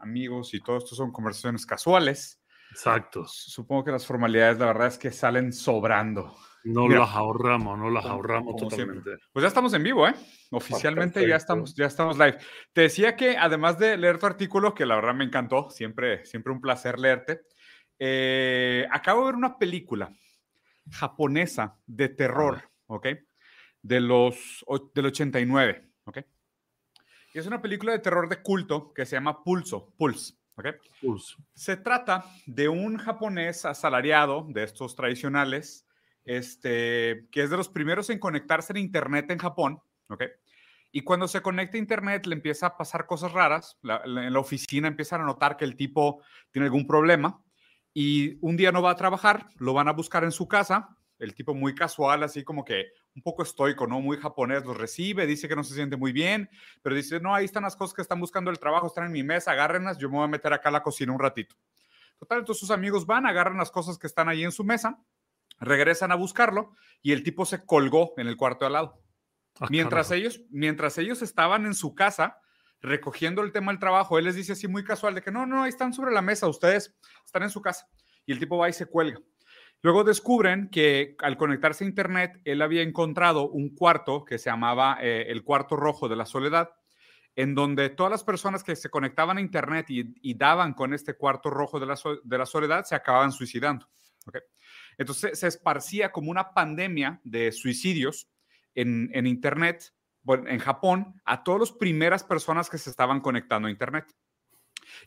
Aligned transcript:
amigos 0.00 0.54
y 0.54 0.60
todo 0.60 0.78
esto 0.78 0.94
son 0.94 1.12
conversaciones 1.12 1.66
casuales. 1.66 2.40
Exacto. 2.70 3.24
Supongo 3.26 3.84
que 3.84 3.90
las 3.90 4.06
formalidades, 4.06 4.58
la 4.58 4.66
verdad 4.66 4.86
es 4.88 4.98
que 4.98 5.10
salen 5.10 5.52
sobrando. 5.52 6.36
No 6.62 6.88
las 6.88 7.10
ahorramos, 7.10 7.78
no 7.78 7.90
las 7.90 8.04
ahorramos 8.04 8.56
totalmente. 8.56 9.16
Pues 9.32 9.42
ya 9.42 9.48
estamos 9.48 9.72
en 9.72 9.82
vivo, 9.82 10.06
¿eh? 10.06 10.14
Oficialmente 10.50 11.26
ya 11.26 11.36
estamos, 11.36 11.74
ya 11.74 11.86
estamos 11.86 12.18
live. 12.18 12.38
Te 12.72 12.82
decía 12.82 13.16
que 13.16 13.36
además 13.36 13.78
de 13.78 13.96
leer 13.96 14.18
tu 14.18 14.26
artículo, 14.26 14.74
que 14.74 14.84
la 14.84 14.96
verdad 14.96 15.14
me 15.14 15.24
encantó, 15.24 15.70
siempre, 15.70 16.24
siempre 16.26 16.52
un 16.52 16.60
placer 16.60 16.98
leerte, 16.98 17.42
eh, 17.98 18.86
acabo 18.90 19.20
de 19.20 19.26
ver 19.26 19.34
una 19.36 19.58
película 19.58 20.14
japonesa 20.90 21.78
de 21.86 22.08
terror, 22.10 22.70
¿ok? 22.86 23.06
De 23.82 24.00
los, 24.00 24.64
del 24.94 25.06
89, 25.06 25.88
¿ok? 26.04 26.18
Y 27.32 27.38
es 27.38 27.46
una 27.46 27.62
película 27.62 27.92
de 27.92 28.00
terror 28.00 28.28
de 28.28 28.42
culto 28.42 28.92
que 28.92 29.06
se 29.06 29.16
llama 29.16 29.44
Pulso, 29.44 29.92
Pulse, 29.96 30.34
¿ok? 30.56 30.66
Pulse. 31.00 31.36
Se 31.54 31.76
trata 31.76 32.24
de 32.46 32.68
un 32.68 32.96
japonés 32.96 33.64
asalariado 33.64 34.46
de 34.48 34.64
estos 34.64 34.96
tradicionales, 34.96 35.86
este, 36.24 37.28
que 37.30 37.42
es 37.42 37.50
de 37.50 37.56
los 37.56 37.68
primeros 37.68 38.10
en 38.10 38.18
conectarse 38.18 38.72
en 38.72 38.78
Internet 38.78 39.30
en 39.30 39.38
Japón, 39.38 39.80
¿ok? 40.08 40.24
Y 40.92 41.02
cuando 41.02 41.28
se 41.28 41.40
conecta 41.40 41.76
a 41.76 41.80
Internet 41.80 42.26
le 42.26 42.34
empieza 42.34 42.66
a 42.66 42.76
pasar 42.76 43.06
cosas 43.06 43.32
raras, 43.32 43.78
en 43.82 44.32
la 44.32 44.40
oficina 44.40 44.88
empiezan 44.88 45.20
a 45.20 45.24
notar 45.24 45.56
que 45.56 45.64
el 45.64 45.76
tipo 45.76 46.22
tiene 46.50 46.66
algún 46.66 46.86
problema 46.86 47.40
y 47.94 48.38
un 48.40 48.56
día 48.56 48.72
no 48.72 48.82
va 48.82 48.90
a 48.90 48.96
trabajar, 48.96 49.46
lo 49.58 49.72
van 49.72 49.86
a 49.86 49.92
buscar 49.92 50.24
en 50.24 50.32
su 50.32 50.48
casa, 50.48 50.96
el 51.20 51.34
tipo 51.34 51.54
muy 51.54 51.76
casual, 51.76 52.24
así 52.24 52.42
como 52.42 52.64
que 52.64 52.86
un 53.14 53.22
poco 53.22 53.42
estoico, 53.42 53.86
¿no? 53.86 54.00
Muy 54.00 54.16
japonés, 54.16 54.64
los 54.64 54.76
recibe, 54.76 55.26
dice 55.26 55.48
que 55.48 55.56
no 55.56 55.64
se 55.64 55.74
siente 55.74 55.96
muy 55.96 56.12
bien, 56.12 56.48
pero 56.82 56.94
dice, 56.94 57.20
no, 57.20 57.34
ahí 57.34 57.44
están 57.44 57.64
las 57.64 57.76
cosas 57.76 57.94
que 57.94 58.02
están 58.02 58.20
buscando 58.20 58.50
el 58.50 58.58
trabajo, 58.58 58.86
están 58.86 59.06
en 59.06 59.12
mi 59.12 59.22
mesa, 59.22 59.52
agárrenlas, 59.52 59.98
yo 59.98 60.08
me 60.08 60.16
voy 60.16 60.24
a 60.24 60.28
meter 60.28 60.52
acá 60.52 60.68
a 60.68 60.72
la 60.72 60.82
cocina 60.82 61.12
un 61.12 61.18
ratito. 61.18 61.56
Total, 62.18 62.40
entonces 62.40 62.60
sus 62.60 62.70
amigos 62.70 63.06
van, 63.06 63.26
agarran 63.26 63.56
las 63.56 63.70
cosas 63.70 63.98
que 63.98 64.06
están 64.06 64.28
ahí 64.28 64.44
en 64.44 64.52
su 64.52 64.62
mesa, 64.62 64.98
regresan 65.58 66.12
a 66.12 66.14
buscarlo 66.14 66.74
y 67.02 67.12
el 67.12 67.22
tipo 67.22 67.46
se 67.46 67.64
colgó 67.64 68.14
en 68.16 68.26
el 68.26 68.36
cuarto 68.36 68.64
de 68.64 68.66
al 68.66 68.72
lado. 68.74 69.02
Ah, 69.58 69.66
mientras, 69.70 70.10
ellos, 70.10 70.42
mientras 70.50 70.98
ellos 70.98 71.22
estaban 71.22 71.66
en 71.66 71.74
su 71.74 71.94
casa 71.94 72.40
recogiendo 72.80 73.42
el 73.42 73.52
tema 73.52 73.72
del 73.72 73.78
trabajo, 73.78 74.18
él 74.18 74.24
les 74.24 74.34
dice 74.34 74.52
así 74.52 74.68
muy 74.68 74.84
casual 74.84 75.14
de 75.14 75.22
que 75.22 75.30
no, 75.30 75.46
no, 75.46 75.62
ahí 75.62 75.68
están 75.68 75.92
sobre 75.92 76.12
la 76.12 76.22
mesa, 76.22 76.46
ustedes 76.46 76.96
están 77.24 77.42
en 77.42 77.50
su 77.50 77.60
casa. 77.60 77.88
Y 78.24 78.32
el 78.32 78.38
tipo 78.38 78.56
va 78.56 78.68
y 78.68 78.72
se 78.72 78.86
cuelga. 78.86 79.20
Luego 79.82 80.04
descubren 80.04 80.68
que 80.68 81.16
al 81.20 81.38
conectarse 81.38 81.84
a 81.84 81.88
Internet, 81.88 82.40
él 82.44 82.60
había 82.60 82.82
encontrado 82.82 83.48
un 83.48 83.74
cuarto 83.74 84.24
que 84.24 84.38
se 84.38 84.50
llamaba 84.50 84.98
eh, 85.00 85.26
el 85.28 85.42
cuarto 85.42 85.76
rojo 85.76 86.08
de 86.08 86.16
la 86.16 86.26
soledad, 86.26 86.70
en 87.34 87.54
donde 87.54 87.88
todas 87.88 88.10
las 88.10 88.24
personas 88.24 88.62
que 88.62 88.76
se 88.76 88.90
conectaban 88.90 89.38
a 89.38 89.40
Internet 89.40 89.86
y, 89.88 90.34
daban 90.34 90.74
con 90.74 90.92
este 90.92 91.14
cuarto 91.14 91.48
rojo 91.48 91.80
de 91.80 91.86
la, 91.86 92.46
soledad 92.46 92.84
se 92.84 92.94
acababan 92.94 93.32
suicidando. 93.32 93.88
Entonces 94.98 95.38
se 95.38 95.46
esparcía 95.46 96.12
como 96.12 96.30
una 96.30 96.52
pandemia 96.52 97.20
de 97.24 97.50
suicidios 97.50 98.28
en, 98.74 99.10
en 99.14 99.26
Internet, 99.26 99.94
en 100.26 100.58
Japón, 100.58 101.22
a 101.24 101.42
todas 101.42 101.60
las 101.60 101.72
primeras 101.72 102.22
personas 102.22 102.68
que 102.68 102.76
se 102.76 102.90
estaban 102.90 103.20
conectando 103.20 103.68
a 103.68 103.70
Internet. 103.70 104.14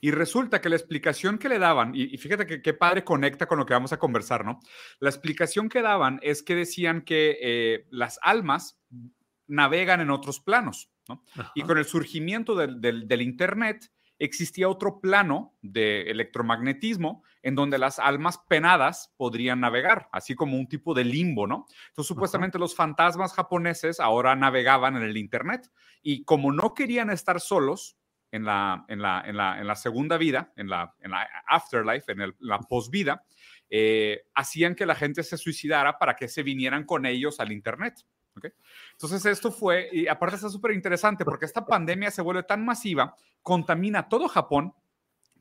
Y 0.02 0.12
resulta 0.12 0.62
que 0.62 0.70
la 0.70 0.76
explicación 0.76 1.38
que 1.38 1.50
le 1.50 1.60
daban, 1.60 1.94
y, 1.96 2.18
fíjate 2.18 2.46
que 2.46 2.62
qué 2.62 2.74
padre 2.74 3.04
conecta 3.04 3.46
con 3.46 3.58
lo 3.58 3.66
que 3.66 3.74
vamos 3.74 3.94
a 3.94 4.00
conversar, 4.00 4.46
¿no? 4.46 4.60
La 5.00 5.10
explicación 5.10 5.70
que 5.70 5.82
daban 5.82 6.20
es 6.22 6.44
que 6.44 6.56
decían 6.56 7.02
que 7.02 7.38
eh, 7.42 7.88
las 7.90 8.20
almas 8.22 8.80
navegan 9.48 10.02
en 10.02 10.10
otros 10.10 10.40
planos, 10.40 10.90
¿no? 11.08 11.24
Y 11.56 11.64
con 11.64 11.78
el 11.78 11.86
surgimiento 11.86 12.56
del, 12.56 12.80
del, 12.82 13.22
Internet 13.22 13.92
existía 14.20 14.70
otro 14.70 15.02
plano 15.02 15.56
de 15.62 16.04
electromagnetismo 16.04 17.24
en 17.42 17.56
donde 17.56 17.78
las 17.78 18.00
almas 18.00 18.40
penadas 18.48 19.14
podrían 19.18 19.60
navegar, 19.60 20.08
así 20.12 20.34
como 20.34 20.58
un 20.58 20.68
tipo 20.68 20.94
de 20.94 21.04
limbo, 21.04 21.46
¿no? 21.46 21.66
Entonces, 21.90 22.08
supuestamente 22.08 22.58
los 22.58 22.76
fantasmas 22.76 23.34
japoneses 23.34 24.00
ahora 24.00 24.36
navegaban 24.36 24.96
en 24.96 25.04
el 25.04 25.18
Internet 25.18 25.70
y 26.02 26.24
como 26.24 26.52
no 26.52 26.74
querían 26.74 27.10
estar 27.10 27.42
solos, 27.42 27.98
en 28.34 28.46
la, 28.46 28.84
en 28.88 29.00
la, 29.00 29.24
en 29.28 29.38
la, 29.38 29.60
en 29.60 29.68
la 29.68 29.76
segunda 29.76 30.18
vida, 30.18 30.52
en 30.56 30.68
la, 30.68 30.96
en 31.02 31.12
la 31.12 31.30
afterlife, 31.48 32.12
en 32.12 32.22
el, 32.22 32.36
la 32.40 32.58
posvida, 32.58 33.24
eh, 33.70 34.24
hacían 34.34 34.74
que 34.74 34.88
la 34.88 34.96
gente 34.96 35.22
se 35.22 35.38
suicidara 35.38 36.00
para 36.00 36.16
que 36.16 36.28
se 36.28 36.42
vinieran 36.42 36.84
con 36.84 37.06
ellos 37.06 37.40
al 37.40 37.52
Internet. 37.52 38.04
¿okay? 38.36 38.50
Entonces 38.94 39.24
esto 39.28 39.52
fue, 39.52 39.88
y 39.92 40.08
aparte 40.08 40.38
está 40.38 40.50
súper 40.50 40.72
interesante 40.72 41.24
porque 41.24 41.46
esta 41.46 41.64
pandemia 41.64 42.10
se 42.10 42.24
vuelve 42.24 42.42
tan 42.42 42.66
masiva, 42.66 43.16
contamina 43.44 44.10
todo 44.10 44.28
Japón, 44.28 44.74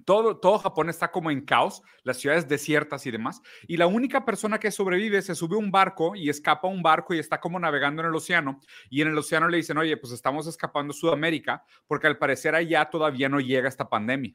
todo, 0.04 0.38
todo 0.38 0.58
Japón 0.58 0.90
está 0.90 1.10
como 1.10 1.30
en 1.30 1.44
caos, 1.44 1.82
las 2.02 2.18
ciudades 2.18 2.48
desiertas 2.48 3.06
y 3.06 3.10
demás, 3.10 3.40
y 3.66 3.76
la 3.76 3.86
única 3.86 4.24
persona 4.24 4.58
que 4.58 4.70
sobrevive 4.70 5.22
se 5.22 5.34
sube 5.34 5.56
a 5.56 5.58
un 5.58 5.70
barco 5.70 6.14
y 6.14 6.28
escapa 6.28 6.68
a 6.68 6.70
un 6.70 6.82
barco 6.82 7.14
y 7.14 7.18
está 7.18 7.40
como 7.40 7.58
navegando 7.58 8.02
en 8.02 8.08
el 8.08 8.14
océano, 8.14 8.60
y 8.90 9.02
en 9.02 9.08
el 9.08 9.18
océano 9.18 9.48
le 9.48 9.58
dicen, 9.58 9.78
oye, 9.78 9.96
pues 9.96 10.12
estamos 10.12 10.46
escapando 10.46 10.92
a 10.92 10.96
Sudamérica, 10.96 11.64
porque 11.86 12.06
al 12.06 12.18
parecer 12.18 12.54
allá 12.54 12.88
todavía 12.90 13.28
no 13.28 13.40
llega 13.40 13.68
esta 13.68 13.88
pandemia. 13.88 14.34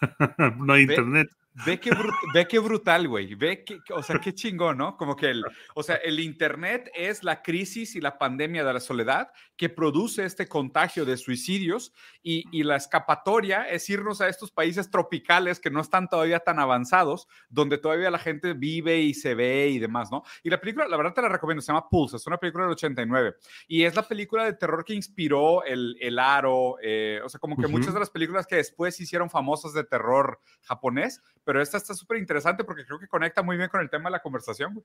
no 0.58 0.72
hay 0.72 0.82
internet. 0.82 1.28
Ve 1.66 1.78
qué, 1.78 1.90
ve 2.32 2.48
qué 2.48 2.58
brutal, 2.58 3.08
güey. 3.08 3.34
Ve 3.34 3.62
que, 3.62 3.78
o 3.92 4.02
sea, 4.02 4.18
qué 4.18 4.34
chingón, 4.34 4.78
¿no? 4.78 4.96
Como 4.96 5.16
que 5.16 5.30
el, 5.30 5.44
o 5.74 5.82
sea, 5.82 5.96
el 5.96 6.18
Internet 6.18 6.90
es 6.94 7.22
la 7.22 7.42
crisis 7.42 7.94
y 7.94 8.00
la 8.00 8.16
pandemia 8.16 8.64
de 8.64 8.72
la 8.72 8.80
soledad 8.80 9.30
que 9.56 9.68
produce 9.68 10.24
este 10.24 10.48
contagio 10.48 11.04
de 11.04 11.16
suicidios 11.18 11.92
y, 12.22 12.44
y, 12.50 12.62
la 12.62 12.76
escapatoria 12.76 13.68
es 13.68 13.88
irnos 13.90 14.20
a 14.20 14.28
estos 14.28 14.50
países 14.50 14.90
tropicales 14.90 15.60
que 15.60 15.70
no 15.70 15.80
están 15.80 16.08
todavía 16.08 16.40
tan 16.40 16.58
avanzados, 16.58 17.28
donde 17.50 17.76
todavía 17.76 18.10
la 18.10 18.18
gente 18.18 18.54
vive 18.54 19.00
y 19.00 19.12
se 19.12 19.34
ve 19.34 19.68
y 19.68 19.78
demás, 19.78 20.10
¿no? 20.10 20.22
Y 20.42 20.50
la 20.50 20.58
película, 20.58 20.88
la 20.88 20.96
verdad 20.96 21.12
te 21.12 21.22
la 21.22 21.28
recomiendo, 21.28 21.60
se 21.60 21.68
llama 21.68 21.88
Pulse, 21.88 22.16
es 22.16 22.26
una 22.26 22.38
película 22.38 22.64
del 22.64 22.72
89 22.72 23.34
y 23.68 23.84
es 23.84 23.94
la 23.94 24.02
película 24.02 24.44
de 24.44 24.54
terror 24.54 24.84
que 24.84 24.94
inspiró 24.94 25.64
el, 25.64 25.96
el 26.00 26.18
Aro, 26.18 26.76
eh, 26.82 27.20
o 27.22 27.28
sea, 27.28 27.38
como 27.38 27.56
que 27.56 27.68
muchas 27.68 27.92
de 27.92 28.00
las 28.00 28.10
películas 28.10 28.46
que 28.46 28.56
después 28.56 28.98
hicieron 29.00 29.28
famosas 29.28 29.74
de 29.74 29.84
terror 29.84 30.40
japonés 30.62 31.20
pero 31.44 31.60
esta 31.60 31.76
está 31.76 31.94
súper 31.94 32.18
interesante 32.18 32.64
porque 32.64 32.84
creo 32.84 32.98
que 32.98 33.08
conecta 33.08 33.42
muy 33.42 33.56
bien 33.56 33.68
con 33.68 33.80
el 33.80 33.90
tema 33.90 34.04
de 34.04 34.12
la 34.12 34.22
conversación. 34.22 34.82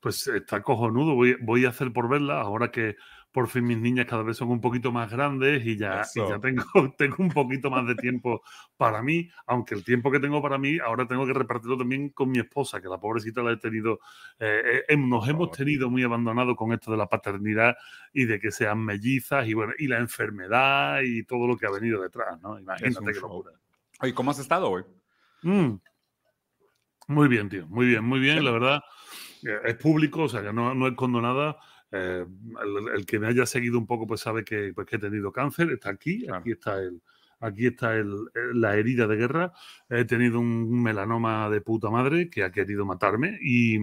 Pues 0.00 0.26
está 0.26 0.62
cojonudo, 0.62 1.14
voy, 1.14 1.36
voy 1.40 1.64
a 1.64 1.68
hacer 1.68 1.92
por 1.92 2.08
verla 2.08 2.40
ahora 2.40 2.70
que 2.70 2.96
por 3.36 3.48
fin 3.48 3.66
mis 3.66 3.76
niñas 3.76 4.06
cada 4.06 4.22
vez 4.22 4.38
son 4.38 4.48
un 4.48 4.62
poquito 4.62 4.90
más 4.92 5.10
grandes 5.10 5.62
y 5.66 5.76
ya, 5.76 6.02
ya 6.14 6.38
tengo, 6.38 6.64
tengo 6.96 7.16
un 7.18 7.28
poquito 7.28 7.70
más 7.70 7.86
de 7.86 7.94
tiempo 7.94 8.40
para 8.78 9.02
mí, 9.02 9.28
aunque 9.44 9.74
el 9.74 9.84
tiempo 9.84 10.10
que 10.10 10.18
tengo 10.18 10.40
para 10.40 10.56
mí 10.56 10.78
ahora 10.78 11.06
tengo 11.06 11.26
que 11.26 11.34
repartirlo 11.34 11.76
también 11.76 12.08
con 12.08 12.30
mi 12.30 12.38
esposa, 12.38 12.80
que 12.80 12.88
la 12.88 12.98
pobrecita 12.98 13.42
la 13.42 13.52
he 13.52 13.58
tenido, 13.58 14.00
eh, 14.38 14.84
eh, 14.88 14.96
nos 14.96 15.28
hemos 15.28 15.50
tenido 15.50 15.90
muy 15.90 16.02
abandonado 16.02 16.56
con 16.56 16.72
esto 16.72 16.90
de 16.90 16.96
la 16.96 17.08
paternidad 17.08 17.76
y 18.10 18.24
de 18.24 18.40
que 18.40 18.50
sean 18.50 18.82
mellizas 18.82 19.46
y 19.46 19.52
bueno, 19.52 19.74
y 19.78 19.86
la 19.86 19.98
enfermedad 19.98 21.02
y 21.04 21.22
todo 21.24 21.46
lo 21.46 21.58
que 21.58 21.66
ha 21.66 21.70
venido 21.70 22.00
detrás, 22.00 22.40
¿no? 22.40 22.58
Imagínate 22.58 23.12
qué 23.12 23.20
locura. 23.20 23.50
Oye, 24.00 24.14
¿cómo 24.14 24.30
has 24.30 24.38
estado, 24.38 24.70
güey? 24.70 24.84
Mm. 25.46 25.78
Muy 27.08 27.28
bien, 27.28 27.48
tío. 27.48 27.66
Muy 27.68 27.86
bien, 27.86 28.04
muy 28.04 28.18
bien. 28.18 28.44
La 28.44 28.50
verdad, 28.50 28.82
eh, 29.44 29.60
es 29.64 29.76
público, 29.76 30.22
o 30.24 30.28
sea, 30.28 30.42
que 30.42 30.52
no, 30.52 30.74
no 30.74 30.88
escondo 30.88 31.20
nada. 31.20 31.56
Eh, 31.92 32.26
el, 32.96 33.06
que 33.06 33.20
me 33.20 33.28
haya 33.28 33.46
seguido 33.46 33.78
un 33.78 33.86
poco, 33.86 34.08
pues 34.08 34.20
sabe 34.20 34.44
que, 34.44 34.72
pues, 34.74 34.88
que 34.88 34.96
he 34.96 34.98
tenido 34.98 35.30
cáncer. 35.30 35.70
Está 35.70 35.90
aquí, 35.90 36.26
aquí 36.32 36.50
está 36.50 36.80
el, 36.80 37.00
aquí 37.38 37.66
está 37.66 37.94
el, 37.94 38.12
la 38.54 38.76
herida 38.76 39.06
de 39.06 39.16
guerra. 39.16 39.52
He 39.88 40.04
tenido 40.04 40.40
un 40.40 40.82
melanoma 40.82 41.48
de 41.48 41.60
puta 41.60 41.90
madre 41.90 42.28
que 42.28 42.42
ha 42.42 42.50
querido 42.50 42.84
matarme 42.84 43.38
y, 43.40 43.78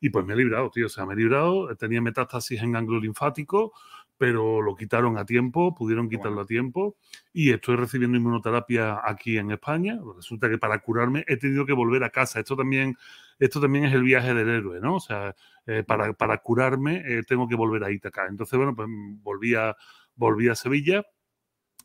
y 0.00 0.08
pues 0.08 0.24
me 0.24 0.32
he 0.32 0.36
librado, 0.36 0.70
tío. 0.70 0.86
O 0.86 0.88
sea, 0.88 1.04
me 1.04 1.12
he 1.12 1.16
librado. 1.18 1.76
Tenía 1.76 2.00
metástasis 2.00 2.62
en 2.62 2.72
ganglio 2.72 2.98
linfático 2.98 3.74
pero 4.16 4.62
lo 4.62 4.76
quitaron 4.76 5.18
a 5.18 5.24
tiempo, 5.24 5.74
pudieron 5.74 6.08
quitarlo 6.08 6.42
a 6.42 6.46
tiempo 6.46 6.96
y 7.32 7.50
estoy 7.50 7.76
recibiendo 7.76 8.16
inmunoterapia 8.16 9.00
aquí 9.04 9.38
en 9.38 9.50
España. 9.50 9.98
Resulta 10.16 10.48
que 10.48 10.58
para 10.58 10.78
curarme 10.78 11.24
he 11.26 11.36
tenido 11.36 11.66
que 11.66 11.72
volver 11.72 12.04
a 12.04 12.10
casa. 12.10 12.38
Esto 12.38 12.56
también, 12.56 12.96
esto 13.38 13.60
también 13.60 13.86
es 13.86 13.94
el 13.94 14.02
viaje 14.02 14.32
del 14.32 14.48
héroe, 14.48 14.80
¿no? 14.80 14.96
O 14.96 15.00
sea, 15.00 15.34
eh, 15.66 15.82
para, 15.82 16.12
para, 16.12 16.38
curarme 16.38 17.02
eh, 17.06 17.22
tengo 17.26 17.48
que 17.48 17.56
volver 17.56 17.82
a 17.84 17.90
Ítaca. 17.90 18.26
Entonces, 18.28 18.56
bueno, 18.56 18.74
pues 18.76 18.88
volví 19.22 19.54
a, 19.54 19.76
volví 20.14 20.48
a 20.48 20.54
Sevilla. 20.54 21.04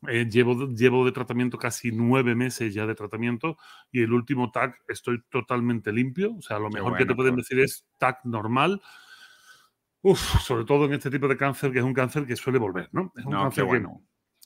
Eh, 0.07 0.29
llevo, 0.29 0.67
llevo 0.69 1.05
de 1.05 1.11
tratamiento 1.11 1.57
casi 1.57 1.91
nueve 1.91 2.33
meses 2.33 2.73
ya 2.73 2.85
de 2.85 2.95
tratamiento 2.95 3.57
y 3.91 4.01
el 4.01 4.13
último 4.13 4.49
TAC 4.49 4.81
estoy 4.87 5.21
totalmente 5.29 5.91
limpio. 5.91 6.35
O 6.37 6.41
sea, 6.41 6.59
lo 6.59 6.69
mejor 6.69 6.95
que 6.95 7.05
te 7.05 7.15
pueden 7.15 7.35
decir 7.35 7.59
es 7.59 7.85
TAC 7.97 8.23
normal 8.23 8.81
Uf, 10.01 10.19
sobre 10.41 10.63
todo 10.65 10.85
en 10.85 10.93
este 10.93 11.09
tipo 11.09 11.27
de 11.27 11.35
cáncer, 11.35 11.71
que 11.71 11.79
es 11.79 11.83
un 11.83 11.93
cáncer 11.93 12.25
que 12.25 12.35
suele 12.35 12.59
volver, 12.59 12.89
¿no? 12.91 13.11
Es 13.15 13.25
un 13.25 13.33
cáncer 13.33 13.67
que 13.67 13.79
no. 13.79 14.01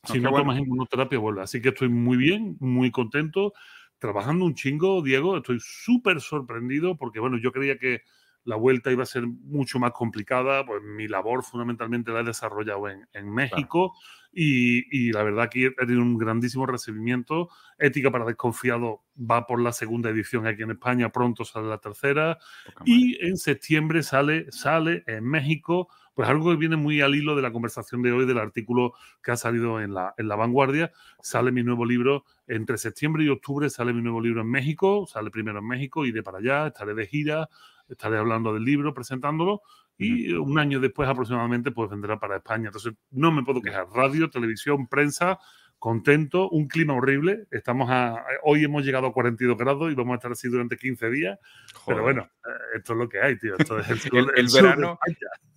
Si 0.05 0.19
no, 0.19 0.31
tomas 0.31 0.59
inmunoterapia, 0.59 1.19
vuelve. 1.19 1.43
Así 1.43 1.61
que 1.61 1.69
estoy 1.69 1.89
muy 1.89 2.17
bien, 2.17 2.57
muy 2.59 2.91
contento, 2.91 3.53
trabajando 3.99 4.45
un 4.45 4.55
chingo, 4.55 5.01
Diego. 5.01 5.37
Estoy 5.37 5.59
súper 5.61 6.19
sorprendido 6.19 6.97
porque, 6.97 7.19
bueno, 7.19 7.37
yo 7.37 7.51
creía 7.51 7.77
que 7.77 8.01
la 8.43 8.55
vuelta 8.55 8.91
iba 8.91 9.03
a 9.03 9.07
ser 9.07 9.25
mucho 9.27 9.79
más 9.79 9.91
complicada. 9.91 10.65
Pues 10.65 10.81
mi 10.83 11.07
labor 11.07 11.43
fundamentalmente 11.43 12.11
la 12.11 12.21
he 12.21 12.23
desarrollado 12.23 12.89
en, 12.89 13.07
en 13.13 13.29
México 13.29 13.93
y, 14.35 15.11
la 15.11 15.23
verdad 15.23 15.49
que 15.49 15.67
ha 15.67 15.85
tenido 15.85 16.01
un 16.01 16.17
grandísimo 16.17 16.65
recibimiento. 16.65 17.49
Ética 17.77 18.11
para 18.11 18.25
Desconfiado 18.25 19.03
va 19.19 19.45
por 19.45 19.61
la 19.61 19.71
segunda 19.71 20.09
edición 20.09 20.47
aquí 20.47 20.63
en 20.63 20.71
España, 20.71 21.09
pronto 21.09 21.45
sale 21.45 21.67
la 21.67 21.77
tercera 21.77 22.39
y 22.83 23.23
en 23.23 23.37
septiembre 23.37 24.01
sale, 24.01 24.51
sale 24.51 25.03
en 25.05 25.25
México 25.25 25.87
pues 26.15 26.29
algo 26.29 26.51
que 26.51 26.57
viene 26.57 26.75
muy 26.75 27.01
al 27.01 27.15
hilo 27.15 27.35
de 27.35 27.41
la 27.41 27.51
conversación 27.51 28.03
de 28.03 28.11
hoy, 28.11 28.27
del 28.27 28.37
artículo 28.37 28.93
que 29.23 29.31
ha 29.31 29.35
salido 29.35 29.81
en 29.81 29.95
la, 29.95 30.13
en 30.17 30.27
la 30.27 30.35
vanguardia. 30.35 30.91
Sale 31.21 31.51
mi 31.51 31.63
nuevo 31.63 31.85
libro 31.85 32.25
entre 32.47 32.77
septiembre 32.77 33.23
y 33.23 33.29
octubre, 33.29 33.69
sale 33.69 33.93
mi 33.93 34.01
nuevo 34.03 34.21
libro 34.21 34.41
en 34.41 34.49
México, 34.49 35.07
sale 35.07 35.31
primero 35.31 35.59
en 35.59 35.67
México, 35.67 36.05
iré 36.05 36.21
para 36.21 36.37
allá, 36.37 36.67
estaré 36.67 36.93
de 36.93 37.07
gira, 37.07 37.49
estaré 37.89 38.17
hablando 38.17 38.53
del 38.53 38.63
libro, 38.63 38.93
presentándolo, 38.93 39.61
y 39.97 40.33
un 40.33 40.57
año 40.59 40.79
después 40.79 41.07
aproximadamente 41.07 41.71
pues 41.71 41.89
vendrá 41.89 42.19
para 42.19 42.37
España. 42.37 42.67
Entonces 42.67 42.93
no 43.11 43.31
me 43.31 43.43
puedo 43.43 43.61
quejar. 43.61 43.87
Radio, 43.93 44.29
televisión, 44.29 44.87
prensa, 44.87 45.39
contento, 45.83 46.49
un 46.49 46.67
clima 46.67 46.93
horrible. 46.93 47.45
Estamos 47.51 47.89
a, 47.91 48.23
hoy 48.43 48.63
hemos 48.63 48.85
llegado 48.85 49.07
a 49.07 49.13
42 49.13 49.57
grados 49.57 49.91
y 49.91 49.95
vamos 49.95 50.13
a 50.13 50.15
estar 50.15 50.31
así 50.31 50.47
durante 50.47 50.77
15 50.77 51.09
días. 51.09 51.39
Pero 51.85 52.03
bueno, 52.03 52.21
eh, 52.45 52.77
esto 52.77 52.93
es 52.93 52.99
lo 52.99 53.09
que 53.09 53.19
hay, 53.21 53.37
tío. 53.37 53.55
el, 53.57 54.47
verano, 54.53 54.97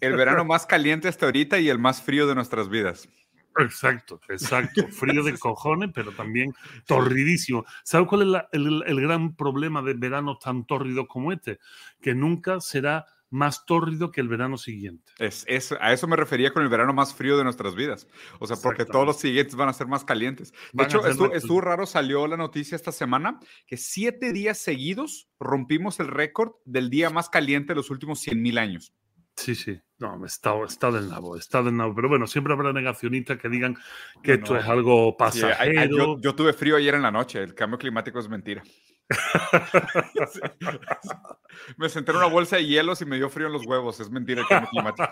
el 0.00 0.16
verano 0.16 0.44
más 0.44 0.66
caliente 0.66 1.08
hasta 1.08 1.26
ahorita 1.26 1.60
y 1.60 1.68
el 1.68 1.78
más 1.78 2.02
frío 2.02 2.26
de 2.26 2.34
nuestras 2.34 2.68
vidas. 2.68 3.08
Exacto, 3.58 4.20
exacto. 4.28 4.86
Frío 4.90 5.22
de 5.22 5.38
cojones, 5.38 5.90
pero 5.94 6.12
también 6.12 6.54
torridísimo. 6.86 7.64
¿Sabes 7.84 8.08
cuál 8.08 8.34
es 8.34 8.42
el, 8.52 8.82
el, 8.86 9.00
gran 9.00 9.34
problema 9.34 9.82
de 9.82 9.94
veranos 9.94 10.38
tan 10.38 10.66
tórridos 10.66 11.06
como 11.08 11.32
este? 11.32 11.58
Que 12.00 12.14
nunca 12.14 12.60
será 12.60 13.06
más 13.30 13.66
tórrido 13.66 14.10
que 14.12 14.20
el 14.20 14.28
verano 14.28 14.56
siguiente. 14.56 15.12
Es, 15.18 15.44
a 15.80 15.92
eso 15.92 16.06
me 16.06 16.16
refería 16.16 16.52
con 16.52 16.62
el 16.62 16.68
verano 16.68 16.92
más 16.92 17.14
frío 17.14 17.36
de 17.36 17.44
nuestras 17.44 17.74
vidas. 17.74 18.06
O 18.38 18.46
sea, 18.46 18.56
porque 18.56 18.84
todos 18.84 19.06
los 19.06 19.18
siguientes 19.18 19.54
van 19.56 19.68
a 19.68 19.72
ser 19.72 19.86
más 19.86 20.04
calientes. 20.04 20.52
De 20.72 20.84
hecho, 20.84 21.04
estuvo, 21.06 21.60
raro, 21.60 21.86
salió 21.86 22.26
la 22.26 22.36
noticia 22.36 22.76
esta 22.76 22.92
semana 22.92 23.40
que 23.66 23.76
siete 23.76 24.32
días 24.32 24.58
seguidos 24.58 25.28
rompimos 25.40 26.00
el 26.00 26.08
récord 26.08 26.52
del 26.64 26.88
día 26.88 27.10
más 27.10 27.28
caliente 27.28 27.72
de 27.72 27.76
los 27.76 27.90
últimos 27.90 28.20
100 28.20 28.40
mil 28.40 28.58
años. 28.58 28.92
Sí, 29.36 29.54
sí, 29.54 29.78
no, 29.98 30.24
está, 30.24 30.54
está 30.64 30.90
del 30.90 31.08
nabo, 31.08 31.36
está 31.36 31.62
del 31.62 31.76
nabo. 31.76 31.94
Pero 31.94 32.08
bueno, 32.08 32.26
siempre 32.26 32.52
habrá 32.52 32.72
negacionistas 32.72 33.38
que 33.38 33.48
digan 33.48 33.76
que 34.22 34.34
esto 34.34 34.56
es 34.56 34.66
algo 34.66 35.16
pasajero. 35.16 36.18
yo 36.20 36.34
tuve 36.34 36.52
frío 36.52 36.76
ayer 36.76 36.94
en 36.94 37.02
la 37.02 37.10
noche, 37.10 37.42
el 37.42 37.54
cambio 37.54 37.78
climático 37.78 38.18
es 38.18 38.28
mentira. 38.28 38.62
me 41.76 41.88
senté 41.88 42.10
en 42.10 42.16
una 42.16 42.26
bolsa 42.26 42.56
de 42.56 42.66
hielos 42.66 43.00
y 43.02 43.06
me 43.06 43.16
dio 43.16 43.30
frío 43.30 43.46
en 43.46 43.52
los 43.52 43.64
huevos. 43.64 44.00
Es 44.00 44.10
mentira 44.10 44.40
el 44.40 44.48
cambio 44.48 44.68
climático. 44.70 45.08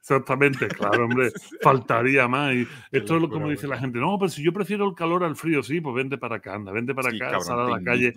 Exactamente, 0.00 0.68
claro, 0.68 1.04
hombre. 1.04 1.32
Faltaría 1.62 2.28
más. 2.28 2.54
Y 2.54 2.68
esto 2.92 3.16
es 3.16 3.22
lo 3.22 3.28
como 3.28 3.48
dice 3.48 3.66
la 3.66 3.78
gente. 3.78 3.98
No, 3.98 4.16
pero 4.18 4.28
si 4.28 4.44
yo 4.44 4.52
prefiero 4.52 4.88
el 4.88 4.94
calor 4.94 5.24
al 5.24 5.36
frío, 5.36 5.62
sí, 5.62 5.80
pues 5.80 5.96
vente 5.96 6.18
para 6.18 6.36
acá, 6.36 6.54
anda, 6.54 6.72
vente 6.72 6.94
para 6.94 7.08
acá, 7.08 7.40
sal 7.40 7.60
a 7.60 7.68
la 7.68 7.82
calle 7.82 8.12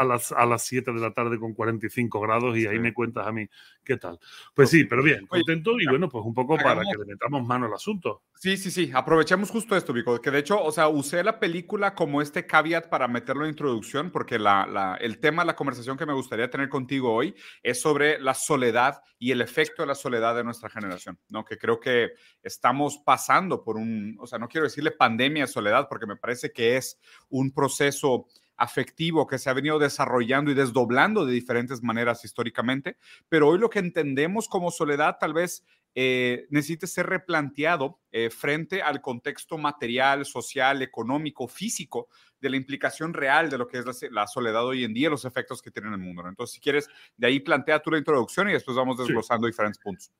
a 0.00 0.04
las, 0.04 0.32
a 0.32 0.46
las 0.46 0.62
7 0.62 0.92
de 0.92 0.98
la 1.00 1.12
tarde 1.12 1.38
con 1.38 1.52
45 1.52 2.20
grados 2.20 2.56
y 2.56 2.66
ahí 2.66 2.78
me 2.78 2.94
cuentas 2.94 3.26
a 3.26 3.32
mí 3.32 3.46
qué 3.84 3.98
tal. 3.98 4.18
Pues 4.54 4.70
sí, 4.70 4.84
pero 4.84 5.02
bien, 5.02 5.26
contento 5.26 5.78
y 5.78 5.86
bueno, 5.86 6.08
pues 6.08 6.24
un 6.24 6.32
poco 6.32 6.56
para 6.56 6.80
que 6.80 6.98
le 6.98 7.04
metamos 7.04 7.46
mano 7.46 7.66
al 7.66 7.74
asunto. 7.74 8.22
Sí, 8.34 8.56
sí, 8.56 8.70
sí, 8.70 8.90
aprovechemos 8.94 9.50
justo 9.50 9.76
esto, 9.76 9.92
Vico, 9.92 10.18
que 10.18 10.30
de 10.30 10.38
hecho, 10.38 10.62
o 10.62 10.72
sea, 10.72 10.88
usé 10.88 11.22
la 11.22 11.38
película 11.38 11.94
como 11.94 12.22
este 12.22 12.46
caveat 12.46 12.88
para 12.88 13.08
meterlo 13.08 13.44
en 13.44 13.50
introducción, 13.50 14.10
porque 14.10 14.38
la, 14.38 14.66
la, 14.66 14.94
el 14.94 15.18
tema 15.18 15.44
la 15.44 15.54
conversación 15.54 15.98
que 15.98 16.06
me 16.06 16.14
gustaría 16.14 16.48
tener 16.48 16.70
contigo 16.70 17.12
hoy 17.12 17.34
es 17.62 17.82
sobre 17.82 18.18
la 18.18 18.32
soledad 18.32 19.02
y 19.18 19.32
el 19.32 19.42
efecto 19.42 19.82
de 19.82 19.88
la 19.88 19.94
soledad 19.94 20.34
de 20.34 20.44
nuestra 20.44 20.70
generación, 20.70 21.18
¿no? 21.28 21.44
Que 21.44 21.58
creo 21.58 21.78
que 21.78 22.12
estamos 22.42 23.02
pasando 23.04 23.62
por 23.62 23.76
un, 23.76 24.16
o 24.18 24.26
sea, 24.26 24.38
no 24.38 24.48
quiero 24.48 24.64
decirle 24.64 24.92
pandemia 24.92 25.44
de 25.44 25.52
soledad, 25.52 25.88
porque 25.90 26.06
me 26.06 26.16
parece 26.16 26.52
que 26.52 26.78
es 26.78 26.98
un 27.28 27.52
proceso 27.52 28.28
afectivo 28.60 29.26
que 29.26 29.38
se 29.38 29.48
ha 29.48 29.54
venido 29.54 29.78
desarrollando 29.78 30.50
y 30.50 30.54
desdoblando 30.54 31.24
de 31.24 31.32
diferentes 31.32 31.82
maneras 31.82 32.24
históricamente, 32.24 32.98
pero 33.28 33.48
hoy 33.48 33.58
lo 33.58 33.70
que 33.70 33.78
entendemos 33.78 34.48
como 34.48 34.70
soledad 34.70 35.16
tal 35.18 35.32
vez 35.32 35.64
eh, 35.94 36.46
necesite 36.50 36.86
ser 36.86 37.06
replanteado 37.06 37.98
eh, 38.12 38.30
frente 38.30 38.82
al 38.82 39.00
contexto 39.00 39.58
material, 39.58 40.24
social, 40.26 40.82
económico, 40.82 41.48
físico 41.48 42.08
de 42.38 42.50
la 42.50 42.56
implicación 42.56 43.14
real 43.14 43.48
de 43.48 43.58
lo 43.58 43.66
que 43.66 43.78
es 43.78 44.10
la, 44.10 44.26
soledad 44.26 44.64
hoy 44.64 44.84
en 44.84 44.92
día, 44.92 45.10
los 45.10 45.24
efectos 45.24 45.62
que 45.62 45.70
tiene 45.70 45.88
en 45.88 45.94
el 45.94 46.00
mundo. 46.00 46.22
Entonces, 46.28 46.54
si 46.54 46.60
quieres, 46.60 46.88
de 47.16 47.26
ahí 47.26 47.40
plantea 47.40 47.80
tú 47.80 47.90
la 47.90 47.98
introducción 47.98 48.48
y 48.50 48.52
después 48.52 48.76
vamos 48.76 48.98
desglosando 48.98 49.46
diferentes 49.46 49.82
puntos. 49.82 50.12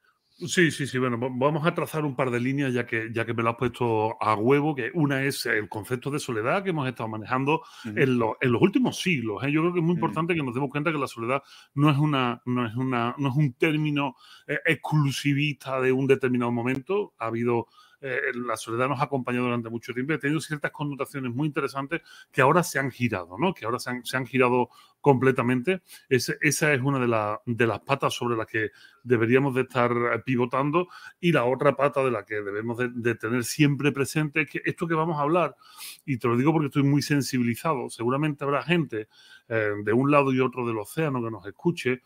Sí, 0.46 0.70
sí, 0.70 0.86
sí. 0.86 0.98
Bueno, 0.98 1.18
vamos 1.18 1.66
a 1.66 1.74
trazar 1.74 2.04
un 2.04 2.16
par 2.16 2.30
de 2.30 2.40
líneas 2.40 2.72
ya 2.72 2.86
que, 2.86 3.10
ya 3.12 3.26
que 3.26 3.34
me 3.34 3.42
lo 3.42 3.50
has 3.50 3.56
puesto 3.56 4.16
a 4.22 4.34
huevo, 4.34 4.74
que 4.74 4.90
una 4.94 5.22
es 5.22 5.44
el 5.44 5.68
concepto 5.68 6.10
de 6.10 6.18
soledad 6.18 6.64
que 6.64 6.70
hemos 6.70 6.88
estado 6.88 7.08
manejando 7.08 7.62
en, 7.84 8.18
los 8.18 8.62
últimos 8.62 9.00
siglos. 9.00 9.44
¿eh? 9.44 9.52
Yo 9.52 9.60
creo 9.60 9.74
que 9.74 9.80
es 9.80 9.84
muy 9.84 9.94
importante 9.94 10.34
que 10.34 10.42
nos 10.42 10.54
demos 10.54 10.70
cuenta 10.70 10.92
que 10.92 10.98
la 10.98 11.06
soledad 11.06 11.42
no 11.74 11.90
es, 11.90 11.98
una, 11.98 12.40
no 12.46 12.66
es, 12.66 12.74
una, 12.74 13.14
no 13.18 13.28
es 13.28 13.36
un 13.36 13.52
término 13.52 14.16
eh, 14.46 14.58
exclusivista 14.64 15.80
de 15.80 15.92
un 15.92 16.06
determinado 16.06 16.50
momento. 16.50 17.12
Ha 17.18 17.26
habido 17.26 17.66
eh, 18.02 18.32
la 18.34 18.56
soledad 18.56 18.88
nos 18.88 18.98
ha 19.00 19.04
acompañado 19.04 19.44
durante 19.44 19.68
mucho 19.68 19.92
tiempo 19.92 20.12
y 20.12 20.16
ha 20.16 20.18
tenido 20.18 20.40
ciertas 20.40 20.70
connotaciones 20.70 21.34
muy 21.34 21.48
interesantes 21.48 22.00
que 22.32 22.40
ahora 22.40 22.62
se 22.62 22.78
han 22.78 22.90
girado, 22.90 23.36
¿no? 23.38 23.52
Que 23.52 23.66
ahora 23.66 23.78
se 23.78 23.90
han, 23.90 24.04
se 24.06 24.16
han 24.16 24.26
girado 24.26 24.70
completamente. 25.00 25.82
esa 26.08 26.34
es 26.72 26.80
una 26.80 26.98
de, 26.98 27.54
de, 27.54 27.66
las 27.66 27.80
patas 27.80 28.14
sobre 28.14 28.36
las 28.36 28.46
que 28.46 28.70
deberíamos 29.02 29.54
de 29.54 29.62
estar 29.62 29.92
pivotando 30.24 30.88
y 31.20 31.32
la 31.32 31.44
otra 31.44 31.74
pata 31.74 32.04
de 32.04 32.10
la 32.10 32.24
que 32.24 32.36
debemos 32.42 32.78
de, 32.78 33.14
tener 33.14 33.44
siempre 33.44 33.92
presente 33.92 34.42
es 34.42 34.50
que 34.50 34.62
esto 34.64 34.86
que 34.86 34.94
vamos 34.94 35.18
a 35.18 35.22
hablar, 35.22 35.56
y 36.04 36.18
te 36.18 36.28
lo 36.28 36.36
digo 36.36 36.52
porque 36.52 36.66
estoy 36.66 36.82
muy 36.82 37.02
sensibilizado, 37.02 37.88
seguramente 37.88 38.44
habrá 38.44 38.62
gente 38.62 39.08
eh, 39.48 39.72
de 39.82 39.92
un 39.92 40.10
lado 40.10 40.32
y 40.32 40.40
otro 40.40 40.66
del 40.66 40.78
océano 40.78 41.22
que 41.22 41.30
nos 41.30 41.46
escuche 41.46 42.02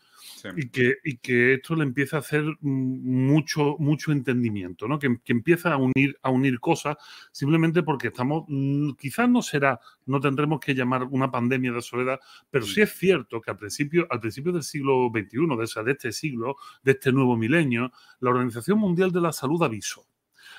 y, 0.57 0.69
que, 0.69 0.95
y 1.05 1.19
que 1.19 1.55
esto 1.55 1.75
le 1.75 1.83
empiece 1.83 2.17
a 2.17 2.21
hacer 2.21 2.45
mucho, 2.61 3.77
mucho 3.79 4.13
entendimiento, 4.13 4.89
¿no? 4.89 4.99
que, 4.99 5.19
que 5.23 5.33
empieza 5.33 5.73
a 5.73 5.77
unir, 5.77 6.17
a 6.23 6.31
unir 6.31 6.61
cosas 6.61 6.97
simplemente 7.33 7.83
porque 7.83 8.09
estamos, 8.09 8.45
mm, 8.49 8.93
quizás 8.93 9.29
no 9.29 9.43
será, 9.43 9.81
no 10.07 10.21
tendremos 10.21 10.61
que 10.61 10.75
llamar 10.75 11.05
una 11.05 11.31
pandemia 11.31 11.73
de 11.73 11.83
soledad, 11.83 12.21
pero 12.51 12.65
sí 12.65 12.84
es 12.85 12.97
cierto 12.97 13.41
que 13.41 13.51
al 13.51 13.57
principio, 13.57 14.07
al 14.11 14.21
principio 14.21 14.53
del 14.53 14.63
siglo 14.63 15.11
XXI, 15.13 15.47
de, 15.57 15.85
de 15.85 15.93
este 15.93 16.13
siglo, 16.13 16.57
de 16.83 16.93
este 16.93 17.13
nuevo 17.13 17.37
milenio, 17.37 17.93
la 18.21 18.31
Organización 18.31 18.79
Mundial 18.79 19.13
de 19.13 19.21
la 19.21 19.33
Salud 19.33 19.63
avisó 19.63 20.07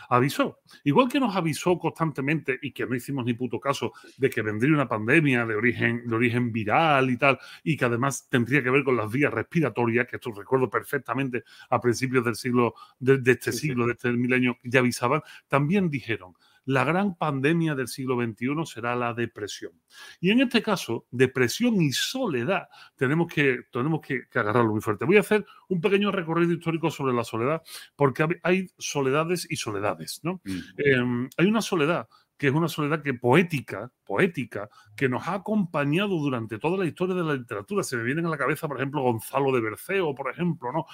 avisó. 0.09 0.59
Igual 0.83 1.09
que 1.09 1.19
nos 1.19 1.35
avisó 1.35 1.77
constantemente 1.77 2.59
y 2.61 2.71
que 2.71 2.85
no 2.85 2.95
hicimos 2.95 3.25
ni 3.25 3.33
puto 3.33 3.59
caso 3.59 3.93
de 4.17 4.29
que 4.29 4.41
vendría 4.41 4.73
una 4.73 4.87
pandemia 4.87 5.45
de 5.45 5.55
origen, 5.55 6.07
de 6.07 6.15
origen 6.15 6.51
viral 6.51 7.09
y 7.09 7.17
tal, 7.17 7.39
y 7.63 7.77
que 7.77 7.85
además 7.85 8.27
tendría 8.29 8.63
que 8.63 8.69
ver 8.69 8.83
con 8.83 8.97
las 8.97 9.11
vías 9.11 9.33
respiratorias, 9.33 10.07
que 10.07 10.17
esto 10.17 10.31
recuerdo 10.31 10.69
perfectamente 10.69 11.43
a 11.69 11.79
principios 11.79 12.23
del 12.25 12.35
siglo, 12.35 12.75
de, 12.99 13.19
este 13.31 13.51
siglo, 13.51 13.85
de 13.85 13.93
este 13.93 14.11
milenio, 14.11 14.57
ya 14.63 14.79
avisaban, 14.79 15.21
también 15.47 15.89
dijeron, 15.89 16.33
la 16.65 16.83
gran 16.83 17.15
pandemia 17.15 17.75
del 17.75 17.87
siglo 17.87 18.15
XXI 18.15 18.65
será 18.65 18.95
la 18.95 19.13
depresión. 19.13 19.71
Y 20.19 20.31
en 20.31 20.41
este 20.41 20.61
caso, 20.61 21.07
depresión 21.11 21.81
y 21.81 21.91
soledad, 21.91 22.67
tenemos 22.95 23.31
que, 23.31 23.61
tenemos 23.71 24.01
que, 24.01 24.23
agarrarlo 24.33 24.71
muy 24.71 24.81
fuerte. 24.81 25.05
Voy 25.05 25.17
a 25.17 25.21
hacer 25.21 25.45
un 25.69 25.81
pequeño 25.81 26.11
recorrido 26.11 26.53
histórico 26.53 26.89
sobre 26.89 27.13
la 27.13 27.23
soledad, 27.23 27.61
porque 27.95 28.25
hay 28.43 28.67
soledades 28.77 29.47
y 29.49 29.55
soledades. 29.55 30.19
¿no? 30.23 30.41
Em, 30.77 31.29
hay 31.37 31.45
una 31.45 31.61
soledad 31.61 32.07
que 32.37 32.47
es 32.47 32.53
una 32.53 32.67
soledad 32.67 33.01
que 33.01 33.13
poética, 33.13 33.91
poética, 34.03 34.69
que 34.95 35.07
nos 35.07 35.27
ha 35.27 35.35
acompañado 35.35 36.17
durante 36.17 36.59
toda 36.59 36.77
la 36.77 36.85
historia 36.85 37.15
de 37.15 37.23
la 37.23 37.33
literatura. 37.33 37.83
Se 37.83 37.95
me 37.95 38.03
vienen 38.03 38.25
a 38.25 38.29
la 38.29 38.37
cabeza, 38.37 38.67
por 38.67 38.77
ejemplo, 38.77 39.01
Gonzalo 39.03 39.53
de 39.53 39.61
Berceo, 39.61 40.13
por 40.13 40.29
ejemplo, 40.29 40.71
¿no? 40.73 40.85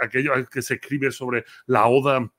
aquello 0.00 0.32
que 0.48 0.62
se 0.62 0.74
escribe 0.74 1.10
sobre 1.10 1.44
la 1.66 1.86
oda 1.86 2.30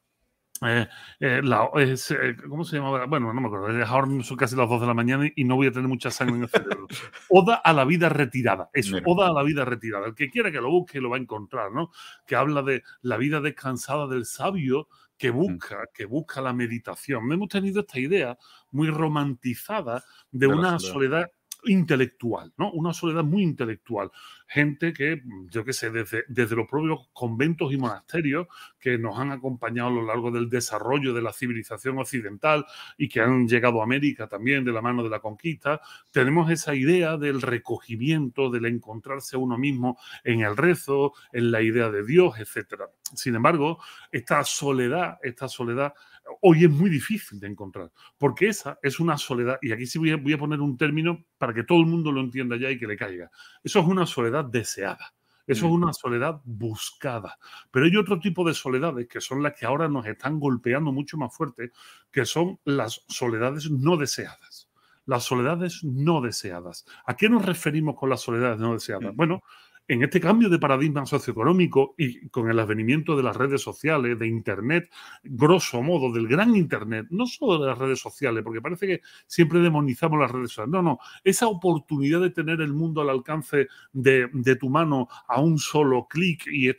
eh, 0.63 0.87
eh, 1.19 1.41
eh, 1.43 2.35
¿Cómo 2.47 2.63
se 2.63 2.77
llama? 2.77 3.05
Bueno, 3.05 3.33
no 3.33 3.41
me 3.41 3.47
acuerdo. 3.47 3.85
Ahora 3.85 4.23
son 4.23 4.37
casi 4.37 4.55
las 4.55 4.69
2 4.69 4.81
de 4.81 4.87
la 4.87 4.93
mañana 4.93 5.29
y 5.35 5.43
no 5.43 5.55
voy 5.55 5.67
a 5.67 5.71
tener 5.71 5.87
mucha 5.87 6.11
sangre 6.11 6.35
en 6.35 6.43
el 6.43 6.49
cerebro. 6.49 6.87
Oda 7.29 7.55
a 7.55 7.73
la 7.73 7.83
vida 7.83 8.09
retirada. 8.09 8.69
Eso, 8.73 8.97
Oda 9.05 9.27
a 9.27 9.33
la 9.33 9.43
vida 9.43 9.65
retirada. 9.65 10.07
El 10.07 10.15
que 10.15 10.29
quiera 10.29 10.51
que 10.51 10.61
lo 10.61 10.69
busque 10.69 11.01
lo 11.01 11.09
va 11.09 11.17
a 11.17 11.19
encontrar, 11.19 11.71
¿no? 11.71 11.91
Que 12.27 12.35
habla 12.35 12.61
de 12.61 12.83
la 13.01 13.17
vida 13.17 13.41
descansada 13.41 14.07
del 14.07 14.25
sabio 14.25 14.87
que 15.17 15.31
busca, 15.31 15.87
que 15.93 16.05
busca 16.05 16.41
la 16.41 16.53
meditación. 16.53 17.31
Hemos 17.31 17.49
tenido 17.49 17.81
esta 17.81 17.99
idea 17.99 18.37
muy 18.71 18.89
romantizada 18.89 20.03
de, 20.31 20.47
una 20.47 20.79
soledad 20.79 21.27
intelectual, 21.63 22.53
¿no? 22.57 22.71
Una 22.71 22.93
soledad 22.93 23.23
muy 23.23 23.43
intelectual. 23.43 24.11
Gente 24.53 24.91
que, 24.91 25.21
yo 25.49 25.63
qué 25.63 25.71
sé, 25.71 25.91
desde, 25.91 26.25
desde 26.27 26.57
los 26.57 26.67
propios 26.67 27.07
conventos 27.13 27.71
y 27.71 27.77
monasterios 27.77 28.47
que 28.79 28.97
nos 28.97 29.17
han 29.17 29.31
acompañado 29.31 29.87
a 29.87 29.93
lo 29.93 30.05
largo 30.05 30.29
del 30.29 30.49
desarrollo 30.49 31.13
de 31.13 31.21
la 31.21 31.31
civilización 31.31 31.99
occidental 31.99 32.65
y 32.97 33.07
que 33.07 33.21
han 33.21 33.47
llegado 33.47 33.79
a 33.79 33.85
América 33.85 34.27
también 34.27 34.65
de 34.65 34.73
la 34.73 34.81
mano 34.81 35.03
de 35.03 35.09
la 35.09 35.21
conquista, 35.21 35.79
tenemos 36.11 36.51
esa 36.51 36.75
idea 36.75 37.15
del 37.15 37.41
recogimiento, 37.41 38.49
del 38.49 38.65
encontrarse 38.65 39.37
a 39.37 39.39
uno 39.39 39.57
mismo 39.57 39.97
en 40.25 40.41
el 40.41 40.57
rezo, 40.57 41.13
en 41.31 41.51
la 41.51 41.61
idea 41.61 41.89
de 41.89 42.05
Dios, 42.05 42.37
etc. 42.37 42.83
Sin 43.15 43.35
embargo, 43.35 43.81
esta 44.11 44.43
soledad, 44.43 45.17
esta 45.23 45.47
soledad 45.47 45.93
hoy 46.41 46.65
es 46.65 46.71
muy 46.71 46.89
difícil 46.89 47.39
de 47.39 47.47
encontrar, 47.47 47.91
porque 48.17 48.47
esa 48.47 48.79
es 48.81 48.99
una 48.99 49.17
soledad, 49.17 49.57
y 49.61 49.71
aquí 49.71 49.85
sí 49.85 49.99
voy 49.99 50.33
a, 50.33 50.37
poner 50.37 50.61
un 50.61 50.77
término 50.77 51.25
para 51.37 51.53
que 51.53 51.63
todo 51.63 51.79
el 51.79 51.87
mundo 51.87 52.11
lo 52.11 52.21
entienda 52.21 52.57
ya 52.57 52.69
y 52.69 52.77
que 52.77 52.87
le 52.87 52.95
caiga. 52.95 53.29
Eso 53.63 53.79
es 53.79 53.85
una 53.85 54.05
soledad 54.05 54.40
deseada. 54.43 55.13
Eso 55.47 55.65
es 55.65 55.71
una 55.71 55.91
soledad 55.91 56.39
buscada. 56.45 57.37
Pero 57.71 57.85
hay 57.85 57.95
otro 57.97 58.19
tipo 58.19 58.47
de 58.47 58.53
soledades 58.53 59.07
que 59.07 59.19
son 59.19 59.43
las 59.43 59.53
que 59.53 59.65
ahora 59.65 59.89
nos 59.89 60.05
están 60.05 60.39
golpeando 60.39 60.91
mucho 60.91 61.17
más 61.17 61.35
fuerte, 61.35 61.71
que 62.11 62.25
son 62.25 62.59
las 62.63 63.03
soledades 63.07 63.69
no 63.69 63.97
deseadas. 63.97 64.69
Las 65.05 65.23
soledades 65.23 65.83
no 65.83 66.21
deseadas. 66.21 66.85
¿A 67.05 67.17
qué 67.17 67.27
nos 67.27 67.45
referimos 67.45 67.95
con 67.95 68.09
las 68.09 68.21
soledades 68.21 68.59
no 68.59 68.73
deseadas? 68.73 69.13
Bueno, 69.15 69.41
en 69.87 70.03
este 70.03 70.21
cambio 70.21 70.49
de 70.49 70.59
paradigma 70.59 71.05
socioeconómico 71.05 71.95
y 71.97 72.29
con 72.29 72.49
el 72.49 72.59
advenimiento 72.59 73.15
de 73.17 73.23
las 73.23 73.35
redes 73.35 73.61
sociales, 73.61 74.17
de 74.17 74.27
Internet, 74.27 74.89
grosso 75.23 75.81
modo, 75.81 76.13
del 76.13 76.27
gran 76.27 76.55
Internet, 76.55 77.07
no 77.09 77.25
solo 77.25 77.61
de 77.61 77.67
las 77.67 77.77
redes 77.77 77.99
sociales, 77.99 78.43
porque 78.43 78.61
parece 78.61 78.87
que 78.87 79.01
siempre 79.27 79.59
demonizamos 79.59 80.19
las 80.19 80.31
redes 80.31 80.51
sociales, 80.51 80.71
no, 80.71 80.81
no, 80.81 80.99
esa 81.23 81.47
oportunidad 81.47 82.21
de 82.21 82.29
tener 82.29 82.61
el 82.61 82.73
mundo 82.73 83.01
al 83.01 83.09
alcance 83.09 83.67
de, 83.91 84.29
tu 84.59 84.69
mano 84.69 85.07
a 85.27 85.41
un 85.41 85.57
solo 85.57 86.07
clic 86.09 86.45
y 86.47 86.69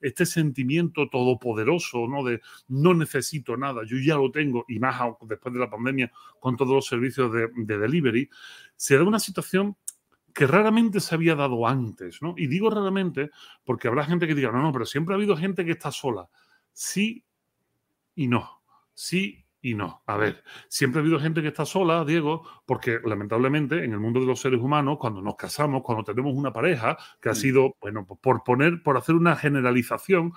este 0.00 0.26
sentimiento 0.26 1.08
todopoderoso, 1.08 2.06
¿no? 2.06 2.24
De 2.24 2.40
no 2.68 2.94
necesito 2.94 3.56
nada, 3.56 3.82
yo 3.86 3.96
ya 3.98 4.16
lo 4.16 4.30
tengo, 4.30 4.64
y 4.68 4.78
más 4.78 5.00
después 5.22 5.54
de 5.54 5.60
la 5.60 5.70
pandemia 5.70 6.12
con 6.40 6.56
todos 6.56 6.74
los 6.74 6.86
servicios 6.86 7.32
de, 7.32 7.48
de 7.54 7.78
delivery, 7.78 8.28
se 8.76 8.96
da 8.96 9.04
una 9.04 9.18
situación 9.18 9.76
que 10.38 10.46
raramente 10.46 11.00
se 11.00 11.16
había 11.16 11.34
dado 11.34 11.66
antes, 11.66 12.22
¿no? 12.22 12.34
Y 12.36 12.46
digo 12.46 12.70
raramente 12.70 13.32
porque 13.64 13.88
habrá 13.88 14.04
gente 14.04 14.28
que 14.28 14.36
diga, 14.36 14.52
no, 14.52 14.62
no, 14.62 14.70
pero 14.70 14.86
siempre 14.86 15.12
ha 15.12 15.16
habido 15.16 15.36
gente 15.36 15.64
que 15.64 15.72
está 15.72 15.90
sola. 15.90 16.28
Sí 16.72 17.24
y 18.14 18.28
no. 18.28 18.62
Sí 18.94 19.44
y 19.60 19.74
no. 19.74 20.02
A 20.06 20.16
ver, 20.16 20.44
siempre 20.68 21.00
ha 21.00 21.02
habido 21.02 21.18
gente 21.18 21.42
que 21.42 21.48
está 21.48 21.66
sola, 21.66 22.04
Diego, 22.04 22.46
porque 22.64 23.00
lamentablemente 23.04 23.84
en 23.84 23.92
el 23.92 23.98
mundo 23.98 24.20
de 24.20 24.26
los 24.26 24.40
seres 24.40 24.60
humanos, 24.60 24.98
cuando 25.00 25.20
nos 25.20 25.36
casamos, 25.36 25.82
cuando 25.82 26.04
tenemos 26.04 26.32
una 26.34 26.52
pareja, 26.52 26.96
que 27.20 27.28
ha 27.28 27.32
mm. 27.32 27.36
sido, 27.36 27.76
bueno, 27.80 28.06
por 28.06 28.44
poner, 28.44 28.82
por 28.82 28.96
hacer 28.96 29.16
una 29.16 29.34
generalización, 29.34 30.32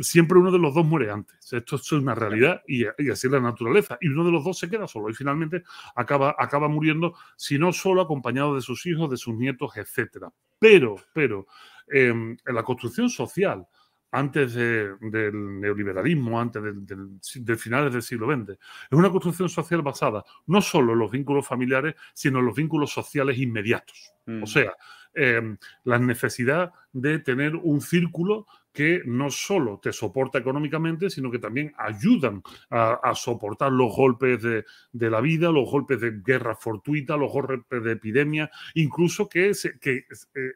siempre 0.00 0.38
uno 0.38 0.50
de 0.50 0.58
los 0.58 0.74
dos 0.74 0.84
muere 0.84 1.10
antes. 1.10 1.52
Esto 1.52 1.76
es 1.76 1.92
una 1.92 2.14
realidad 2.14 2.62
y, 2.66 2.84
así 2.86 3.26
es 3.26 3.30
la 3.30 3.40
naturaleza. 3.40 3.98
Y 4.00 4.08
uno 4.08 4.24
de 4.24 4.32
los 4.32 4.44
dos 4.44 4.58
se 4.58 4.68
queda 4.68 4.88
solo 4.88 5.10
y 5.10 5.14
finalmente 5.14 5.62
acaba, 5.94 6.34
acaba 6.38 6.68
muriendo, 6.68 7.14
si 7.36 7.58
no 7.58 7.72
solo 7.72 8.02
acompañado 8.02 8.54
de 8.54 8.62
sus 8.62 8.84
hijos, 8.86 9.10
de 9.10 9.16
sus 9.16 9.34
nietos, 9.36 9.76
etc. 9.76 10.26
Pero, 10.58 10.96
pero, 11.12 11.46
em, 11.86 12.36
en 12.44 12.54
la 12.54 12.64
construcción 12.64 13.08
social, 13.10 13.66
antes 14.12 14.54
del 14.54 15.60
neoliberalismo, 15.60 16.40
antes 16.40 16.62
del, 16.62 17.58
finales 17.58 17.92
del 17.92 18.02
siglo 18.02 18.26
XX. 18.26 18.50
Es 18.50 18.58
una 18.92 19.10
construcción 19.10 19.48
social 19.48 19.82
basada 19.82 20.24
no 20.46 20.62
solo 20.62 20.92
en 20.92 21.00
los 21.00 21.10
vínculos 21.10 21.46
familiares, 21.46 21.94
sino 22.14 22.38
en 22.38 22.46
los 22.46 22.56
vínculos 22.56 22.92
sociales 22.92 23.38
inmediatos. 23.38 24.12
O 24.26 24.30
mm. 24.30 24.46
sea, 24.46 24.74
em, 25.14 25.56
la 25.84 25.98
necesidad 25.98 26.72
de 26.92 27.18
tener 27.18 27.56
un 27.56 27.80
círculo 27.80 28.46
que 28.76 29.00
no 29.06 29.30
solo 29.30 29.80
te 29.82 29.90
soporta 29.90 30.36
económicamente, 30.36 31.08
sino 31.08 31.30
que 31.30 31.38
también 31.38 31.72
ayudan 31.78 32.42
a, 32.68 33.14
soportar 33.14 33.72
los 33.72 33.96
golpes 33.96 34.42
de, 34.42 35.10
la 35.10 35.22
vida, 35.22 35.50
los 35.50 35.70
golpes 35.70 35.98
de 35.98 36.20
guerra 36.22 36.54
fortuita, 36.54 37.16
los 37.16 37.32
golpes 37.32 37.82
de 37.82 37.92
epidemia, 37.92 38.50
incluso 38.74 39.30
que, 39.30 39.52
que 39.80 39.94
eh, 39.94 40.04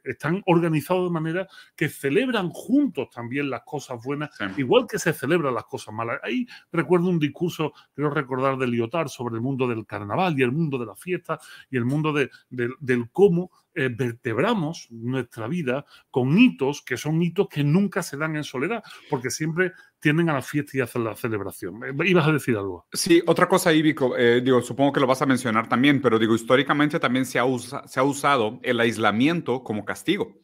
están 0.05 0.43
organizados 0.45 1.09
de 1.09 1.15
manera 1.15 1.49
que 1.75 1.89
celebran 1.89 2.51
juntos 2.51 3.09
también 3.09 3.49
las 3.49 3.63
cosas 3.63 3.99
buenas, 4.05 4.29
igual 4.59 4.87
que 4.87 4.99
se 4.99 5.15
celebran 5.15 5.55
las 5.55 5.65
cosas 5.65 5.95
malas. 5.95 6.21
Ahí 6.23 6.47
recuerdo 6.71 7.09
un 7.09 7.19
discurso, 7.19 7.73
creo 7.95 8.11
recordar, 8.11 8.59
de 8.59 8.67
Lyotard 8.67 9.09
sobre 9.09 9.37
el 9.37 9.41
mundo 9.41 9.67
del 9.67 9.87
carnaval 9.87 10.39
y 10.39 10.43
el 10.43 10.53
mundo 10.53 10.77
de 10.77 10.85
la 10.85 10.95
fiesta 10.95 11.41
y 11.71 11.79
el 11.79 11.87
mundo 11.87 12.13
de, 12.13 12.29
del 12.51 13.11
cómo 13.13 13.51
eh, 13.75 13.89
vertebramos 13.89 14.89
nuestra 14.91 15.47
vida 15.47 15.85
con 16.11 16.37
hitos 16.39 16.83
que 16.83 16.97
son 16.97 17.23
hitos 17.23 17.49
que 17.49 17.63
nunca 17.65 18.03
se 18.03 18.17
dan 18.17 18.37
en 18.37 18.45
soledad, 18.45 18.83
porque 19.09 19.31
siempre 19.31 19.73
tienden 20.01 20.31
a 20.31 20.35
la 20.35 20.43
fiesta 20.43 20.77
y 20.77 20.81
hacen 20.81 21.05
la 21.05 21.15
celebración. 21.15 21.83
Eh, 21.85 22.09
¿Ibas 22.09 22.27
a 22.27 22.33
decir 22.33 22.57
algo? 22.57 22.87
Sí, 22.93 23.23
otra 23.27 23.49
cosa, 23.49 23.73
Ivico, 23.73 24.17
eh, 24.17 24.41
digo, 24.41 24.61
supongo 24.63 24.93
que 24.93 25.01
lo 25.01 25.07
vas 25.07 25.23
a 25.23 25.27
mencionar 25.27 25.69
también, 25.69 26.01
pero 26.01 26.19
digo, 26.19 26.35
históricamente 26.35 26.99
también 26.99 27.27
se 27.27 27.39
ha, 27.39 27.45
se 27.87 28.01
ha 28.01 28.03
usado 28.03 28.59
el 28.63 28.81
aislamiento 28.81 29.63
como 29.63 29.85
castigo. 29.85 30.41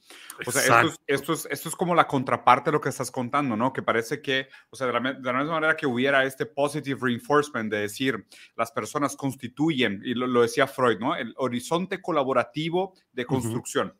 O 0.46 0.50
sea, 0.50 0.62
esto 0.62 0.88
es, 0.88 1.00
esto 1.06 1.32
es, 1.32 1.48
esto, 1.50 1.68
es, 1.70 1.76
como 1.76 1.94
la 1.94 2.06
contraparte 2.06 2.70
de 2.70 2.72
lo 2.72 2.80
que 2.80 2.90
estás 2.90 3.10
contando, 3.10 3.56
¿no? 3.56 3.72
Que 3.72 3.82
parece 3.82 4.20
que, 4.20 4.48
o 4.70 4.76
sea, 4.76 4.86
de 4.86 4.92
la, 4.92 5.00
de 5.12 5.32
la, 5.32 5.38
misma 5.38 5.54
manera 5.54 5.76
que 5.76 5.86
hubiera 5.86 6.25
este 6.25 6.44
positive 6.44 7.00
reinforcement 7.00 7.72
de 7.72 7.80
decir, 7.80 8.26
las 8.56 8.70
personas 8.70 9.16
constituyen, 9.16 10.02
y 10.04 10.14
lo, 10.14 10.42
decía 10.42 10.66
Freud, 10.66 10.98
¿no? 10.98 11.16
El 11.16 11.32
horizonte 11.38 12.02
colaborativo 12.02 12.94
de 13.12 13.25
construcción. 13.25 13.94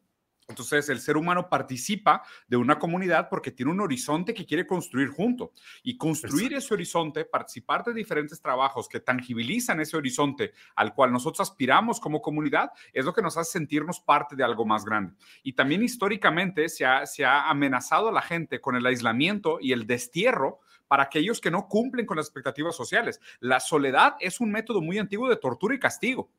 Entonces, 0.49 0.89
el 0.89 1.01
ser 1.01 1.17
humano 1.17 1.49
participa 1.49 2.23
de 2.47 2.57
una 2.57 2.79
comunidad 2.79 3.29
porque 3.29 3.51
tiene 3.51 3.73
un 3.73 3.81
horizonte 3.81 4.33
que 4.33 4.47
quiere 4.47 4.67
construir 4.67 5.09
junto. 5.09 5.53
Y 5.83 5.97
construir 5.97 6.55
ese 6.55 6.73
horizonte, 6.73 7.25
participar 7.25 7.83
de 7.83 7.93
diferentes 7.93 8.41
trabajos 8.41 8.89
que 8.89 9.01
tangibilizan 9.01 9.81
ese 9.81 9.97
horizonte 9.97 10.53
al 10.77 10.95
cual 10.95 11.13
nosotros 11.13 11.49
aspiramos 11.49 11.99
como 11.99 12.23
comunidad, 12.23 12.71
es 12.93 13.05
lo 13.05 13.13
que 13.13 13.23
nos 13.23 13.37
hace 13.37 13.53
sentirnos 13.53 14.01
parte 14.01 14.37
de 14.37 14.45
algo 14.45 14.65
más 14.65 14.85
grande. 14.85 15.15
Y 15.43 15.55
también 15.55 15.83
históricamente 15.83 16.69
se 16.69 16.87
ha, 16.87 17.07
se 17.07 17.25
ha 17.25 17.51
amenazado 17.51 18.09
a 18.09 18.13
la 18.13 18.23
gente 18.23 18.61
con 18.61 18.77
el 18.77 18.87
aislamiento 18.87 19.59
y 19.61 19.73
el 19.73 19.87
destierro 19.87 20.61
para 20.87 21.05
aquellos 21.05 21.41
que 21.41 21.51
no 21.51 21.67
cumplen 21.67 22.07
con 22.07 22.17
las 22.17 22.27
expectativas 22.27 22.77
sociales. 22.77 23.21
La 23.41 23.59
soledad 23.59 24.15
es 24.21 24.41
un 24.41 24.53
método 24.53 24.81
muy 24.81 24.99
antiguo 24.99 25.29
de 25.29 25.37
tortura 25.37 25.75
y 25.75 25.81
castigo. 25.81 26.31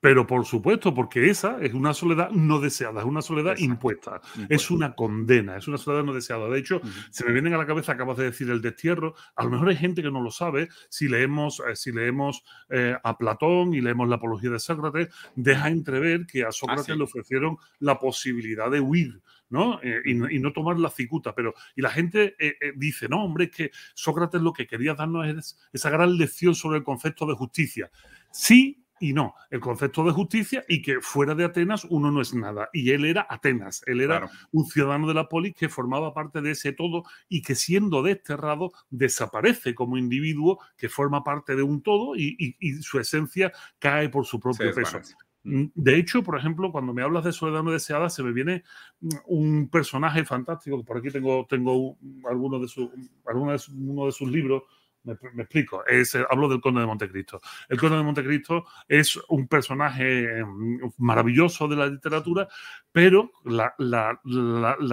Pero 0.00 0.26
por 0.26 0.46
supuesto, 0.46 0.94
porque 0.94 1.28
esa 1.28 1.58
es 1.60 1.74
una 1.74 1.92
soledad 1.92 2.30
no 2.30 2.60
deseada, 2.60 3.00
es 3.00 3.06
una 3.06 3.20
soledad 3.20 3.56
impuesta, 3.58 4.20
es 4.48 4.70
una 4.70 4.94
condena, 4.94 5.56
es 5.56 5.66
una 5.66 5.76
soledad 5.76 6.04
no 6.04 6.14
deseada. 6.14 6.48
De 6.48 6.58
hecho, 6.58 6.80
se 7.10 7.24
me 7.24 7.32
vienen 7.32 7.54
a 7.54 7.58
la 7.58 7.66
cabeza, 7.66 7.92
acabas 7.92 8.16
de 8.18 8.24
decir, 8.24 8.48
el 8.48 8.62
destierro. 8.62 9.14
A 9.34 9.42
lo 9.42 9.50
mejor 9.50 9.70
hay 9.70 9.76
gente 9.76 10.00
que 10.02 10.10
no 10.10 10.20
lo 10.20 10.30
sabe. 10.30 10.68
Si 10.88 11.08
leemos, 11.08 11.60
eh, 11.68 11.74
si 11.74 11.90
leemos 11.90 12.44
eh, 12.70 12.96
a 13.02 13.18
Platón 13.18 13.74
y 13.74 13.80
leemos 13.80 14.08
la 14.08 14.16
apología 14.16 14.50
de 14.50 14.60
Sócrates, 14.60 15.08
deja 15.34 15.68
entrever 15.68 16.26
que 16.26 16.44
a 16.44 16.48
ah, 16.48 16.52
Sócrates 16.52 16.96
le 16.96 17.02
ofrecieron 17.02 17.56
la 17.80 17.98
posibilidad 17.98 18.70
de 18.70 18.80
huir. 18.80 19.20
¿no? 19.50 19.80
Eh, 19.82 20.02
y, 20.04 20.38
no 20.38 20.52
tomar 20.52 20.78
la 20.78 20.90
cicuta. 20.90 21.34
Pero, 21.34 21.54
y 21.74 21.80
la 21.80 21.90
gente 21.90 22.36
dice, 22.76 23.08
no, 23.08 23.24
hombre, 23.24 23.46
es 23.46 23.50
que 23.50 23.70
Sócrates 23.94 24.42
lo 24.42 24.52
que 24.52 24.66
quería 24.66 24.94
darnos 24.94 25.26
es 25.26 25.58
esa 25.72 25.90
gran 25.90 26.16
lección 26.18 26.54
sobre 26.54 26.78
el 26.78 26.84
concepto 26.84 27.26
de 27.26 27.34
justicia. 27.34 27.90
Sí, 28.30 28.84
y 29.00 29.12
no, 29.12 29.34
el 29.50 29.60
concepto 29.60 30.04
de 30.04 30.12
justicia 30.12 30.64
y 30.68 30.82
que 30.82 31.00
fuera 31.00 31.34
de 31.34 31.44
Atenas 31.44 31.84
uno 31.84 32.10
no 32.10 32.20
es 32.20 32.34
nada. 32.34 32.68
Y 32.72 32.90
él 32.90 33.04
era 33.04 33.26
Atenas, 33.28 33.82
él 33.86 34.00
era 34.00 34.30
un 34.52 34.66
ciudadano 34.66 35.08
de 35.08 35.14
la 35.14 35.28
polis 35.28 35.54
que 35.54 35.68
formaba 35.68 36.14
parte 36.14 36.40
de 36.40 36.52
ese 36.52 36.72
todo 36.72 37.04
y 37.28 37.42
que 37.42 37.54
siendo 37.54 38.02
desterrado 38.02 38.72
desaparece 38.90 39.74
como 39.74 39.98
individuo 39.98 40.58
que 40.76 40.88
forma 40.88 41.24
parte 41.24 41.56
de 41.56 41.62
un 41.62 41.82
todo 41.82 42.16
y, 42.16 42.56
su 42.82 42.98
esencia 42.98 43.52
cae 43.78 44.08
por 44.08 44.26
su 44.26 44.38
propio 44.38 44.74
peso. 44.74 45.00
Mm, 45.44 45.66
de 45.74 45.96
hecho, 45.96 46.22
por 46.22 46.36
ejemplo, 46.36 46.70
cuando 46.70 46.92
me 46.92 47.02
hablas 47.02 47.24
de 47.24 47.32
Soledad 47.32 47.62
no 47.62 47.70
deseada, 47.70 48.10
se 48.10 48.22
me 48.22 48.32
viene 48.32 48.64
mm, 49.00 49.08
un 49.26 49.68
personaje 49.68 50.24
fantástico, 50.24 50.84
por 50.84 50.98
aquí 50.98 51.10
tengo, 51.10 51.46
tengo 51.48 51.96
alguno 52.28 52.58
de, 52.58 52.68
su, 52.68 52.90
alguno 53.26 53.52
de, 53.52 53.60
uno 53.74 54.06
de 54.06 54.12
sus 54.12 54.30
libros, 54.30 54.62
me, 55.04 55.42
explico. 55.42 55.84
Es, 55.86 56.14
hablo 56.14 56.48
del 56.48 56.60
Conde 56.60 56.80
de 56.80 56.86
Montecristo. 56.86 57.40
El 57.68 57.78
Conde 57.78 57.96
de 57.96 58.02
Montecristo 58.02 58.66
es 58.86 59.18
un 59.28 59.48
personaje 59.48 60.44
mm, 60.44 60.92
maravilloso 60.98 61.68
de 61.68 61.76
la 61.76 61.86
literatura, 61.86 62.48
pero 62.92 63.30
la, 63.44 63.74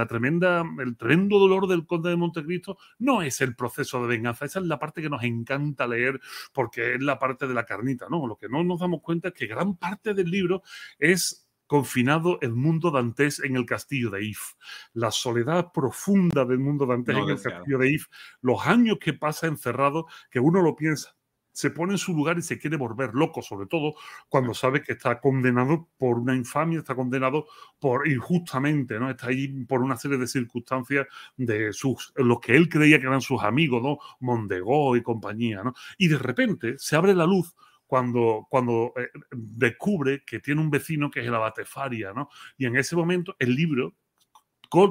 tremenda, 0.07 0.63
el 0.79 0.97
tremendo 0.97 1.39
dolor 1.39 1.67
del 1.67 1.85
Conde 1.85 2.09
de 2.09 2.15
Montecristo 2.15 2.77
no 2.99 3.21
es 3.21 3.41
el 3.41 3.55
proceso 3.55 4.01
de 4.01 4.07
venganza. 4.07 4.45
Esa 4.45 4.59
es 4.59 4.65
la 4.65 4.79
parte 4.79 5.01
que 5.01 5.09
nos 5.09 5.23
encanta 5.23 5.87
leer 5.87 6.19
porque 6.53 6.95
es 6.95 7.01
la 7.01 7.19
parte 7.19 7.47
de 7.47 7.53
la 7.53 7.65
carnita. 7.65 8.07
¿no? 8.09 8.27
Lo 8.27 8.37
que 8.37 8.49
no 8.49 8.63
nos 8.63 8.79
damos 8.79 9.01
cuenta 9.01 9.29
es 9.29 9.33
que 9.33 9.47
gran 9.47 9.75
parte 9.77 10.13
del 10.13 10.29
libro 10.29 10.63
es 10.99 11.44
confinado 11.67 12.39
el 12.41 12.53
mundo 12.53 12.91
dantés 12.91 13.39
en 13.39 13.55
el 13.55 13.65
castillo 13.65 14.09
de 14.09 14.25
If. 14.25 14.53
La 14.93 15.11
soledad 15.11 15.71
profunda 15.73 16.45
del 16.45 16.59
mundo 16.59 16.85
dantés 16.85 17.15
en 17.15 17.29
el 17.29 17.41
castillo 17.41 17.77
de 17.77 17.91
If. 17.91 18.07
Los 18.41 18.65
años 18.65 18.97
que 18.99 19.13
pasa 19.13 19.47
encerrado, 19.47 20.07
que 20.29 20.39
uno 20.39 20.61
lo 20.61 20.75
piensa 20.75 21.15
se 21.55 21.71
pone 21.71 21.93
en 21.93 21.97
su 21.97 22.13
lugar 22.13 22.37
y 22.37 22.41
se 22.41 22.59
quiere 22.59 22.75
volver 22.75 23.11
loco, 23.13 23.41
sobre 23.41 23.65
todo 23.65 23.95
cuando 24.27 24.53
sabe 24.53 24.81
que 24.81 24.91
está 24.91 25.21
condenado 25.21 25.87
por 25.97 26.19
una 26.19 26.35
infamia, 26.35 26.79
está 26.79 26.95
condenado 26.95 27.47
por 27.79 28.09
injustamente, 28.09 28.99
¿no? 28.99 29.09
Está 29.09 29.27
ahí 29.27 29.47
por 29.63 29.81
una 29.81 29.95
serie 29.95 30.17
de 30.17 30.27
circunstancias 30.27 31.07
de 31.37 31.71
sus, 31.71 32.11
los 32.17 32.41
que 32.41 32.57
él 32.57 32.67
creía 32.67 32.99
que 32.99 33.07
eran 33.07 33.21
sus 33.21 33.41
amigos, 33.41 33.81
¿no? 33.81 33.99
Mondegó 34.19 34.97
y 34.97 35.01
compañía, 35.01 35.63
¿no? 35.63 35.73
Y 35.97 36.09
de 36.09 36.17
repente 36.17 36.75
se 36.77 36.97
abre 36.97 37.15
la 37.15 37.25
luz 37.25 37.55
cuando, 37.95 38.45
cuando 38.49 38.91
eh, 38.97 39.07
descubre 39.31 40.25
que 40.25 40.41
tiene 40.41 40.59
un 40.59 40.69
vecino 40.69 41.09
que 41.09 41.21
es 41.21 41.27
el 41.27 41.33
abate 41.33 41.63
Faria, 41.63 42.11
¿no? 42.11 42.27
Y 42.57 42.65
en 42.65 42.75
ese 42.75 42.93
momento 42.93 43.37
el 43.39 43.55
libro 43.55 43.95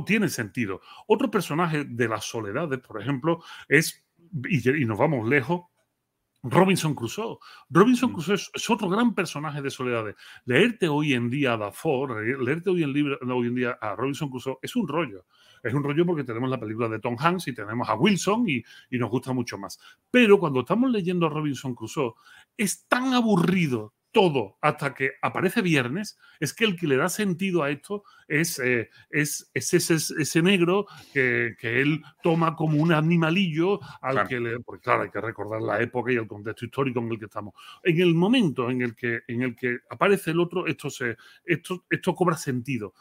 tiene 0.06 0.30
sentido. 0.30 0.80
Otro 1.06 1.30
personaje 1.30 1.84
de 1.84 2.08
las 2.08 2.25
soledades, 2.25 2.80
por 2.80 3.00
ejemplo, 3.00 3.42
es, 3.68 4.06
y 4.49 4.84
nos 4.87 4.99
vamos 4.99 5.28
lejos, 5.28 5.66
Robinson 6.44 6.94
Crusoe. 6.94 7.38
Robinson 7.70 8.10
mm. 8.10 8.12
Crusoe 8.12 8.34
es, 8.34 8.70
otro 8.70 8.88
gran 8.88 9.14
personaje 9.14 9.62
de 9.62 9.70
Soledades. 9.70 10.14
Leerte 10.44 10.88
hoy 10.88 11.14
en 11.14 11.30
día 11.30 11.54
a 11.54 11.56
Dafoe, 11.56 12.36
leerte 12.38 12.70
hoy 12.70 12.82
en, 12.82 12.92
libro, 12.92 13.18
hoy 13.34 13.48
en 13.48 13.54
día 13.54 13.78
a 13.80 13.96
Robinson 13.96 14.28
Crusoe 14.28 14.58
es 14.60 14.76
un 14.76 14.86
rollo. 14.86 15.24
Es 15.62 15.72
un 15.72 15.82
rollo 15.82 16.04
porque 16.04 16.24
tenemos 16.24 16.50
la 16.50 16.60
película 16.60 16.90
de 16.90 16.98
Tom 16.98 17.16
Hanks 17.18 17.48
y 17.48 17.54
tenemos 17.54 17.88
a 17.88 17.94
Wilson 17.94 18.44
y, 18.46 18.62
y 18.90 18.98
nos 18.98 19.10
gusta 19.10 19.32
mucho 19.32 19.56
más. 19.56 19.78
Pero 20.10 20.38
cuando 20.38 20.60
estamos 20.60 20.90
leyendo 20.90 21.26
a 21.26 21.30
Robinson 21.30 21.74
Crusoe, 21.74 22.12
es 22.56 22.86
tan 22.86 23.14
aburrido, 23.14 23.94
todo 24.14 24.56
hasta 24.62 24.94
que 24.94 25.14
aparece 25.21 25.61
viernes, 25.61 26.16
es 26.38 26.54
que 26.54 26.64
el 26.64 26.76
que 26.76 26.87
le 26.87 26.97
da 26.97 27.09
sentido 27.09 27.64
a 27.64 27.71
esto 27.71 28.04
es, 28.28 28.61
eh, 28.61 28.88
es, 29.11 29.50
ese, 29.52 29.76
ese, 29.78 30.40
negro 30.40 30.87
que, 31.12 31.56
él 31.61 32.00
toma 32.23 32.54
como 32.54 32.80
un 32.80 32.92
animalillo 32.92 33.80
al 34.00 34.26
que 34.28 34.38
le. 34.40 34.61
Porque 34.61 34.85
claro, 34.85 35.02
hay 35.02 35.11
que 35.11 35.21
recordar 35.21 35.61
la 35.61 35.83
época 35.83 36.12
y 36.12 36.16
el 36.16 36.28
contexto 36.28 36.64
histórico 36.64 37.00
en 37.00 37.11
el 37.11 37.18
que 37.18 37.25
estamos. 37.26 37.54
En 37.83 38.00
el 38.00 38.14
momento 38.14 38.71
en 38.71 38.83
el 38.83 38.94
que, 38.94 39.23
en 39.26 39.42
el 39.42 39.56
que 39.56 39.80
aparece 39.90 40.30
el 40.30 40.40
otro, 40.40 40.66
esto, 40.66 40.88
se, 40.88 41.16
esto, 41.44 41.85
esto 41.90 42.14
cobra 42.14 42.37
sentido. 42.37 42.94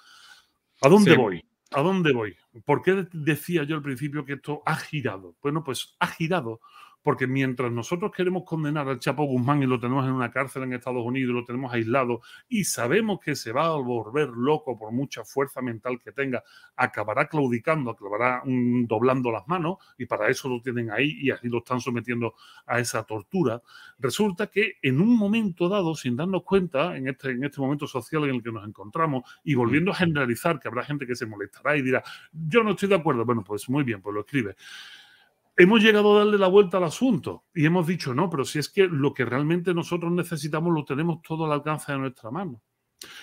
¿A 0.82 0.90
dónde 0.90 1.16
voy? 1.16 1.46
¿A 1.72 1.82
dónde 1.82 2.12
voy? 2.12 2.36
¿Por 2.66 2.82
qué 2.82 3.08
decía 3.14 3.64
yo 3.64 3.76
al 3.76 3.84
principio 3.84 4.26
que 4.26 4.34
esto 4.34 4.64
ha 4.66 4.76
girado? 4.76 5.36
Bueno, 5.44 5.64
pues 5.64 5.96
ha 6.00 6.08
girado 6.08 6.60
porque 7.04 7.28
mientras 7.28 7.72
nosotros 7.72 8.12
queremos 8.16 8.44
condenar 8.46 8.88
al 8.88 9.00
Chapo 9.00 9.26
Guzmán 9.26 9.62
y 9.62 9.68
lo 9.68 9.80
tenemos 9.80 10.06
en 10.06 10.14
una 10.14 10.32
cárcel 10.32 10.64
en 10.64 10.74
Estados 10.74 11.04
Unidos 11.06 11.30
y 11.30 11.34
lo 11.34 11.44
tenemos 11.44 11.74
aislado 11.74 12.22
y 12.48 12.64
sabemos 12.64 13.20
que 13.20 13.36
se 13.36 13.52
va 13.52 13.66
a 13.66 13.76
volver 13.76 14.30
loco 14.30 14.78
por 14.78 14.92
mucha 14.94 15.26
fuerza 15.26 15.62
mental 15.62 16.00
que 16.00 16.14
tenga, 16.14 16.44
acabará 16.78 17.28
claudicando, 17.28 17.92
acabará 17.92 18.42
mm, 18.46 18.86
doblando 18.86 19.32
las 19.32 19.48
manos 19.48 19.78
y 19.98 20.06
para 20.06 20.30
eso 20.30 20.48
lo 20.48 20.62
tienen 20.62 20.92
ahí 20.92 21.18
y 21.20 21.32
así 21.32 21.50
lo 21.50 21.58
están 21.58 21.82
sometiendo 21.82 22.36
a 22.66 22.80
esa 22.80 23.04
tortura. 23.04 23.62
Resulta 24.00 24.48
que 24.48 24.78
en 24.82 25.02
un 25.02 25.18
momento 25.18 25.68
dado, 25.68 25.96
sin 25.96 26.16
darnos 26.16 26.44
cuenta, 26.44 26.96
en 26.96 27.10
este, 27.10 27.32
en 27.32 27.44
este 27.44 27.60
momento 27.60 27.86
social 27.86 28.24
en 28.24 28.36
el 28.36 28.44
que 28.44 28.52
nos 28.52 28.66
encontramos 28.66 29.24
y 29.44 29.56
volviendo 29.56 29.92
a 29.92 29.96
generalizar, 29.96 30.60
que 30.60 30.70
habrá 30.70 30.84
gente 30.84 31.06
que 31.06 31.16
se 31.16 31.26
molestará 31.26 31.76
y 31.76 31.82
dirá, 31.82 32.02
yo 32.32 32.64
no 32.64 32.72
estoy 32.72 32.88
de 32.88 32.96
acuerdo, 32.96 33.26
bueno, 33.26 33.44
pues 33.44 33.68
muy 33.70 33.84
bien, 33.84 34.02
pues 34.02 34.14
lo 34.14 34.22
escribe 34.22 34.56
hemos 35.58 35.82
llegado 35.82 36.16
a 36.16 36.20
darle 36.20 36.38
la 36.38 36.48
vuelta 36.48 36.78
al 36.78 36.86
asunto 36.86 37.46
y 37.54 37.66
hemos 37.66 37.88
dicho, 37.88 38.14
no, 38.14 38.30
pero 38.30 38.46
si 38.46 38.60
es 38.60 38.70
que 38.70 38.88
lo 38.88 39.14
que 39.14 39.26
realmente 39.26 39.74
nosotros 39.74 40.12
necesitamos 40.12 40.74
lo 40.74 40.86
tenemos 40.86 41.22
todo 41.22 41.46
al 41.46 41.52
alcance 41.52 41.92
de 41.92 42.00
nuestra 42.00 42.32
mano. 42.32 42.62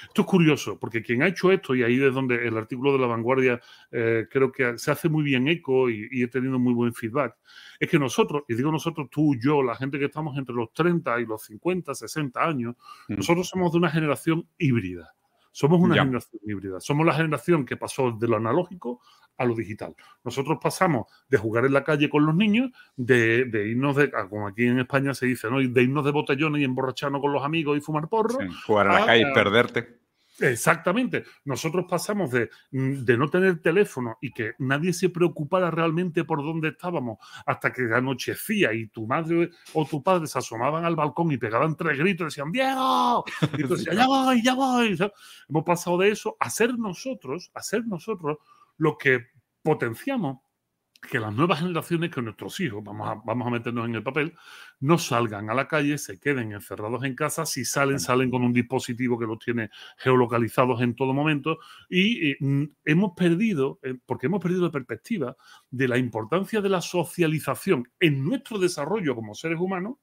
Esto 0.09 0.23
es 0.23 0.27
curioso, 0.27 0.79
porque 0.79 1.03
quien 1.03 1.23
ha 1.23 1.29
hecho 1.29 1.51
esto, 1.51 1.75
y 1.75 1.83
ahí 1.83 2.03
es 2.03 2.13
donde 2.13 2.47
el 2.47 2.57
artículo 2.57 2.93
de 2.93 2.99
la 2.99 3.07
vanguardia 3.07 3.61
eh, 3.91 4.27
creo 4.31 4.53
que 4.53 4.79
se 4.79 4.91
hace 4.91 5.09
muy 5.09 5.25
bien 5.25 5.49
eco 5.49 5.89
y, 5.89 6.07
y, 6.11 6.23
he 6.23 6.29
tenido 6.29 6.59
muy 6.59 6.75
buen 6.75 6.93
feedback, 6.93 7.37
es 7.79 7.89
que 7.89 7.99
nosotros, 7.99 8.43
y 8.49 8.55
digo 8.55 8.71
nosotros, 8.71 9.09
tú, 9.11 9.35
yo, 9.41 9.63
la 9.63 9.75
gente 9.75 9.99
que 9.99 10.07
estamos 10.07 10.37
entre 10.37 10.55
los 10.55 10.73
30 10.75 11.21
y 11.21 11.27
los 11.27 11.43
50, 11.45 11.95
60 11.95 12.47
años, 12.47 12.77
mm. 13.09 13.15
nosotros 13.15 13.49
somos 13.49 13.73
de 13.73 13.79
una 13.79 13.91
generación 13.91 14.47
híbrida. 14.59 15.15
Somos 15.53 15.81
una 15.81 15.97
generación 15.97 16.41
híbrida. 16.47 16.81
Somos 16.81 17.05
la 17.05 17.13
generación 17.13 17.65
que 17.65 17.77
pasó 17.77 18.13
de 18.13 18.29
lo 18.29 18.37
analógico 18.37 19.01
a 19.41 19.45
lo 19.47 19.55
digital. 19.55 19.97
Nosotros 20.23 20.59
pasamos 20.63 21.07
de 21.29 21.39
jugar 21.39 21.65
en 21.65 21.73
la 21.73 21.83
calle 21.83 22.11
con 22.11 22.27
los 22.27 22.35
niños, 22.35 22.71
de, 22.95 23.49
irnos 23.67 23.97
de, 23.97 24.13
ah, 24.15 24.29
como 24.29 24.47
aquí 24.47 24.67
en 24.67 24.79
España 24.79 25.15
se 25.15 25.27
dice, 25.27 25.51
¿no? 25.51 25.59
de 25.59 25.83
irnos 25.83 26.05
de 26.05 26.11
botellones 26.11 26.61
y 26.61 26.65
emborracharnos 26.65 27.23
con 27.23 27.33
los 27.33 27.43
amigos 27.43 27.79
y 27.79 27.81
fumar 27.81 28.07
porro. 28.09 28.39
jugar 28.67 28.89
a 28.89 29.01
la 29.01 29.07
calle 29.07 29.23
y 29.31 29.33
perderte. 29.33 30.01
Exactamente. 30.41 31.25
Nosotros 31.45 31.87
pasamos 31.89 32.31
de, 32.31 32.51
de, 32.71 33.17
no 33.17 33.29
tener 33.29 33.61
teléfono 33.61 34.17
y 34.21 34.33
que 34.33 34.53
nadie 34.59 34.93
se 34.93 35.09
preocupara 35.09 35.71
realmente 35.71 36.25
por 36.25 36.43
dónde 36.43 36.69
estábamos 36.69 37.19
hasta 37.47 37.73
que 37.73 37.83
anochecía 37.95 38.73
y 38.73 38.89
tu 38.89 39.07
madre 39.07 39.51
o 39.75 39.87
tu 39.87 40.03
padre 40.03 40.27
se 40.27 40.39
asomaban 40.39 40.85
al 40.85 40.97
balcón 40.97 41.33
y 41.33 41.39
pegaban 41.39 41.77
tres 41.77 41.99
gritos 41.99 42.25
y 42.25 42.29
decían, 42.29 42.53
Diego, 42.53 43.25
y 43.59 43.63
tú 43.63 43.69
decías, 43.77 43.97
ya 43.97 44.07
voy, 44.07 44.43
ya 44.43 44.55
voy. 44.55 44.99
Hemos 45.49 45.65
pasado 45.65 45.99
de 45.99 46.11
eso 46.11 46.37
a 46.41 46.49
ser 46.51 46.79
nosotros, 46.79 47.51
a 47.55 47.63
ser 47.63 47.87
nosotros 47.87 48.39
lo 48.81 48.97
que 48.97 49.27
potenciamos 49.63 50.39
que 51.09 51.19
las 51.19 51.35
nuevas 51.35 51.61
generaciones, 51.61 52.11
que 52.11 52.21
nuestros 52.21 52.61
hijos, 52.61 52.85
vamos 52.85 53.09
a, 53.09 53.23
vamos 53.25 53.47
a 53.47 53.51
meternos 53.51 53.89
en 53.89 53.95
el 53.95 54.03
papel, 54.03 54.35
no 54.81 54.99
salgan 54.99 55.49
a 55.49 55.55
la 55.55 55.67
calle, 55.67 55.97
se 55.97 56.21
queden 56.21 56.53
encerrados 56.53 57.05
en 57.05 57.15
casa. 57.15 57.47
Si 57.47 57.65
salen, 57.65 57.99
salen 57.99 58.31
con 58.31 58.43
un 58.43 58.53
dispositivo 58.53 59.19
que 59.19 59.25
los 59.25 59.39
tiene 59.39 59.71
geolocalizados 59.97 60.83
en 60.83 60.95
todo 60.95 61.15
momento. 61.15 61.59
Y 61.89 62.37
mm, 62.39 62.65
hemos 62.85 63.13
perdido, 63.17 63.79
eh, 63.83 63.95
porque 64.05 64.27
hemos 64.27 64.43
perdido 64.43 64.65
la 64.65 64.71
perspectiva 64.71 65.37
de 65.71 65.89
la 65.89 65.97
importancia 65.97 66.61
de 66.61 66.69
la 66.69 66.83
socialización 66.83 67.89
en 67.99 68.23
nuestro 68.23 68.59
desarrollo 68.59 69.15
como 69.15 69.35
seres 69.35 69.59
humanos. 69.59 69.97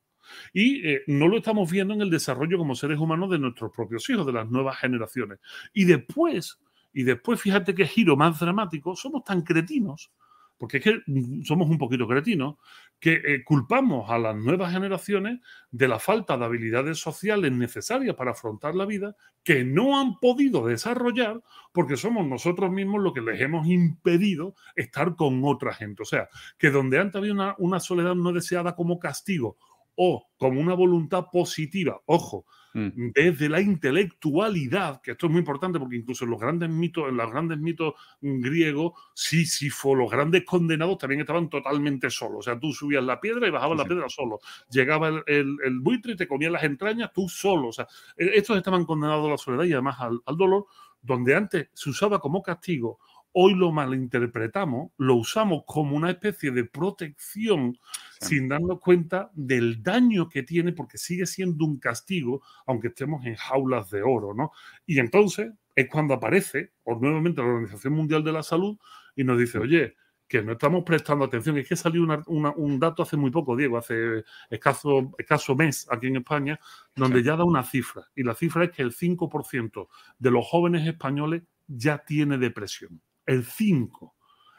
Y 0.52 0.86
eh, 0.86 1.04
no 1.08 1.28
lo 1.28 1.38
estamos 1.38 1.72
viendo 1.72 1.94
en 1.94 2.02
el 2.02 2.10
desarrollo 2.10 2.58
como 2.58 2.74
seres 2.74 2.98
humanos 2.98 3.30
de 3.30 3.40
nuestros 3.40 3.72
propios 3.72 4.10
hijos, 4.10 4.26
de 4.26 4.34
las 4.34 4.50
nuevas 4.50 4.78
generaciones. 4.80 5.40
Y 5.74 5.86
después, 5.86 6.60
y 6.98 7.04
después 7.04 7.40
fíjate 7.40 7.76
qué 7.76 7.86
giro 7.86 8.18
más 8.18 8.40
dramático, 8.40 8.96
somos 8.96 9.24
tan 9.24 9.44
cretinos 9.44 10.12
porque 10.58 10.78
es 10.78 10.84
que 10.84 11.02
somos 11.44 11.70
un 11.70 11.78
poquito 11.78 12.08
cretinos, 12.08 12.56
que 13.00 13.22
eh, 13.24 13.44
culpamos 13.44 14.10
a 14.10 14.18
las 14.18 14.36
nuevas 14.36 14.74
generaciones 14.74 15.40
de 15.70 15.88
la 15.88 16.00
falta 16.00 16.36
de 16.36 16.46
habilidades 16.46 16.98
sociales 16.98 17.52
necesarias 17.52 18.16
para 18.16 18.32
afrontar 18.32 18.74
la 18.74 18.88
vida 18.88 19.16
que 19.44 19.64
no 19.64 20.00
han 20.00 20.20
podido 20.20 20.66
desarrollar 20.66 21.44
porque 21.72 21.96
somos 21.96 22.26
nosotros 22.26 22.72
mismos 22.72 23.04
los 23.04 23.14
que 23.14 23.22
les 23.22 23.40
hemos 23.40 23.68
impedido 23.68 24.56
estar 24.76 25.16
con 25.16 25.44
otra 25.46 25.76
gente. 25.76 26.02
O 26.02 26.08
sea, 26.08 26.28
que 26.58 26.72
donde 26.72 26.98
antes 26.98 27.18
había 27.18 27.56
una 27.60 27.80
soledad 27.80 28.16
no 28.16 28.34
deseada 28.34 28.76
como 28.76 28.98
castigo 28.98 29.58
o 29.94 30.28
como 30.40 30.60
una 30.60 30.74
voluntad 30.74 31.26
positiva, 31.32 32.02
ojo, 32.08 32.46
Mm. 32.74 33.12
desde 33.14 33.50
la 33.50 33.62
intelectualidad, 33.62 35.02
que 35.02 35.12
esto 35.12 35.28
es 35.28 35.32
muy 35.32 35.40
importante 35.40 35.80
porque 35.80 35.96
incluso 35.96 36.26
en 36.26 36.32
los 36.32 36.40
grandes 36.40 36.70
mitos, 36.70 37.10
en 37.10 37.18
los 37.18 37.32
grandes 37.32 37.58
mitos 37.58 37.94
griegos, 38.22 38.94
Sísifo, 39.14 39.96
los 39.96 40.12
grandes 40.12 40.44
condenados 40.44 40.98
también 40.98 41.22
estaban 41.22 41.50
totalmente 41.50 42.10
solos. 42.10 42.40
O 42.40 42.42
sea, 42.42 42.60
tú 42.60 42.74
subías 42.74 43.04
la 43.04 43.20
piedra 43.20 43.48
y 43.48 43.52
bajabas 43.52 43.78
la 43.78 43.86
piedra 43.86 44.10
solo. 44.10 44.40
Llegaba 44.70 45.24
el, 45.26 45.80
buitre 45.82 46.14
y 46.14 46.16
te 46.16 46.28
comía 46.28 46.50
las 46.50 46.64
entrañas 46.64 47.12
tú 47.14 47.28
solo. 47.30 47.70
O 47.70 47.74
sea, 47.74 47.88
e, 48.18 48.32
estos 48.36 48.58
estaban 48.58 48.86
condenados 48.86 49.28
a 49.28 49.32
la 49.32 49.38
soledad 49.38 49.64
y 49.64 49.74
además 49.74 49.98
al 50.00 50.38
dolor, 50.38 50.66
donde 51.02 51.36
antes 51.36 51.70
se 51.74 51.90
usaba 51.90 52.20
como 52.20 52.42
castigo 52.42 53.00
hoy 53.40 53.54
lo 53.54 53.72
malinterpretamos, 53.72 54.94
lo 54.98 55.14
usamos 55.14 55.62
como 55.68 55.96
una 55.96 56.10
especie 56.10 56.50
de 56.50 56.64
protección 56.64 57.78
sin 58.20 58.48
darnos 58.48 58.80
cuenta 58.80 59.30
del 59.36 59.84
daño 59.84 60.28
que 60.28 60.42
tiene 60.42 60.72
porque 60.74 60.98
sigue 60.98 61.28
siendo 61.28 61.64
un 61.64 61.78
castigo, 61.78 62.42
aunque 62.66 62.88
estemos 62.88 63.24
en 63.28 63.36
jaulas 63.36 63.92
de 63.92 64.02
oro, 64.02 64.34
¿no? 64.34 64.54
Y 64.88 64.98
entonces 64.98 65.52
es 65.76 65.88
cuando 65.88 66.16
aparece 66.16 66.72
o 66.84 66.96
nuevamente 66.96 67.44
la 67.44 67.50
Organización 67.50 67.94
Mundial 67.94 68.24
de 68.24 68.32
la 68.32 68.42
Salud 68.42 68.76
y 69.16 69.24
nos 69.24 69.38
dice, 69.38 69.60
oye, 69.60 69.96
que 70.28 70.42
no 70.42 70.54
estamos 70.54 70.84
prestando 70.84 71.24
atención. 71.26 71.60
Es 71.60 71.70
que 71.70 71.76
salió 71.76 72.08
un 72.26 72.80
dato 72.80 73.04
hace 73.04 73.18
muy 73.18 73.30
poco, 73.30 73.56
Diego, 73.56 73.78
hace 73.78 74.24
escaso, 74.50 75.14
escaso 75.16 75.56
mes 75.56 75.88
aquí 75.92 76.08
en 76.08 76.16
España, 76.16 76.60
donde 76.96 77.22
ya 77.22 77.36
da 77.36 77.44
una 77.44 77.62
cifra. 77.62 78.02
Y 78.16 78.24
la 78.24 78.34
cifra 78.34 78.64
es 78.64 78.72
que 78.72 78.82
el 78.82 78.96
5% 78.96 79.88
de 80.18 80.32
los 80.32 80.44
jóvenes 80.44 80.88
españoles 80.88 81.44
ya 81.68 82.00
tiene 82.00 82.40
depresión 82.40 83.00
el 83.28 83.46
5%. 83.46 84.14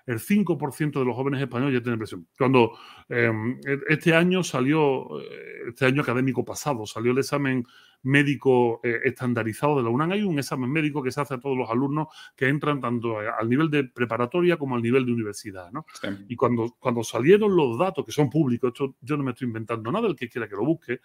El 0.06 0.20
5% 0.20 1.00
de 1.00 1.04
los 1.04 1.14
jóvenes 1.14 1.42
españoles 1.42 1.74
ya 1.74 1.82
tienen 1.82 1.98
depresión. 1.98 2.26
Cuando 2.38 2.78
em, 3.10 3.60
e, 3.66 3.78
este 3.88 4.14
año 4.14 4.42
salió, 4.42 5.20
eh, 5.20 5.68
este 5.68 5.84
año 5.84 6.00
académico 6.00 6.46
pasado, 6.46 6.86
salió 6.86 7.12
el 7.12 7.18
examen 7.18 7.66
médico 8.02 8.80
eh, 8.82 9.00
estandarizado 9.04 9.76
de 9.76 9.82
la 9.82 9.90
UNAM. 9.90 10.12
Hay 10.12 10.22
un 10.22 10.38
examen 10.38 10.70
médico 10.70 11.02
que 11.02 11.10
se 11.10 11.20
hace 11.20 11.34
a 11.34 11.40
todos 11.40 11.56
los 11.56 11.68
alumnos 11.70 12.08
que 12.36 12.48
entran 12.48 12.80
tanto 12.80 13.18
al 13.18 13.48
nivel 13.48 13.70
de 13.70 13.84
preparatoria 13.84 14.56
como 14.56 14.76
al 14.76 14.82
nivel 14.82 15.04
de 15.04 15.12
universidad. 15.12 15.70
¿no? 15.72 15.86
Y 16.28 16.36
cuando, 16.36 16.76
cuando 16.78 17.02
salieron 17.02 17.54
los 17.54 17.78
datos, 17.78 18.04
que 18.04 18.12
son 18.12 18.30
públicos, 18.30 18.72
esto 18.72 18.94
yo 19.00 19.16
no 19.16 19.24
me 19.24 19.32
estoy 19.32 19.46
inventando 19.48 19.90
nada, 19.90 20.08
el 20.08 20.16
que 20.16 20.28
quiera 20.28 20.48
que 20.48 20.54
lo 20.54 20.64
busque, 20.64 21.00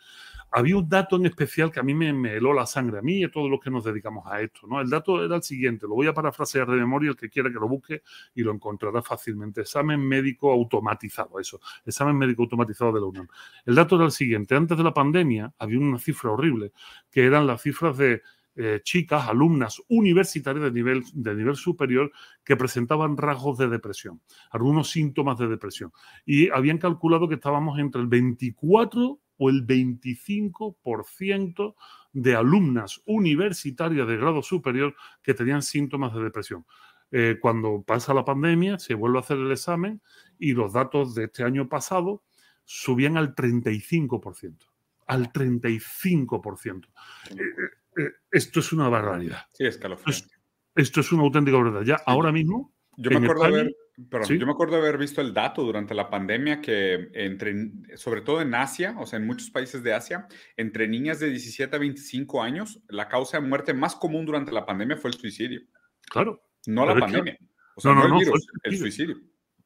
había 0.51 0.77
un 0.77 0.87
dato 0.87 1.15
en 1.15 1.25
especial 1.25 1.71
que 1.71 1.79
a 1.79 1.83
mí 1.83 1.93
me, 1.93 2.13
me 2.13 2.33
heló 2.33 2.53
la 2.53 2.65
sangre, 2.65 2.99
a 2.99 3.01
mí 3.01 3.19
y 3.19 3.23
a 3.23 3.31
todos 3.31 3.49
los 3.49 3.59
que 3.59 3.69
nos 3.69 3.83
dedicamos 3.83 4.25
a 4.27 4.41
esto. 4.41 4.67
¿no? 4.67 4.79
El 4.79 4.89
dato 4.89 5.23
era 5.23 5.35
el 5.35 5.43
siguiente, 5.43 5.87
lo 5.87 5.95
voy 5.95 6.07
a 6.07 6.13
parafrasear 6.13 6.67
de 6.67 6.75
memoria, 6.75 7.09
el 7.09 7.15
que 7.15 7.29
quiera 7.29 7.49
que 7.49 7.55
lo 7.55 7.67
busque 7.67 8.03
y 8.35 8.43
lo 8.43 8.51
encontrará 8.51 9.01
fácilmente. 9.01 9.61
Examen 9.61 9.99
médico 9.99 10.51
automatizado, 10.51 11.39
eso, 11.39 11.59
examen 11.85 12.17
médico 12.17 12.43
automatizado 12.43 12.91
de 12.91 12.99
la 12.99 13.07
UNAM. 13.07 13.27
El 13.65 13.75
dato 13.75 13.95
era 13.95 14.05
el 14.05 14.11
siguiente, 14.11 14.55
antes 14.55 14.77
de 14.77 14.83
la 14.83 14.93
pandemia 14.93 15.53
había 15.57 15.79
una 15.79 15.99
cifra 15.99 16.31
horrible, 16.31 16.71
que 17.11 17.25
eran 17.25 17.47
las 17.47 17.61
cifras 17.61 17.97
de 17.97 18.21
eh, 18.55 18.81
chicas, 18.83 19.27
alumnas 19.27 19.81
universitarias 19.87 20.65
de 20.65 20.71
nivel, 20.71 21.03
de 21.13 21.33
nivel 21.33 21.55
superior 21.55 22.11
que 22.43 22.55
presentaban 22.55 23.17
rasgos 23.17 23.57
de 23.57 23.67
depresión, 23.67 24.21
algunos 24.51 24.91
síntomas 24.91 25.39
de 25.39 25.47
depresión. 25.47 25.91
Y 26.23 26.51
habían 26.51 26.77
calculado 26.77 27.27
que 27.27 27.33
estábamos 27.35 27.79
entre 27.79 28.01
el 28.01 28.07
24 28.07 29.19
o 29.37 29.49
el 29.49 29.65
25% 29.65 31.75
de 32.11 32.35
alumnas 32.35 33.01
universitarias 33.05 34.07
de 34.07 34.17
grado 34.17 34.43
superior 34.43 34.95
que 35.23 35.33
tenían 35.33 35.63
síntomas 35.63 36.13
de 36.13 36.23
depresión. 36.23 36.63
Eh, 37.11 37.39
cuando 37.41 37.81
pasa 37.81 38.13
la 38.13 38.23
pandemia, 38.23 38.77
se 38.77 38.93
vuelve 38.93 39.17
a 39.17 39.21
hacer 39.21 39.37
el 39.37 39.51
examen 39.51 39.99
y 40.37 40.53
los 40.53 40.73
datos 40.73 41.15
de 41.15 41.23
este 41.25 41.43
año 41.43 41.67
pasado 41.69 42.21
subían 42.65 43.17
al 43.17 43.33
35%. 43.33 44.72
Al 45.07 45.31
35%. 45.31 46.87
Eh, 47.31 48.11
esto 48.31 48.59
es 48.59 48.73
una 48.73 48.89
barbaridad. 48.89 49.45
Sí, 49.53 49.65
escalofriante. 49.65 50.33
Esto, 50.75 51.01
es 51.01 51.11
una 51.11 51.23
auténtica 51.23 51.57
verdad. 51.57 51.81
Ya 51.83 52.01
ahora 52.05 52.31
mismo. 52.31 52.73
Yo 52.95 53.09
me, 53.09 53.25
acuerdo 53.25 53.45
haber, 53.45 53.75
yo 53.97 54.45
me 54.45 54.51
acuerdo 54.51 54.75
de 54.75 54.81
haber 54.81 54.99
visto 54.99 55.19
el 55.21 55.33
dato 55.33 55.63
durante 55.63 55.95
la 55.95 56.11
pandemia 56.11 56.61
que 56.61 57.09
entre, 57.13 57.71
sobre 57.95 58.21
todo 58.21 58.39
en 58.41 58.53
Asia, 58.53 58.95
o 58.99 59.07
sea, 59.07 59.17
en 59.17 59.25
muchos 59.25 59.49
países 59.49 59.81
de 59.81 59.93
Asia, 59.93 60.27
entre 60.57 60.87
niñas 60.87 61.19
de 61.19 61.29
17 61.29 61.75
a 61.75 61.79
25 61.79 62.43
años, 62.43 62.83
la 62.87 63.07
causa 63.07 63.39
de 63.39 63.47
muerte 63.47 63.73
más 63.73 63.95
común 63.95 64.27
durante 64.27 64.51
la 64.51 64.65
pandemia 64.65 64.97
fue 64.97 65.09
el 65.09 65.17
suicidio. 65.17 65.61
Claro. 66.09 66.43
No 66.67 66.85
la 66.85 66.95
pandemia. 66.95 67.37
O 67.75 67.81
sea, 67.81 67.93
no, 67.93 68.05
el 68.05 68.13
virus, 68.13 68.47
el 68.63 68.77
suicidio. 68.77 69.17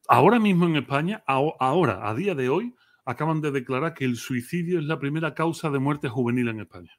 Ahora 0.07 0.39
mismo 0.39 0.65
en 0.65 0.77
España, 0.77 1.21
ahora, 1.27 2.09
a 2.09 2.15
día 2.15 2.33
de 2.33 2.47
hoy, 2.47 2.73
acaban 3.07 3.39
de 3.39 3.51
declarar 3.51 3.93
que 3.93 4.03
el 4.03 4.17
suicidio 4.17 4.79
es 4.79 4.85
la 4.85 4.99
primera 4.99 5.33
causa 5.33 5.69
de 5.69 5.79
muerte 5.79 6.09
juvenil 6.09 6.49
en 6.49 6.59
España. 6.59 6.91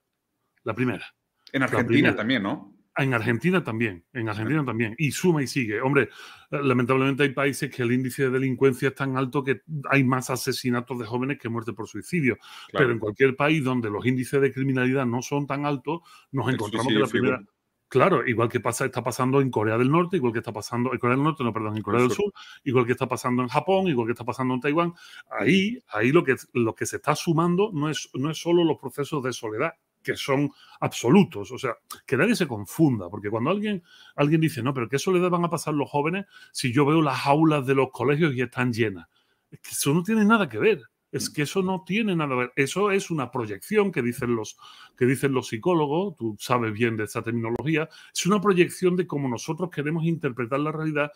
La 0.65 0.75
primera. 0.75 1.15
En 1.53 1.63
Argentina 1.63 2.17
también, 2.17 2.43
¿no? 2.43 2.75
En 2.97 3.13
Argentina 3.15 3.63
también, 3.63 4.05
en 4.13 4.29
Argentina 4.29 4.65
también. 4.65 4.95
Y 4.99 5.13
suma 5.13 5.43
y 5.43 5.47
sigue. 5.47 5.81
Hombre, 5.83 6.09
lamentablemente 6.51 7.23
hay 7.25 7.29
países 7.29 7.71
que 7.71 7.83
el 7.83 7.93
índice 7.93 8.25
de 8.25 8.31
delincuencia 8.31 8.89
es 8.89 8.95
tan 8.95 9.17
alto 9.19 9.45
que 9.45 9.61
hay 9.91 10.03
más 10.03 10.31
asesinatos 10.31 10.99
de 10.99 11.05
jóvenes 11.05 11.39
que 11.39 11.51
muerte 11.51 11.75
por 11.75 11.87
suicidio. 11.87 12.39
Pero 12.73 12.91
en 12.91 12.99
cualquier 12.99 13.37
país 13.37 13.63
donde 13.63 13.91
los 13.91 14.05
índices 14.05 14.41
de 14.41 14.53
criminalidad 14.53 15.07
no 15.07 15.21
son 15.21 15.47
tan 15.47 15.67
altos, 15.67 16.01
nos 16.33 16.53
encontramos 16.53 16.89
que 16.89 16.99
la 16.99 17.07
primera... 17.07 17.43
Claro, 17.89 18.27
igual 18.27 18.51
que 18.51 18.61
pasa, 18.61 18.85
está 18.85 19.03
pasando 19.03 19.41
en 19.41 19.51
Corea 19.51 19.79
del 19.79 19.91
Norte, 19.91 20.19
igual 20.19 20.35
que 20.35 20.41
está 20.41 20.53
pasando 20.53 20.93
en 20.93 20.99
Corea 20.99 21.17
del 21.17 21.25
Norte, 21.25 21.43
no, 21.43 21.55
perdón, 21.55 21.77
en 21.77 21.83
Corea 21.83 22.03
del 22.03 22.11
Sur, 22.11 22.33
igual 22.65 22.85
que 22.85 22.93
está 22.93 23.09
pasando 23.09 23.43
en 23.43 23.49
Japón, 23.49 23.89
igual 23.89 24.07
que 24.07 24.13
está 24.13 24.25
pasando 24.25 24.55
en 24.55 24.61
Taiwán. 24.61 24.93
Ahí, 25.31 25.79
ahí 25.89 26.13
lo 26.13 26.23
que, 26.23 26.37
lo 26.53 26.75
que 26.75 26.85
se 26.85 26.97
está 26.97 27.15
sumando 27.17 27.71
no 27.73 27.89
es, 27.89 28.11
no 28.13 28.31
es 28.31 28.39
solo 28.39 28.63
los 28.63 28.77
procesos 28.77 29.23
de 29.25 29.33
soledad, 29.33 29.73
que 30.03 30.17
son 30.17 30.51
absolutos. 30.81 31.51
O 31.51 31.59
sea, 31.59 31.77
que 32.05 32.19
nadie 32.19 32.37
se 32.37 32.47
confunda, 32.47 33.09
porque 33.09 33.31
cuando 33.31 33.51
alguien, 33.51 33.83
alguien 34.17 34.43
dice, 34.43 34.63
no, 34.63 34.75
pero 34.75 34.89
¿qué 34.89 34.99
soledad 34.99 35.31
van 35.31 35.47
a 35.47 35.51
pasar 35.51 35.73
los 35.73 35.91
jóvenes 35.91 36.27
si 36.53 36.73
yo 36.73 36.85
veo 36.85 37.01
las 37.01 37.27
aulas 37.27 37.67
de 37.67 37.75
los 37.75 37.89
colegios 37.91 38.35
y 38.35 38.43
están 38.43 38.71
llenas? 38.71 39.07
Es 39.51 39.61
que 39.61 39.71
eso 39.71 39.95
no 39.95 40.03
tiene 40.03 40.27
nada 40.27 40.47
que 40.47 40.59
ver. 40.59 40.83
Es 41.11 41.31
que 41.31 41.43
eso 41.43 41.63
no 41.63 41.85
tiene 41.87 42.15
nada 42.15 42.31
que 42.31 42.37
ver. 42.37 42.53
Eso 42.57 42.91
es 42.91 43.11
una 43.11 43.31
proyección 43.31 43.91
que 43.93 44.03
dicen 44.03 44.37
los, 44.37 44.59
que 44.97 45.07
dicen 45.07 45.33
los 45.33 45.49
psicólogos, 45.49 46.17
tú 46.17 46.37
sabes 46.39 46.73
bien 46.73 46.97
de 46.97 47.05
esa 47.05 47.23
terminología, 47.23 47.89
es 48.15 48.27
una 48.27 48.41
proyección 48.41 48.97
de 48.97 49.07
cómo 49.07 49.29
nosotros 49.29 49.71
queremos 49.71 50.05
interpretar 50.05 50.61
la 50.61 50.73
realidad 50.73 51.13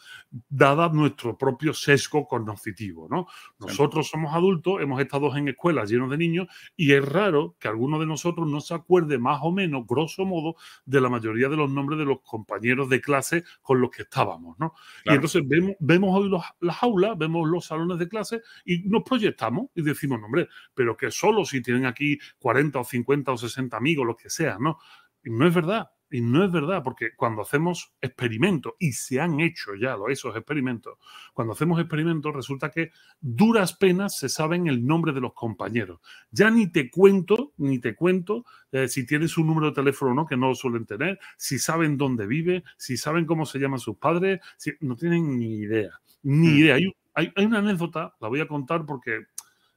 dada 0.49 0.89
nuestro 0.89 1.37
propio 1.37 1.75
sesgo 1.75 2.27
cognitivo. 2.27 3.09
¿no? 3.11 3.27
Nosotros 3.59 4.09
somos 4.09 4.35
adultos, 4.35 4.81
hemos 4.81 5.01
estado 5.01 5.35
en 5.37 5.49
escuelas 5.49 5.91
llenos 5.91 6.11
de 6.11 6.19
niños 6.19 6.49
y 6.77 6.93
es 6.93 7.05
raro 7.05 7.57
que 7.59 7.69
alguno 7.69 7.99
de 7.99 8.07
nosotros 8.07 8.49
no 8.49 8.61
se 8.61 8.75
acuerde 8.75 9.19
más 9.19 9.41
o 9.43 9.53
menos, 9.53 9.87
grosso 9.87 10.25
modo, 10.25 10.57
de 10.85 11.01
la 11.01 11.09
mayoría 11.09 11.49
de 11.49 11.57
los 11.57 11.71
nombres 11.71 11.99
de 11.99 12.05
los 12.05 12.21
compañeros 12.23 12.89
de 12.89 13.01
clase 13.01 13.45
con 13.61 13.81
los 13.81 13.91
que 13.91 14.03
estábamos. 14.03 14.59
¿no? 14.59 14.75
Y 15.05 15.13
entonces 15.13 15.43
vemos, 15.47 15.77
vemos 15.81 16.19
hoy 16.19 16.31
las 16.61 16.83
aulas, 16.83 17.19
vemos 17.19 17.49
los 17.49 17.67
salones 17.67 17.99
de 17.99 18.09
clase 18.09 18.43
y 18.65 18.81
nos 18.89 19.03
proyectamos 19.03 19.67
y 19.75 19.82
decimos, 19.83 20.21
nombre, 20.21 20.49
pero 20.75 20.97
que 20.97 21.11
solo 21.11 21.45
si 21.45 21.63
tienen 21.63 21.87
aquí 21.87 22.19
40 22.39 22.81
o 22.81 22.85
50 22.85 23.33
o 23.33 23.37
60 23.37 23.77
amigos, 23.77 24.07
lo 24.07 24.17
que 24.17 24.31
sea, 24.31 24.59
¿no? 24.59 24.79
Y 25.25 25.31
no 25.31 25.47
es 25.47 25.55
verdad. 25.55 25.91
Y 26.13 26.21
no 26.21 26.45
es 26.45 26.53
verdad, 26.53 26.83
porque 26.85 27.17
cuando 27.17 27.41
hacemos 27.41 27.95
experimentos, 28.03 28.75
y 28.79 28.93
se 28.93 29.19
han 29.19 29.41
hecho 29.41 29.75
ya 29.75 29.97
esos 30.11 30.37
experimentos, 30.37 30.99
cuando 31.33 31.55
hacemos 31.55 31.81
experimentos 31.81 32.35
resulta 32.35 32.71
que 32.71 32.91
duras 33.19 33.73
penas 33.73 34.19
se 34.19 34.29
saben 34.29 34.67
el 34.67 34.85
nombre 34.85 35.13
de 35.15 35.23
los 35.23 35.33
compañeros. 35.33 36.01
Ya 36.31 36.51
ni 36.51 36.71
te 36.71 36.91
cuento, 36.91 37.55
ni 37.57 37.79
te 37.79 37.95
cuento 37.95 38.45
eh, 38.73 38.89
si 38.89 39.07
tienes 39.07 39.39
un 39.39 39.47
número 39.47 39.69
de 39.69 39.73
teléfono 39.73 40.13
o 40.13 40.15
no, 40.15 40.27
que 40.27 40.37
no 40.37 40.49
lo 40.49 40.55
suelen 40.55 40.85
tener, 40.85 41.19
si 41.39 41.59
saben 41.59 41.97
dónde 41.97 42.27
vive, 42.27 42.63
si 42.77 42.99
saben 42.99 43.25
cómo 43.25 43.47
se 43.47 43.59
llaman 43.59 43.79
sus 43.79 43.97
padres, 43.97 44.41
si, 44.59 44.73
no 44.81 44.97
tienen 44.97 45.39
ni 45.39 45.61
idea, 45.61 45.99
ni 46.23 46.49
mm. 46.49 46.59
idea. 46.59 46.75
Hay, 46.75 46.93
hay, 47.15 47.33
hay 47.35 47.45
una 47.47 47.61
anécdota, 47.61 48.15
la 48.21 48.29
voy 48.29 48.41
a 48.41 48.49
contar 48.49 48.85
porque 48.85 49.29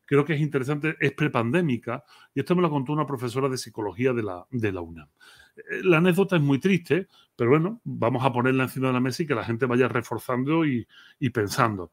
creo 0.06 0.26
que 0.26 0.34
es 0.34 0.42
interesante, 0.42 0.96
es 1.00 1.12
prepandémica, 1.14 2.04
y 2.34 2.40
esto 2.40 2.56
me 2.56 2.62
lo 2.62 2.70
contó 2.70 2.94
una 2.94 3.06
profesora 3.06 3.50
de 3.50 3.58
psicología 3.58 4.14
de 4.14 4.24
la, 4.24 4.46
de 4.52 4.72
la 4.72 4.82
UNAM. 4.82 5.10
Eh, 5.56 5.82
la 5.84 5.98
anécdota 5.98 6.36
es 6.36 6.42
muy 6.42 6.60
triste, 6.60 7.08
pero 7.36 7.52
bueno, 7.52 7.82
vamos 7.84 8.24
a 8.24 8.32
ponerla 8.32 8.64
encima 8.64 8.88
de 8.88 8.94
la 8.94 9.00
mesa 9.00 9.24
y 9.24 9.28
que 9.28 9.36
la 9.36 9.44
gente 9.44 9.66
vaya 9.66 9.88
reforzando 9.88 10.66
y, 10.66 10.88
y 11.20 11.30
pensando. 11.30 11.92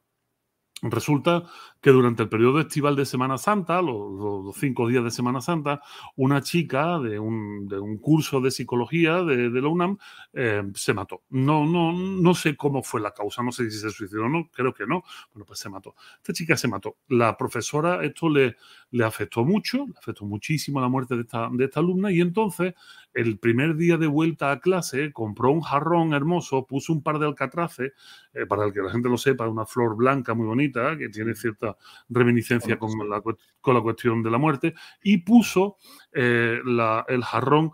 Resulta 0.83 1.45
que 1.81 1.91
durante 1.91 2.25
el 2.25 2.29
periodo 2.29 2.59
estival 2.59 2.97
de 2.97 3.07
Semana 3.07 3.39
Santa, 3.39 3.81
los, 3.81 4.57
cinco 4.57 4.89
días 4.89 5.05
de 5.05 5.13
Semana 5.13 5.41
Santa, 5.41 5.81
una 6.17 6.43
chica 6.43 6.99
de 6.99 7.21
un, 7.21 7.69
de 7.69 7.79
un 7.79 7.99
curso 7.99 8.41
de 8.41 8.51
psicología 8.51 9.23
de, 9.23 9.49
de 9.49 9.63
la 9.63 9.69
UNAM 9.69 9.99
eh, 10.33 10.65
se 10.75 10.93
mató. 10.93 11.23
No, 11.31 11.65
no, 11.65 11.93
no 11.93 12.35
sé 12.35 12.57
cómo 12.57 12.83
fue 12.83 13.01
la 13.01 13.13
causa, 13.13 13.45
no 13.45 13.53
sé 13.53 13.71
si 13.71 13.79
se 13.79 13.91
suicidó 13.91 14.25
o 14.25 14.29
no, 14.29 14.49
creo 14.53 14.75
que 14.75 14.85
no. 14.85 15.05
Bueno, 15.33 15.45
pues 15.47 15.61
se 15.61 15.69
mató. 15.69 15.95
Esta 16.17 16.33
chica 16.33 16.57
se 16.57 16.67
mató. 16.67 16.97
La 17.09 17.37
profesora, 17.37 18.05
esto 18.05 18.29
le, 18.29 18.57
le 18.93 19.05
afectó 19.05 19.45
mucho, 19.45 19.87
le 19.87 19.95
afectó 19.99 20.25
muchísimo 20.25 20.81
la 20.81 20.89
muerte 20.89 21.17
de 21.17 21.23
esta, 21.23 21.49
de 21.51 21.65
esta 21.65 21.81
alumna 21.81 22.13
y 22.13 22.21
entonces 22.21 22.75
el 23.15 23.39
primer 23.39 23.75
día 23.75 23.97
de 23.97 24.07
vuelta 24.07 24.53
a 24.53 24.61
clase 24.61 25.13
compró 25.13 25.51
un 25.51 25.63
jarrón 25.63 26.13
hermoso, 26.13 26.67
puso 26.67 26.93
un 26.93 27.03
par 27.03 27.19
de 27.19 27.27
alcatraces, 27.27 27.93
eh, 28.35 28.47
para 28.47 28.67
el 28.67 28.73
que 28.73 28.81
la 28.81 28.91
gente 28.91 29.09
lo 29.09 29.17
sepa, 29.17 29.49
una 29.49 29.67
flor 29.67 29.97
blanca 29.97 30.35
muy 30.35 30.47
bonita 30.47 30.97
que 30.97 31.09
tiene 31.09 31.35
cierta 31.35 31.77
reminiscencia 32.09 32.79
con 32.79 32.91
la, 33.09 33.23
con 33.23 33.75
la 33.75 33.81
cuestión 33.81 34.23
de 34.23 34.31
la 34.31 34.39
muerte, 34.39 34.75
y 35.03 35.19
puso 35.19 35.77
eh, 36.13 36.61
el 37.09 37.25
jarrón 37.25 37.73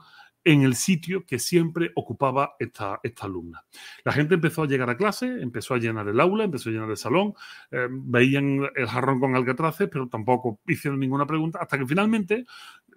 en 0.49 0.63
el 0.63 0.77
sitio 0.77 1.27
que 1.27 1.39
siempre 1.39 1.93
ocupaba 1.95 2.57
esta, 2.59 3.01
esta 3.03 3.27
alumna. 3.27 3.67
La 4.03 4.13
gente 4.13 4.37
empezó 4.37 4.63
a 4.63 4.67
llegar 4.67 4.89
a 4.89 4.97
clase, 4.97 5.43
empezó 5.43 5.75
a 5.75 5.79
llenar 5.79 6.09
el 6.09 6.19
aula, 6.19 6.45
empezó 6.45 6.71
a 6.71 6.73
llenar 6.73 6.89
el 6.89 6.97
salón, 6.97 7.35
eh, 7.71 7.87
veían 7.91 8.63
el 8.75 8.87
jarrón 8.87 9.21
con 9.21 9.37
alcatraces, 9.37 9.91
pero 9.93 10.09
tampoco 10.09 10.61
hicieron 10.67 11.01
ninguna 11.01 11.27
pregunta, 11.27 11.59
hasta 11.61 11.77
que 11.77 11.87
finalmente, 11.87 12.47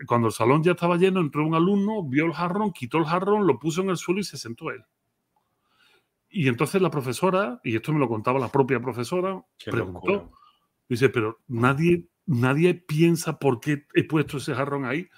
cuando 0.07 0.27
el 0.27 0.33
salón 0.33 0.63
ya 0.63 0.71
estaba 0.71 0.95
lleno, 0.95 1.19
entró 1.19 1.45
un 1.45 1.53
alumno, 1.53 2.07
vio 2.07 2.25
el 2.25 2.31
jarrón, 2.31 2.71
quitó 2.71 2.99
el 2.99 3.05
jarrón, 3.05 3.45
lo 3.45 3.59
puso 3.59 3.81
en 3.81 3.89
el 3.89 3.97
suelo 3.97 4.21
y 4.21 4.23
se 4.23 4.37
sentó 4.37 4.71
él. 4.71 4.85
Y 6.29 6.47
entonces 6.47 6.81
la 6.81 6.89
profesora, 6.89 7.59
y 7.65 7.75
esto 7.75 7.91
me 7.91 7.99
lo 7.99 8.07
contaba 8.07 8.39
la 8.39 8.47
propia 8.47 8.79
profesora, 8.79 9.43
preguntó, 9.65 10.31
dice, 10.87 11.09
pero 11.09 11.41
nadie, 11.49 12.07
nadie 12.25 12.75
piensa 12.75 13.39
por 13.39 13.59
qué 13.59 13.87
he 13.93 14.05
puesto 14.05 14.37
ese 14.37 14.55
jarrón 14.55 14.85
ahí 14.85 15.09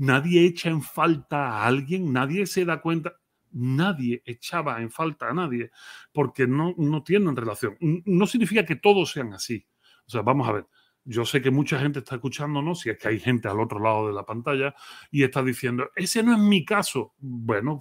nadie 0.00 0.46
echa 0.46 0.70
en 0.70 0.82
falta 0.82 1.48
a 1.48 1.66
alguien, 1.66 2.12
nadie 2.12 2.46
se 2.46 2.64
da 2.64 2.80
cuenta, 2.80 3.16
nadie 3.52 4.22
echaba 4.24 4.80
en 4.80 4.90
falta 4.90 5.28
a 5.28 5.34
nadie 5.34 5.70
porque 6.12 6.46
no, 6.46 6.74
no 6.78 7.02
tienen 7.02 7.36
relación. 7.36 7.76
No 7.80 8.26
significa 8.26 8.64
que 8.64 8.76
todos 8.76 9.12
sean 9.12 9.34
así. 9.34 9.66
O 10.06 10.10
sea, 10.10 10.22
vamos 10.22 10.48
a 10.48 10.52
ver. 10.52 10.66
Yo 11.04 11.24
sé 11.24 11.40
que 11.40 11.50
mucha 11.50 11.78
gente 11.78 11.98
está 12.00 12.16
escuchándonos, 12.16 12.80
si 12.80 12.90
es 12.90 12.98
que 12.98 13.08
hay 13.08 13.18
gente 13.18 13.48
al 13.48 13.60
otro 13.60 13.78
lado 13.78 14.06
de 14.06 14.12
la 14.12 14.24
pantalla 14.24 14.74
y 15.10 15.22
está 15.22 15.42
diciendo, 15.42 15.90
ese 15.96 16.22
no 16.22 16.32
es 16.32 16.38
mi 16.38 16.64
caso. 16.64 17.14
Bueno, 17.18 17.80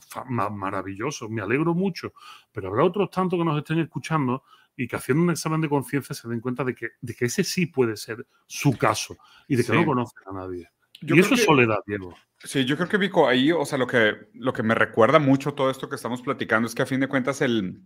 maravilloso, 0.52 1.30
me 1.30 1.42
alegro 1.42 1.74
mucho, 1.74 2.14
pero 2.52 2.70
habrá 2.70 2.84
otros 2.84 3.10
tantos 3.12 3.38
que 3.38 3.46
nos 3.46 3.58
estén 3.58 3.80
escuchando 3.80 4.44
y 4.76 4.88
que 4.88 4.96
haciendo 4.96 5.24
un 5.24 5.32
examen 5.32 5.62
de 5.62 5.70
conciencia 5.70 6.16
se 6.16 6.28
den 6.28 6.40
cuenta 6.40 6.64
de 6.64 6.76
que, 6.76 6.90
de 7.02 7.14
que 7.14 7.26
ese 7.26 7.44
sí 7.44 7.66
puede 7.66 7.98
ser 7.98 8.26
su 8.46 8.78
caso 8.78 9.18
y 9.48 9.56
de 9.56 9.66
que 9.66 9.74
no 9.74 9.86
conocen 9.86 10.24
a 10.28 10.34
nadie. 10.34 10.70
Y 11.02 11.20
eso 11.20 11.34
es 11.34 11.44
soledad, 11.44 11.80
Diego. 11.86 12.16
Sí, 12.44 12.64
yo 12.66 12.78
creo 12.78 12.88
que 12.88 12.98
Vico, 12.98 13.28
ahí, 13.28 13.52
o 13.52 13.66
sea, 13.66 13.78
lo 13.78 13.88
que, 13.88 14.16
lo 14.34 14.54
que 14.54 14.64
me 14.64 14.76
recuerda 14.76 15.20
mucho 15.20 15.54
todo 15.54 15.70
esto 15.70 15.90
que 15.90 15.96
estamos 15.96 16.22
platicando 16.22 16.68
es 16.68 16.76
que 16.76 16.84
a 16.84 16.86
fin 16.86 17.02
de 17.02 17.10
cuentas 17.10 17.42
el, 17.42 17.82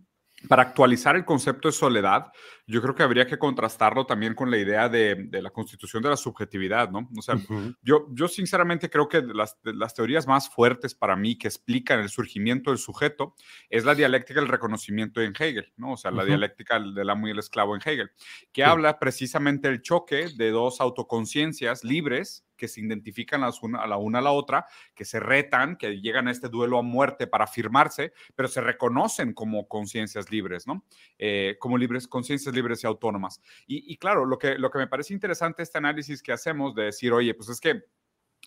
para 0.48 0.62
actualizar 0.62 1.16
el 1.16 1.24
concepto 1.24 1.68
de 1.68 1.72
soledad, 1.72 2.26
yo 2.66 2.82
creo 2.82 2.94
que 2.94 3.02
habría 3.02 3.26
que 3.26 3.38
contrastarlo 3.38 4.04
también 4.06 4.34
con 4.34 4.50
la 4.50 4.58
idea 4.58 4.88
de, 4.88 5.28
la 5.30 5.50
constitución 5.50 6.02
de 6.02 6.10
la 6.10 6.16
subjetividad, 6.16 6.90
¿no? 6.90 7.08
O 7.16 7.22
sea, 7.22 7.36
yo, 7.82 8.06
yo 8.10 8.28
sinceramente 8.28 8.90
creo 8.90 9.08
que 9.08 9.22
las, 9.22 9.58
las, 9.62 9.94
teorías 9.94 10.26
más 10.26 10.50
fuertes 10.50 10.94
para 10.94 11.16
mí 11.16 11.36
que 11.36 11.48
explican 11.48 12.00
el 12.00 12.08
surgimiento 12.08 12.70
del 12.70 12.78
sujeto 12.78 13.34
es 13.70 13.84
la 13.84 13.94
dialéctica 13.94 14.40
del 14.40 14.48
reconocimiento 14.48 15.20
en 15.20 15.34
Hegel, 15.38 15.72
¿no? 15.76 15.92
O 15.92 15.96
sea, 15.96 16.10
la 16.10 16.24
dialéctica 16.24 16.78
del 16.78 17.10
amo 17.10 17.28
y 17.28 17.30
el 17.30 17.38
esclavo 17.38 17.74
en 17.74 17.82
Hegel, 17.84 18.10
que 18.52 18.64
habla 18.64 18.98
precisamente 18.98 19.68
del 19.68 19.82
choque 19.82 20.28
de 20.36 20.50
dos 20.50 20.80
autoconciencias 20.80 21.84
libres 21.84 22.44
que 22.64 22.68
se 22.68 22.80
identifican 22.80 23.44
a 23.44 23.50
la 23.86 23.96
una 23.98 24.18
a 24.20 24.22
la 24.22 24.32
otra, 24.32 24.66
que 24.94 25.04
se 25.04 25.20
retan, 25.20 25.76
que 25.76 26.00
llegan 26.00 26.28
a 26.28 26.30
este 26.30 26.48
duelo 26.48 26.78
a 26.78 26.82
muerte 26.82 27.26
para 27.26 27.44
afirmarse, 27.44 28.14
pero 28.34 28.48
se 28.48 28.62
reconocen 28.62 29.34
como 29.34 29.68
conciencias 29.68 30.30
libres, 30.30 30.66
¿no? 30.66 30.86
Eh, 31.18 31.56
como 31.60 31.76
libres, 31.76 32.08
conciencias 32.08 32.54
libres 32.54 32.82
y 32.82 32.86
autónomas. 32.86 33.42
Y, 33.66 33.98
claro, 33.98 34.24
lo 34.24 34.38
que, 34.38 34.56
lo 34.58 34.70
que 34.70 34.78
me 34.78 34.86
parece 34.86 35.12
interesante 35.12 35.62
este 35.62 35.76
análisis 35.76 36.22
que 36.22 36.32
hacemos 36.32 36.74
de 36.74 36.84
decir, 36.84 37.12
oye, 37.12 37.34
pues 37.34 37.50
es 37.50 37.60
que 37.60 37.82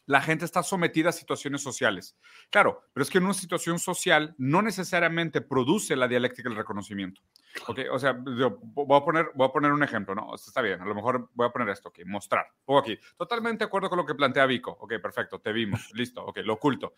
la 0.06 0.22
gente 0.22 0.46
está 0.46 0.64
sometida 0.64 1.10
a 1.10 1.14
situaciones 1.14 1.62
sociales. 1.62 2.18
Claro, 2.50 2.84
pero 2.94 3.04
es 3.04 3.10
que 3.10 3.18
una 3.18 3.34
situación 3.34 3.80
social 3.80 4.36
no 4.38 4.62
necesariamente 4.62 5.42
produce 5.42 5.96
la 5.96 6.08
dialéctica 6.08 6.50
del 6.50 6.58
reconocimiento. 6.58 7.22
Okay, 7.68 7.88
o 7.88 7.98
sea, 7.98 8.14
voy 8.14 8.98
a, 8.98 9.04
poner, 9.04 9.32
voy 9.34 9.48
a 9.48 9.52
poner 9.52 9.72
un 9.72 9.84
ejemplo, 9.84 10.14
¿no? 10.14 10.36
Está 10.36 10.62
bien, 10.62 10.82
a 10.82 10.86
lo 10.86 10.94
mejor 10.94 11.30
voy 11.34 11.48
a 11.48 11.52
poner 11.52 11.70
esto 11.70 11.90
aquí, 11.90 12.06
mostrar. 12.06 12.46
Pongo 12.64 12.80
aquí, 12.80 12.98
totalmente 13.18 13.64
de 13.64 13.68
acuerdo 13.68 13.90
con 13.90 13.98
lo 13.98 14.06
que 14.06 14.16
plantea 14.16 14.46
Vico. 14.46 14.78
Ok, 14.80 14.94
perfecto, 15.02 15.40
te 15.40 15.52
vimos, 15.52 15.90
listo, 15.94 16.24
ok, 16.24 16.40
lo 16.44 16.54
oculto. 16.54 16.94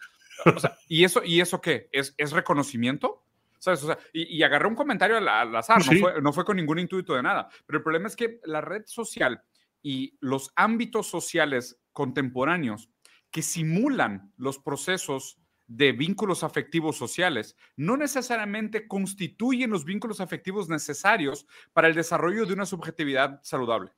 O 0.45 0.59
sea, 0.59 0.77
¿y 0.87 1.03
eso, 1.03 1.23
¿y 1.23 1.39
eso 1.39 1.61
qué? 1.61 1.89
¿Es, 1.91 2.13
es 2.17 2.31
reconocimiento? 2.31 3.23
¿Sabes? 3.57 3.83
O 3.83 3.87
sea, 3.87 3.97
y, 4.13 4.41
agarré 4.41 4.67
un 4.67 4.75
comentario 4.75 5.17
al, 5.17 5.55
azar, 5.55 5.79
no, 5.79 5.99
fue, 5.99 6.21
no 6.21 6.31
fue 6.31 6.45
con 6.45 6.55
ningún 6.55 6.79
intuito 6.79 7.13
de 7.13 7.23
nada. 7.23 7.49
Pero 7.65 7.77
el 7.77 7.83
problema 7.83 8.07
es 8.07 8.15
que 8.15 8.39
la 8.45 8.61
red 8.61 8.83
social 8.85 9.43
y 9.81 10.17
los 10.21 10.51
ámbitos 10.55 11.07
sociales 11.07 11.77
contemporáneos 11.99 12.89
que 13.29 13.41
simulan 13.41 14.31
los 14.37 14.57
procesos 14.57 15.37
de 15.67 15.91
vínculos 15.91 16.45
afectivos 16.45 16.95
sociales 16.95 17.57
no 17.75 17.97
necesariamente 17.97 18.87
constituyen 18.87 19.69
los 19.69 19.83
vínculos 19.83 20.21
afectivos 20.21 20.69
necesarios 20.69 21.45
para 21.73 21.89
el 21.89 21.95
desarrollo 21.95 22.45
de 22.45 22.53
una 22.53 22.65
subjetividad 22.65 23.41
saludable. 23.43 23.91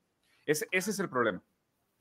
Ese, 0.48 0.68
ese 0.72 0.90
es 0.90 0.98
el 0.98 1.10
problema. 1.10 1.44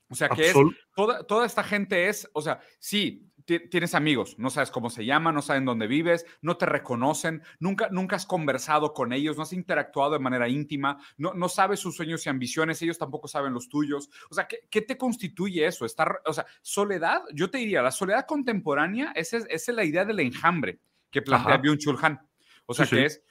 O 0.09 0.15
sea, 0.15 0.27
que 0.29 0.49
es, 0.49 0.55
toda, 0.95 1.23
toda 1.23 1.45
esta 1.45 1.63
gente 1.63 2.09
es, 2.09 2.27
o 2.33 2.41
sea, 2.41 2.59
sí, 2.79 3.30
tienes 3.59 3.95
amigos, 3.95 4.35
no 4.37 4.49
sabes 4.49 4.71
cómo 4.71 4.89
se 4.89 5.05
llaman, 5.05 5.35
no 5.35 5.41
saben 5.41 5.65
dónde 5.65 5.87
vives, 5.87 6.25
no 6.41 6.57
te 6.57 6.65
reconocen, 6.65 7.43
nunca, 7.59 7.89
nunca 7.91 8.15
has 8.15 8.25
conversado 8.25 8.93
con 8.93 9.13
ellos, 9.13 9.37
no 9.37 9.43
has 9.43 9.53
interactuado 9.53 10.13
de 10.13 10.19
manera 10.19 10.47
íntima, 10.49 10.99
no, 11.17 11.33
no 11.33 11.49
sabes 11.49 11.79
sus 11.79 11.95
sueños 11.95 12.25
y 12.25 12.29
ambiciones, 12.29 12.81
ellos 12.81 12.97
tampoco 12.97 13.27
saben 13.27 13.53
los 13.53 13.69
tuyos. 13.69 14.09
O 14.29 14.33
sea, 14.33 14.47
¿qué, 14.47 14.81
te 14.81 14.97
constituye 14.97 15.65
eso? 15.65 15.85
Estar, 15.85 16.21
o 16.25 16.33
sea, 16.33 16.45
soledad, 16.61 17.21
yo 17.33 17.49
te 17.49 17.59
diría, 17.59 17.81
la 17.81 17.91
soledad 17.91 18.25
contemporánea, 18.25 19.11
esa 19.15 19.37
es, 19.37 19.67
la 19.67 19.83
idea 19.83 20.03
del 20.03 20.19
enjambre 20.19 20.79
que 21.09 21.21
plantea 21.21 21.61
Byung-Chul 21.61 21.97
Han. 22.01 22.30
O 22.71 22.73
sea, 22.73 22.85
que 22.85 23.05
es 23.05 23.21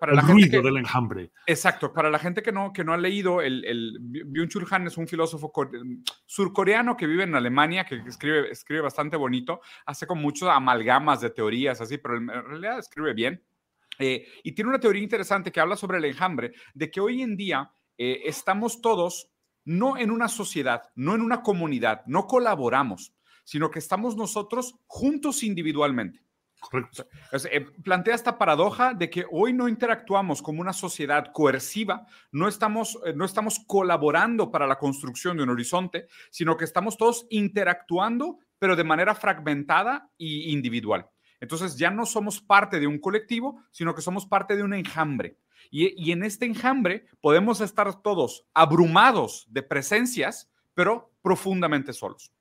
para 0.00 0.14
la 0.14 0.22
gente 0.22 0.62
del 0.62 0.76
enjambre. 0.78 1.30
Exacto, 1.46 1.92
para 1.92 2.10
la 2.10 2.18
gente 2.18 2.42
que 2.42 2.50
no, 2.50 2.72
que 2.72 2.82
no 2.82 2.94
ha 2.94 2.96
leído, 2.96 3.42
el, 3.42 3.64
el 3.64 3.98
Byung-Chul 4.00 4.66
Han 4.70 4.86
es 4.86 4.96
un 4.96 5.06
filósofo 5.06 5.52
surcoreano 6.24 6.96
que 6.96 7.06
vive 7.06 7.24
en 7.24 7.34
Alemania, 7.34 7.84
que 7.84 7.96
escribe, 8.06 8.50
escribe 8.50 8.80
bastante 8.80 9.16
bonito, 9.16 9.60
hace 9.84 10.06
con 10.06 10.20
muchos 10.20 10.48
amalgamas 10.48 11.20
de 11.20 11.30
teorías 11.30 11.80
así, 11.80 11.98
pero 11.98 12.16
en 12.16 12.28
realidad 12.28 12.78
escribe 12.78 13.12
bien. 13.12 13.44
Eh, 13.98 14.26
y 14.42 14.52
tiene 14.52 14.70
una 14.70 14.80
teoría 14.80 15.02
interesante 15.02 15.52
que 15.52 15.60
habla 15.60 15.76
sobre 15.76 15.98
el 15.98 16.04
enjambre, 16.06 16.52
de 16.72 16.90
que 16.90 17.00
hoy 17.00 17.20
en 17.20 17.36
día 17.36 17.70
eh, 17.98 18.22
estamos 18.24 18.80
todos 18.80 19.30
no 19.64 19.98
en 19.98 20.10
una 20.10 20.28
sociedad, 20.28 20.84
no 20.94 21.14
en 21.14 21.20
una 21.20 21.42
comunidad, 21.42 22.00
no 22.06 22.26
colaboramos, 22.26 23.12
sino 23.44 23.70
que 23.70 23.80
estamos 23.80 24.16
nosotros 24.16 24.76
juntos 24.86 25.42
individualmente. 25.42 26.22
Correcto. 26.60 27.06
Eh, 27.50 27.66
plantea 27.82 28.14
esta 28.14 28.36
paradoja 28.36 28.92
de 28.92 29.08
que 29.08 29.24
hoy 29.30 29.52
no 29.52 29.68
interactuamos 29.68 30.42
como 30.42 30.60
una 30.60 30.72
sociedad 30.72 31.30
coerciva, 31.32 32.06
no 32.32 32.48
estamos, 32.48 32.98
eh, 33.06 33.12
no 33.14 33.24
estamos 33.24 33.60
colaborando 33.66 34.50
para 34.50 34.66
la 34.66 34.78
construcción 34.78 35.36
de 35.36 35.44
un 35.44 35.50
horizonte, 35.50 36.08
sino 36.30 36.56
que 36.56 36.64
estamos 36.64 36.96
todos 36.96 37.26
interactuando, 37.30 38.38
pero 38.58 38.76
de 38.76 38.84
manera 38.84 39.14
fragmentada 39.14 40.10
e 40.18 40.50
individual. 40.50 41.08
Entonces 41.40 41.76
ya 41.76 41.90
no 41.90 42.04
somos 42.04 42.40
parte 42.40 42.80
de 42.80 42.88
un 42.88 42.98
colectivo, 42.98 43.62
sino 43.70 43.94
que 43.94 44.02
somos 44.02 44.26
parte 44.26 44.56
de 44.56 44.62
un 44.64 44.74
enjambre. 44.74 45.38
y 45.70 46.12
en 46.12 46.22
este 46.22 46.46
enjambre 46.46 47.04
podemos 47.20 47.60
estar 47.60 48.00
todos 48.00 48.46
abrumados 48.54 49.46
de 49.50 49.62
presencias, 49.62 50.50
pero 50.72 51.12
profundamente 51.20 51.92
solos. 51.92 52.32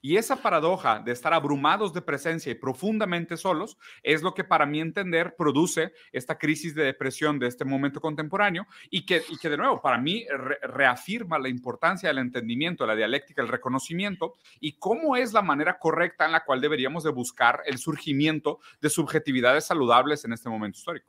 Y 0.00 0.16
esa 0.16 0.36
paradoja 0.36 1.00
de 1.00 1.12
estar 1.12 1.32
abrumados 1.32 1.92
de 1.92 2.02
presencia 2.02 2.52
y 2.52 2.54
profundamente 2.54 3.36
solos 3.36 3.78
es 4.02 4.22
lo 4.22 4.34
que 4.34 4.44
para 4.44 4.66
mí 4.66 4.80
entender 4.80 5.34
produce 5.36 5.92
esta 6.12 6.38
crisis 6.38 6.74
de 6.74 6.84
depresión 6.84 7.38
de 7.38 7.46
este 7.46 7.64
momento 7.64 8.00
contemporáneo 8.00 8.66
y 8.90 9.04
que, 9.04 9.22
de 9.42 9.56
nuevo, 9.56 9.80
para 9.80 9.98
mí 9.98 10.26
reafirma 10.62 11.38
la 11.38 11.48
importancia 11.48 12.08
del 12.08 12.18
entendimiento, 12.18 12.86
la 12.86 12.96
dialéctica, 12.96 13.42
el 13.42 13.48
reconocimiento 13.48 14.34
y 14.60 14.72
cómo 14.78 15.16
es 15.16 15.32
la 15.32 15.42
manera 15.42 15.78
correcta 15.78 16.26
en 16.26 16.32
la 16.32 16.44
cual 16.44 16.60
deberíamos 16.60 17.04
de 17.04 17.10
buscar 17.10 17.62
el 17.66 17.78
surgimiento 17.78 18.60
de 18.80 18.90
subjetividades 18.90 19.66
saludables 19.66 20.24
en 20.24 20.32
este 20.32 20.48
momento 20.48 20.78
histórico. 20.78 21.08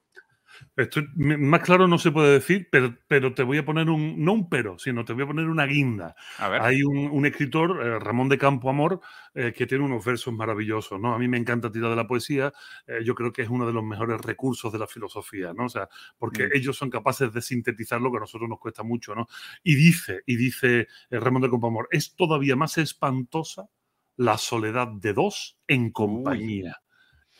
Esto, 0.75 1.01
más 1.15 1.61
claro 1.61 1.87
no 1.87 1.97
se 1.97 2.11
puede 2.11 2.33
decir, 2.33 2.67
pero, 2.71 2.95
pero, 3.07 3.33
te 3.33 3.43
voy 3.43 3.57
a 3.57 3.65
poner 3.65 3.89
un, 3.89 4.23
no 4.23 4.33
un 4.33 4.49
pero, 4.49 4.79
sino 4.79 5.03
te 5.05 5.13
voy 5.13 5.23
a 5.23 5.27
poner 5.27 5.47
una 5.47 5.65
guinda. 5.65 6.15
Hay 6.37 6.83
un, 6.83 7.25
escritor, 7.25 7.85
eh, 7.85 7.99
Ramón 7.99 8.29
de 8.29 8.37
Campo 8.37 8.69
Amor, 8.69 9.01
eh, 9.33 9.53
que 9.55 9.65
tiene 9.67 9.83
unos 9.83 10.03
versos 10.03 10.33
maravillosos, 10.33 10.99
¿no? 10.99 11.13
A 11.13 11.19
mí 11.19 11.27
me 11.27 11.37
encanta 11.37 11.71
tirar 11.71 11.89
de 11.89 11.95
la 11.95 12.07
poesía, 12.07 12.53
eh, 12.87 12.99
yo 13.03 13.15
creo 13.15 13.31
que 13.31 13.41
es 13.41 13.49
uno 13.49 13.65
de 13.65 13.73
los 13.73 13.83
mejores 13.83 14.21
recursos 14.21 14.71
de 14.71 14.79
la 14.79 14.87
filosofía, 14.87 15.53
¿no? 15.53 15.65
O 15.65 15.69
sea, 15.69 15.89
porque 16.17 16.47
mm. 16.47 16.51
ellos 16.53 16.77
son 16.77 16.89
capaces 16.89 17.33
de 17.33 17.41
sintetizar 17.41 18.01
lo 18.01 18.11
que 18.11 18.17
a 18.17 18.21
nosotros 18.21 18.49
nos 18.49 18.59
cuesta 18.59 18.83
mucho, 18.83 19.15
¿no? 19.15 19.27
Y 19.63 19.75
dice, 19.75 20.21
y 20.25 20.35
dice 20.37 20.87
Ramón 21.09 21.41
de 21.41 21.49
Campo 21.49 21.67
Amor, 21.67 21.87
es 21.91 22.15
todavía 22.15 22.55
más 22.55 22.77
espantosa 22.77 23.69
la 24.15 24.37
soledad 24.37 24.87
de 24.87 25.13
dos 25.13 25.57
en 25.67 25.91
compañía 25.91 26.81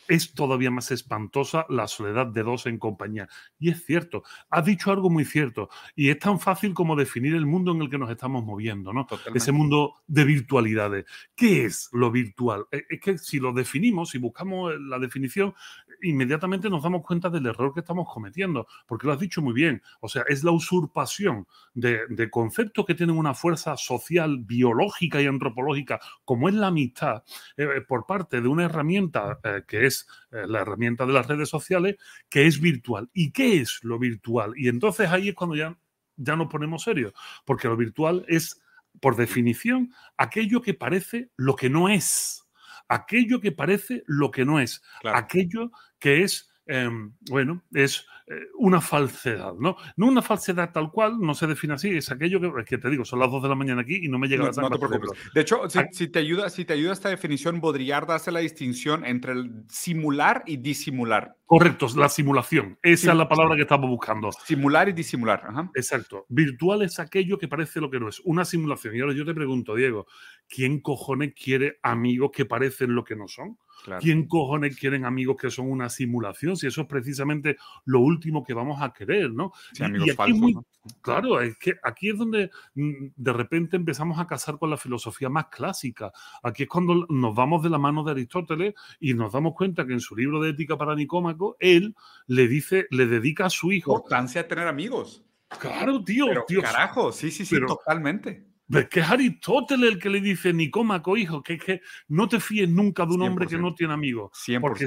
es 0.10 0.34
todavía 0.34 0.72
más 0.72 0.92
espantosa 0.92 1.66
la 1.70 1.88
soledad 1.88 2.28
de 2.28 2.44
dos 2.44 2.66
en 2.66 2.80
compañía. 2.80 3.30
Y 3.60 3.70
es 3.70 3.86
cierto, 3.86 4.24
has 4.50 4.66
dicho 4.66 4.92
algo 4.92 5.10
muy 5.10 5.24
cierto. 5.24 5.70
Y 5.96 6.10
es 6.10 6.20
tan 6.20 6.40
fácil 6.40 6.74
como 6.74 6.96
definir 6.96 7.36
el 7.36 7.46
mundo 7.46 7.72
en 7.72 7.82
el 7.84 7.90
que 7.90 8.00
nos 8.00 8.10
estamos 8.10 8.44
moviendo, 8.44 8.92
¿no? 8.92 9.08
Ese 9.34 9.52
mundo 9.52 9.94
de 10.08 10.26
virtualidades. 10.26 11.06
¿Qué 11.36 11.66
es 11.66 11.90
lo 11.94 12.12
virtual? 12.12 12.66
E, 12.72 12.86
es 12.90 13.00
que 13.00 13.18
si 13.20 13.40
lo 13.40 13.54
definimos, 13.54 14.10
si 14.10 14.18
buscamos 14.18 14.74
la 14.80 14.98
definición, 14.98 15.54
inmediatamente 16.02 16.70
nos 16.70 16.84
damos 16.84 17.04
cuenta 17.04 17.30
del 17.30 17.46
error 17.46 17.74
que 17.74 17.82
estamos 17.82 18.08
cometiendo, 18.12 18.68
porque 18.88 19.06
lo 19.06 19.14
has 19.14 19.20
dicho 19.20 19.42
muy 19.42 19.54
bien. 19.54 19.82
O 20.02 20.10
sea, 20.10 20.24
es 20.28 20.44
la 20.44 20.52
usurpación 20.52 21.48
de, 21.74 22.30
conceptos 22.32 22.86
que 22.86 22.96
tienen 22.96 23.18
una 23.18 23.34
fuerza 23.34 23.78
social, 23.78 24.40
biológica 24.40 25.22
y 25.22 25.28
antropológica, 25.28 26.00
como 26.26 26.50
es 26.50 26.56
la 26.56 26.68
amistad, 26.68 27.24
eh, 27.58 27.82
por 27.88 28.06
parte 28.06 28.42
de 28.42 28.48
una 28.48 28.66
herramienta 28.66 29.40
eh, 29.44 29.64
que 29.68 29.86
es 29.86 29.99
eh, 30.32 30.46
la 30.48 30.62
herramienta 30.62 31.06
de 31.06 31.14
las 31.14 31.28
redes 31.28 31.50
sociales, 31.50 31.98
que 32.30 32.48
es 32.48 32.60
virtual. 32.60 33.10
¿Y 33.14 33.32
qué 33.32 33.62
es 33.62 33.80
lo 33.84 34.00
virtual? 34.00 34.54
Y 34.56 34.68
entonces 34.68 35.10
ahí 35.10 35.30
es 35.30 35.36
cuando 35.36 35.56
ya, 35.56 35.78
ya 36.16 36.36
nos 36.36 36.48
ponemos 36.48 36.84
serios, 36.84 37.14
porque 37.46 37.68
lo 37.68 37.78
virtual 37.78 38.26
es, 38.28 38.62
por 39.02 39.16
definición, 39.16 39.94
aquello 40.18 40.62
que 40.62 40.74
parece 40.74 41.32
lo 41.38 41.56
que 41.56 41.70
no 41.70 41.90
es. 41.90 42.46
Aquello 42.88 43.40
que 43.40 43.52
parece 43.52 44.04
lo 44.08 44.32
que 44.32 44.46
no 44.46 44.60
es. 44.60 44.82
Aquello 45.04 45.72
que 46.00 46.24
es, 46.24 46.49
em, 46.70 47.14
bueno, 47.30 47.64
es 47.74 48.06
eh, 48.28 48.48
una 48.60 48.80
falsedad, 48.80 49.56
¿no? 49.56 49.76
No 49.98 50.06
una 50.06 50.22
falsedad 50.22 50.72
tal 50.72 50.92
cual, 50.92 51.20
no 51.20 51.34
se 51.34 51.48
define 51.48 51.74
así, 51.74 51.90
es 51.90 52.12
aquello 52.12 52.40
que, 52.40 52.64
que 52.64 52.78
te 52.78 52.88
digo, 52.90 53.04
son 53.04 53.20
las 53.20 53.32
dos 53.32 53.42
de 53.42 53.50
la 53.50 53.56
mañana 53.56 53.82
aquí 53.82 54.02
y 54.04 54.08
no 54.08 54.20
me 54.20 54.28
llega 54.28 54.44
no, 54.44 54.50
a 54.50 54.70
no 54.70 54.70
te 54.70 54.78
preocupes. 54.78 55.12
De 55.34 55.42
hecho, 55.42 55.62
si, 55.92 56.08
te 56.10 56.20
ayuda, 56.20 56.48
si 56.52 56.64
te 56.64 56.74
ayuda 56.74 56.94
esta 56.94 57.10
definición, 57.10 57.60
Baudrillard 57.60 58.12
hace 58.12 58.32
la 58.32 58.40
distinción 58.40 59.04
entre 59.04 59.32
el 59.32 59.64
simular 59.68 60.44
y 60.46 60.58
disimular. 60.58 61.38
Correcto, 61.48 61.88
la 61.96 62.08
simulación. 62.08 62.78
Esa 62.84 63.12
es 63.12 63.18
la 63.18 63.28
palabra 63.28 63.56
que 63.56 63.64
estamos 63.64 63.90
buscando. 63.90 64.32
Simular 64.32 64.88
y 64.90 64.94
disimular. 64.94 65.42
Exacto. 65.74 66.28
Virtual 66.30 66.84
es 66.84 67.00
aquello 67.00 67.40
que 67.40 67.48
parece 67.48 67.82
lo 67.82 67.90
que 67.90 68.00
no 68.00 68.10
es. 68.10 68.22
Una 68.24 68.46
simulación. 68.46 68.96
Y 68.96 69.00
ahora 69.00 69.16
yo 69.16 69.26
te 69.26 69.34
pregunto, 69.34 69.74
Diego, 69.74 70.06
¿quién 70.48 70.82
cojones 70.82 71.34
quiere 71.34 71.80
amigos 71.82 72.30
que 72.32 72.46
parecen 72.46 72.94
lo 72.94 73.04
que 73.04 73.16
no 73.16 73.28
son? 73.28 73.58
¿Quién 74.00 74.28
cojones 74.28 74.78
quieren 74.78 75.06
amigos 75.06 75.38
que 75.38 75.50
son 75.50 75.70
una 75.70 75.90
simulación? 75.90 76.58
Si 76.58 76.68
eso 76.68 76.82
es 76.82 76.88
precisamente 76.88 77.58
lo 77.86 78.02
último 78.02 78.44
que 78.44 78.54
vamos 78.54 78.82
a 78.82 78.94
querer, 78.94 79.32
¿no? 79.32 79.52
amigos 79.80 80.16
falsos, 80.16 80.64
Claro, 81.02 81.42
es 81.42 81.58
que 81.58 81.76
aquí 81.84 82.10
es 82.10 82.18
donde 82.18 82.50
mm, 82.76 83.08
de 83.16 83.34
repente 83.34 83.76
empezamos 83.76 84.20
a 84.20 84.28
casar 84.28 84.58
con 84.58 84.70
la 84.70 84.78
filosofía 84.78 85.30
más 85.30 85.48
clásica. 85.48 86.12
Aquí 86.42 86.64
es 86.64 86.70
cuando 86.70 87.06
nos 87.10 87.36
vamos 87.36 87.64
de 87.64 87.70
la 87.70 87.78
mano 87.78 88.04
de 88.04 88.12
Aristóteles 88.12 88.74
y 89.00 89.14
nos 89.14 89.34
damos 89.34 89.54
cuenta 89.56 89.86
que 89.86 89.94
en 89.94 90.00
su 90.00 90.16
libro 90.16 90.42
de 90.42 90.52
Ética 90.52 90.78
para 90.78 90.96
Nicómaco, 90.96 91.58
él 91.60 91.96
le 92.28 92.48
dice, 92.48 92.88
le 92.92 93.06
dedica 93.06 93.46
a 93.46 93.50
su 93.50 93.72
hijo. 93.72 93.94
Importancia 93.94 94.44
de 94.44 94.50
tener 94.50 94.68
amigos. 94.68 95.24
Claro, 95.60 96.04
tío. 96.04 96.26
tío 96.48 96.62
carajo, 96.62 97.12
sí, 97.12 97.32
sí, 97.32 97.46
sí, 97.46 97.58
totalmente. 97.66 98.49
Que 98.90 99.00
es 99.00 99.10
Aristóteles 99.10 99.94
el 99.94 100.00
que 100.00 100.10
le 100.10 100.22
dice, 100.22 100.54
Nicómaco, 100.54 101.18
hijo, 101.18 101.42
que 101.42 101.54
es 101.54 101.64
que 101.64 101.82
no 102.08 102.28
te 102.28 102.40
fíes 102.40 102.70
nunca 102.70 103.06
de 103.06 103.14
un 103.14 103.24
hombre 103.24 103.48
que 103.48 103.58
no 103.58 103.74
tiene 103.74 103.94
amigos. 103.94 104.32
100%. 104.48 104.62
Porque, 104.62 104.86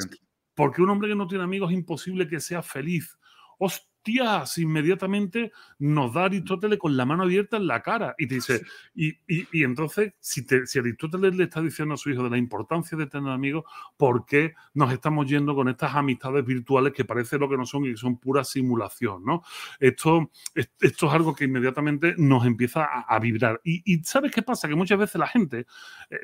porque 0.55 0.83
un 0.83 0.91
hombre 0.91 1.09
que 1.09 1.17
no 1.17 1.27
tiene 1.27 1.45
amigos 1.45 1.71
es 1.71 1.79
imposible 1.79 2.29
que 2.29 2.41
sea 2.41 2.63
feliz 2.63 3.19
hostias, 4.03 4.59
inmediatamente 4.59 5.53
nos 5.79 6.13
da 6.13 6.25
Aristóteles 6.25 6.79
con 6.79 6.97
la 6.97 7.05
mano 7.05 7.23
abierta 7.23 7.57
en 7.57 7.67
la 7.67 7.83
cara 7.83 8.15
y 8.19 8.27
te 8.27 8.37
dice, 8.37 8.63
y, 8.95 9.17
y, 9.29 9.63
entonces, 9.63 10.15
si, 10.19 10.45
te, 10.45 10.67
si 10.67 10.79
Aristóteles 10.79 11.37
le 11.37 11.45
está 11.45 11.61
diciendo 11.61 11.95
a 11.95 11.97
su 11.97 12.11
hijo 12.11 12.25
de 12.25 12.31
la 12.31 12.39
importancia 12.39 12.99
de 12.99 13.07
tener 13.07 13.33
amigos, 13.33 13.65
¿por 13.97 14.27
qué 14.27 14.55
nos 14.75 14.93
estamos 14.93 15.27
yendo 15.29 15.55
con 15.55 15.69
estas 15.69 15.95
amistades 15.95 16.45
virtuales 16.45 16.93
que 16.93 17.05
parece 17.05 17.39
lo 17.39 17.49
que 17.49 17.57
no 17.57 17.65
son 17.65 17.85
y 17.85 17.93
que 17.93 17.97
son 17.97 18.19
pura 18.19 18.45
simulación? 18.45 19.25
¿no? 19.25 19.43
Esto, 19.79 20.31
esto 20.55 21.07
es 21.07 21.13
algo 21.13 21.35
que 21.35 21.45
inmediatamente 21.45 22.15
nos 22.19 22.45
empieza 22.45 22.85
a, 22.85 23.19
vibrar. 23.21 23.61
Y, 23.63 24.03
¿sabes 24.05 24.33
qué 24.33 24.43
pasa? 24.43 24.69
Que 24.69 24.75
muchas 24.75 24.99
veces 24.99 25.17
la 25.17 25.29
gente... 25.29 25.67
Eh, 26.11 26.19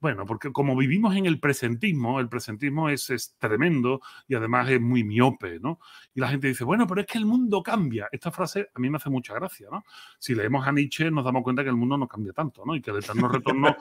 bueno, 0.00 0.24
porque 0.24 0.50
como 0.50 0.74
vivimos 0.74 1.14
en 1.14 1.26
el 1.26 1.38
presentismo, 1.38 2.20
el 2.20 2.28
presentismo 2.28 2.88
es, 2.88 3.10
es, 3.10 3.36
tremendo 3.38 4.00
y 4.26 4.34
además 4.34 4.70
es 4.70 4.80
muy 4.80 5.04
miope, 5.04 5.60
¿no? 5.60 5.78
Y 6.14 6.20
la 6.20 6.28
gente 6.28 6.48
dice, 6.48 6.64
bueno, 6.64 6.86
pero 6.86 7.02
es 7.02 7.06
que 7.06 7.18
el 7.18 7.26
mundo 7.26 7.62
cambia. 7.62 8.08
Esta 8.10 8.30
frase 8.30 8.70
a 8.74 8.78
mí 8.80 8.88
me 8.88 8.96
hace 8.96 9.10
mucha 9.10 9.34
gracia, 9.34 9.68
¿no? 9.70 9.84
Si 10.18 10.34
leemos 10.34 10.66
a 10.66 10.72
Nietzsche 10.72 11.10
nos 11.10 11.24
damos 11.24 11.42
cuenta 11.42 11.62
que 11.62 11.68
el 11.68 11.76
mundo 11.76 11.98
no 11.98 12.08
cambia 12.08 12.32
tanto, 12.32 12.64
¿no? 12.64 12.74
Y 12.74 12.80
que 12.80 12.90
el 12.90 12.98
eterno 12.98 13.28
retorno 13.28 13.76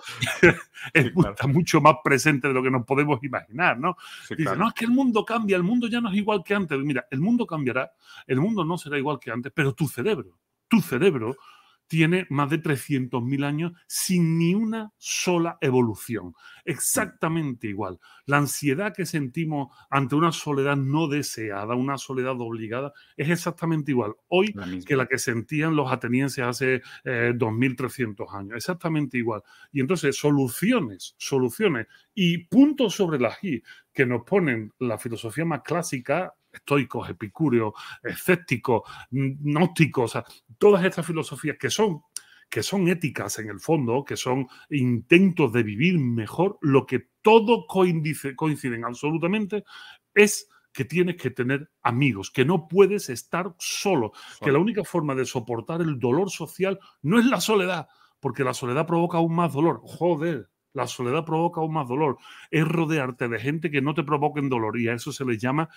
está 0.93 1.47
mucho 1.47 1.79
más 1.79 1.95
presente 2.03 2.49
de 2.49 2.53
lo 2.53 2.61
que 2.61 2.71
nos 2.71 2.85
podemos 2.85 3.23
imaginar, 3.23 3.79
¿no? 3.79 3.95
dice, 4.29 4.55
no, 4.57 4.67
es 4.67 4.73
que 4.73 4.85
el 4.85 4.91
mundo 4.91 5.23
cambia, 5.23 5.55
el 5.55 5.63
mundo 5.63 5.87
ya 5.87 6.01
no 6.01 6.09
es 6.09 6.15
igual 6.15 6.43
que 6.43 6.53
antes. 6.53 6.77
Mira, 6.79 7.07
el 7.11 7.21
mundo 7.21 7.47
cambiará, 7.47 7.91
el 8.27 8.41
mundo 8.41 8.65
no 8.65 8.77
será 8.77 8.97
igual 8.97 9.19
que 9.19 9.31
antes, 9.31 9.53
pero 9.55 9.73
tu 9.73 9.87
cerebro, 9.87 10.37
tu 10.67 10.81
cerebro 10.81 11.37
tiene 11.89 12.27
más 12.29 12.49
de 12.51 12.61
300.000 12.61 13.43
años 13.43 13.73
sin 13.87 14.37
ni 14.37 14.53
una 14.53 14.93
sola 14.97 15.57
evolución. 15.59 16.35
Exactamente 16.63 17.67
igual. 17.67 17.99
La 18.25 18.37
ansiedad 18.37 18.93
que 18.95 19.07
sentimos 19.07 19.75
ante 19.89 20.15
una 20.15 20.31
soledad 20.31 20.77
no 20.77 21.07
deseada, 21.07 21.75
una 21.75 21.97
soledad 21.97 22.39
obligada, 22.39 22.93
es 23.17 23.29
exactamente 23.29 23.91
igual 23.91 24.13
hoy 24.27 24.55
que 24.85 24.95
la 24.95 25.07
que 25.07 25.17
sentían 25.17 25.75
los 25.75 25.91
atenienses 25.91 26.45
hace 26.45 26.81
2.300 27.03 28.21
eh, 28.21 28.37
años. 28.37 28.55
Exactamente 28.55 29.17
igual. 29.17 29.41
Y 29.71 29.81
entonces, 29.81 30.15
soluciones, 30.15 31.15
soluciones 31.17 31.87
y 32.13 32.45
puntos 32.45 32.93
sobre 32.93 33.19
la 33.19 33.35
I 33.41 33.63
que 33.91 34.05
nos 34.05 34.23
ponen 34.23 34.71
la 34.77 34.99
filosofía 34.99 35.43
más 35.43 35.61
clásica 35.63 36.35
estoicos, 36.51 37.09
epicúreos, 37.09 37.73
escépticos, 38.03 38.83
gnósticos, 39.11 40.17
todas 40.57 40.83
estas 40.83 41.05
filosofías 41.05 41.57
que 41.57 41.69
son 41.69 42.01
que 42.49 42.63
son 42.63 42.87
éticas 42.87 43.37
en 43.37 43.49
el 43.49 43.59
fondo, 43.59 44.03
que 44.03 44.17
son 44.17 44.47
intentos 44.71 45.53
de 45.53 45.61
vivir 45.61 45.99
mejor, 45.99 46.57
lo 46.61 46.85
que 46.85 47.09
todo 47.21 47.67
coinciden 47.67 48.85
absolutamente 48.85 49.63
es 50.15 50.49
que 50.73 50.85
tienes 50.85 51.15
que 51.17 51.29
tener 51.29 51.69
amigos, 51.81 52.31
que 52.31 52.45
no 52.45 52.67
puedes 52.67 53.09
estar 53.09 53.53
solo, 53.59 54.13
que 54.41 54.51
la 54.51 54.59
única 54.59 54.83
forma 54.83 55.15
de 55.15 55.25
soportar 55.25 55.81
el 55.81 55.99
dolor 55.99 56.29
social 56.29 56.79
no 57.01 57.19
es 57.19 57.25
la 57.25 57.41
soledad, 57.41 57.87
porque 58.19 58.43
la 58.43 58.53
soledad 58.53 58.87
provoca 58.87 59.17
aún 59.17 59.35
más 59.35 59.53
dolor. 59.53 59.81
Joder, 59.83 60.49
la 60.73 60.87
soledad 60.87 61.25
provoca 61.25 61.61
aún 61.61 61.73
más 61.73 61.87
dolor. 61.87 62.17
Es 62.51 62.67
rodearte 62.67 63.27
de 63.27 63.39
gente 63.39 63.71
que 63.71 63.81
no 63.81 63.93
te 63.93 64.03
provoquen 64.03 64.49
dolor 64.49 64.79
y 64.79 64.87
a 64.87 64.93
eso 64.93 65.11
se 65.11 65.25
le 65.25 65.37
llama 65.37 65.69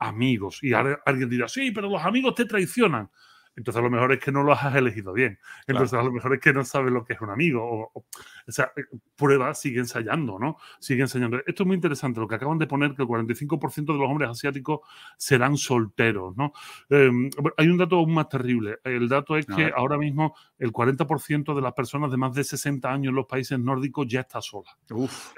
amigos. 0.00 0.58
Y 0.62 0.72
alguien 0.72 1.28
dirá, 1.28 1.48
sí, 1.48 1.70
pero 1.70 1.88
los 1.88 2.02
amigos 2.02 2.34
te 2.34 2.46
traicionan. 2.46 3.08
Entonces 3.56 3.80
a 3.80 3.82
lo 3.82 3.90
mejor 3.90 4.12
es 4.12 4.20
que 4.20 4.32
no 4.32 4.42
los 4.42 4.62
has 4.62 4.74
elegido 4.74 5.12
bien. 5.12 5.38
Entonces 5.66 5.98
a 5.98 6.02
lo 6.02 6.12
mejor 6.12 6.34
es 6.34 6.40
que 6.40 6.52
no 6.52 6.64
sabes 6.64 6.92
lo 6.92 7.04
que 7.04 7.14
es 7.14 7.20
un 7.20 7.30
amigo. 7.30 7.90
O, 7.92 8.04
sea, 8.48 8.72
eh, 8.76 8.84
prueba, 9.16 9.54
sigue 9.54 9.80
ensayando, 9.80 10.38
¿no? 10.38 10.56
Sigue 10.78 11.02
enseñando. 11.02 11.38
Esto 11.46 11.64
es 11.64 11.66
muy 11.66 11.74
interesante, 11.74 12.20
lo 12.20 12.28
que 12.28 12.36
acaban 12.36 12.58
de 12.58 12.66
poner, 12.66 12.94
que 12.94 13.02
el 13.02 13.08
45% 13.08 13.92
de 13.92 13.98
los 13.98 14.08
hombres 14.08 14.30
asiáticos 14.30 14.80
serán 15.18 15.56
solteros, 15.56 16.36
¿no? 16.36 16.52
Em, 16.88 17.28
hay 17.56 17.68
un 17.68 17.76
dato 17.76 17.96
aún 17.96 18.14
más 18.14 18.28
terrible. 18.28 18.78
El 18.84 19.08
dato 19.08 19.36
es 19.36 19.46
que 19.46 19.70
ahora 19.76 19.98
mismo 19.98 20.34
el 20.58 20.72
40% 20.72 21.54
de 21.54 21.60
las 21.60 21.74
personas 21.74 22.10
de 22.10 22.16
más 22.16 22.32
de 22.32 22.44
60 22.44 22.90
años 22.90 23.10
en 23.10 23.16
los 23.16 23.26
países 23.26 23.58
nórdicos 23.58 24.06
ya 24.08 24.20
está 24.20 24.40
sola. 24.40 24.70
Uf. 24.90 25.32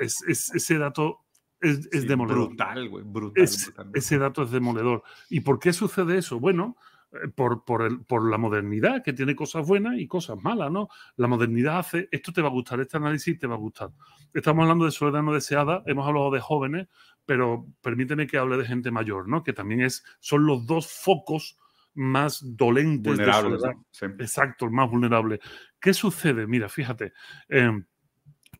Es, 0.00 0.22
ese 0.26 0.78
dato 0.78 1.26
es, 1.60 2.06
demoledor. 2.06 2.48
Brutal, 2.48 2.88
güey, 2.88 3.04
brutal, 3.04 3.48
Ese 3.94 4.18
dato 4.18 4.42
es 4.42 4.50
demoledor. 4.50 5.02
¿Y 5.28 5.40
por 5.40 5.58
qué 5.58 5.72
sucede 5.72 6.18
eso? 6.18 6.40
Bueno, 6.40 6.76
eh, 7.12 7.28
por, 7.28 7.64
por, 7.64 7.82
el, 7.82 8.00
por, 8.04 8.28
la 8.30 8.38
modernidad, 8.38 9.02
que 9.02 9.12
tiene 9.12 9.34
cosas 9.34 9.66
buenas 9.66 9.98
y 9.98 10.06
cosas 10.06 10.38
malas, 10.42 10.70
¿no? 10.70 10.88
La 11.16 11.26
modernidad 11.26 11.78
hace, 11.78 12.08
esto 12.12 12.32
te 12.32 12.40
va 12.40 12.48
a 12.48 12.52
gustar, 12.52 12.80
este 12.80 12.96
análisis 12.96 13.38
te 13.38 13.46
va 13.46 13.56
a 13.56 13.58
gustar. 13.58 13.90
Estamos 14.32 14.62
hablando 14.62 14.84
de 14.84 14.92
soledad 14.92 15.22
no 15.22 15.34
deseada, 15.34 15.82
hemos 15.86 16.06
hablado 16.06 16.30
de 16.30 16.40
jóvenes, 16.40 16.88
pero 17.26 17.66
permíteme 17.80 18.26
que 18.26 18.38
hable 18.38 18.56
de 18.56 18.64
gente 18.64 18.90
mayor, 18.90 19.28
¿no? 19.28 19.42
Que 19.42 19.52
también 19.52 19.82
es, 19.82 20.04
son 20.20 20.46
los 20.46 20.66
dos 20.66 20.86
focos 20.86 21.58
más 21.94 22.40
dolentes 22.56 23.18
de 23.18 23.32
soledad. 23.32 23.72
Exacto, 24.18 24.70
más 24.70 24.88
vulnerables. 24.88 25.40
¿Qué 25.80 25.92
sucede? 25.92 26.46
Mira, 26.46 26.68
fíjate, 26.68 27.12
eh, 27.48 27.72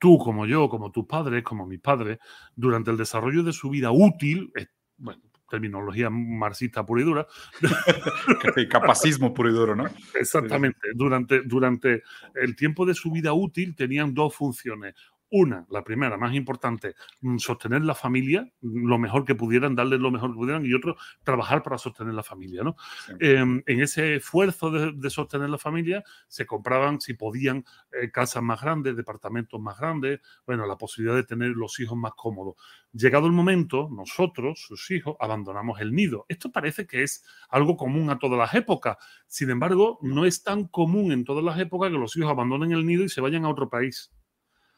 tú, 0.01 0.19
como 0.19 0.47
yo, 0.47 0.69
como 0.69 0.91
tus 0.91 1.07
padres, 1.07 1.45
como 1.45 1.67
mis 1.67 1.79
padres, 1.79 2.19
durante 2.57 2.91
el 2.91 2.97
desarrollo 2.97 3.45
de 3.45 3.53
su 3.53 3.71
vida 3.71 3.93
útil, 3.93 4.51
eh, 4.57 4.67
bueno, 4.97 5.23
terminología 5.49 6.09
marxista 6.11 6.85
pura 6.87 7.03
y 7.03 7.05
dura. 7.05 7.27
Capacismo 8.71 9.35
puro 9.35 9.51
y 9.51 9.53
duro, 9.53 9.77
¿no? 9.77 9.85
Exactamente. 10.19 10.89
Durante, 10.95 11.43
durante 11.43 12.03
el 12.35 12.57
tiempo 12.57 12.87
de 12.87 12.95
su 12.95 13.11
vida 13.11 13.33
útil 13.35 13.77
tenían 13.77 14.15
dos 14.15 14.35
funciones. 14.35 14.95
Una, 15.33 15.65
la 15.71 15.85
primera, 15.85 16.17
más 16.17 16.35
importante, 16.35 16.97
mm, 17.21 17.39
sostener 17.39 17.83
la 17.83 17.95
familia 17.95 18.51
lo 18.63 18.99
mejor 18.99 19.25
que 19.25 19.37
pudieran, 19.37 19.77
darle 19.77 19.97
lo 19.97 20.11
mejor 20.11 20.31
que 20.31 20.37
pudieran, 20.37 20.67
y 20.67 20.75
otro, 20.75 20.97
trabajar 21.23 21.63
para 21.63 21.79
sostener 21.79 22.15
la 22.15 22.25
familia. 22.25 22.65
¿no? 22.65 22.75
Em, 23.21 23.63
en 23.67 23.81
ese 23.81 24.17
esfuerzo 24.17 24.71
de, 24.71 25.11
sostener 25.11 25.49
la 25.49 25.59
familia, 25.59 26.03
se 26.27 26.47
compraban, 26.47 27.01
si 27.01 27.15
podían, 27.15 27.65
eh, 27.93 28.11
casas 28.11 28.43
más 28.43 28.61
grandes, 28.61 28.97
departamentos 28.97 29.61
más 29.61 29.79
grandes, 29.79 30.21
bueno, 30.47 30.67
la 30.67 30.77
posibilidad 30.77 31.17
de 31.17 31.25
tener 31.25 31.51
los 31.51 31.79
hijos 31.79 31.97
más 31.97 32.13
cómodos. 32.17 32.57
Llegado 32.93 33.27
el 33.27 33.33
momento, 33.33 33.89
nosotros, 33.91 34.61
sus 34.61 34.91
hijos, 34.91 35.17
abandonamos 35.21 35.81
el 35.81 35.95
nido. 35.95 36.27
Esto 36.29 36.51
parece 36.51 36.87
que 36.87 37.05
es 37.05 37.25
algo 37.49 37.77
común 37.77 38.11
a 38.11 38.19
todas 38.19 38.39
las 38.39 38.55
épocas. 38.55 38.97
Sin 39.29 39.51
embargo, 39.51 39.99
no 40.03 40.25
es 40.25 40.43
tan 40.43 40.67
común 40.67 41.13
en 41.13 41.25
todas 41.25 41.45
las 41.45 41.59
épocas 41.61 41.91
que 41.91 41.99
los 41.99 42.17
hijos 42.17 42.31
abandonen 42.31 42.73
el 42.73 42.85
nido 42.85 43.05
y 43.05 43.09
se 43.09 43.21
vayan 43.21 43.45
a 43.45 43.49
otro 43.49 43.69
país. 43.71 44.13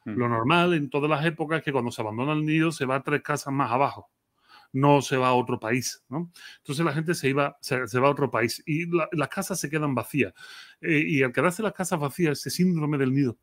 Mm. 0.04 0.16
Lo 0.16 0.28
normal 0.28 0.74
en 0.74 0.90
todas 0.90 1.08
las 1.08 1.24
épocas 1.24 1.58
es 1.58 1.64
que 1.64 1.72
cuando 1.72 1.90
se 1.90 2.02
abandona 2.02 2.32
el 2.32 2.44
nido 2.44 2.72
se 2.72 2.84
va 2.84 2.96
a 2.96 3.02
tres 3.02 3.22
casas 3.22 3.52
más 3.52 3.70
abajo, 3.70 4.10
no 4.72 5.02
se 5.02 5.16
va 5.16 5.28
a 5.28 5.34
otro 5.34 5.58
país. 5.60 6.02
¿no? 6.08 6.30
Entonces 6.58 6.84
la 6.84 6.92
gente 6.92 7.14
se, 7.14 7.28
iba, 7.28 7.56
se, 7.60 7.78
va 7.78 8.08
a 8.08 8.10
otro 8.10 8.30
país 8.30 8.62
y 8.66 8.86
las 9.12 9.28
casas 9.28 9.60
se 9.60 9.70
quedan 9.70 9.94
vacías. 9.94 10.32
Eh, 10.80 11.04
y 11.06 11.22
al 11.22 11.32
quedarse 11.32 11.62
las 11.62 11.72
casas 11.72 12.00
vacías, 12.00 12.38
ese 12.38 12.50
síndrome 12.50 12.98
del 12.98 13.12
nido, 13.12 13.38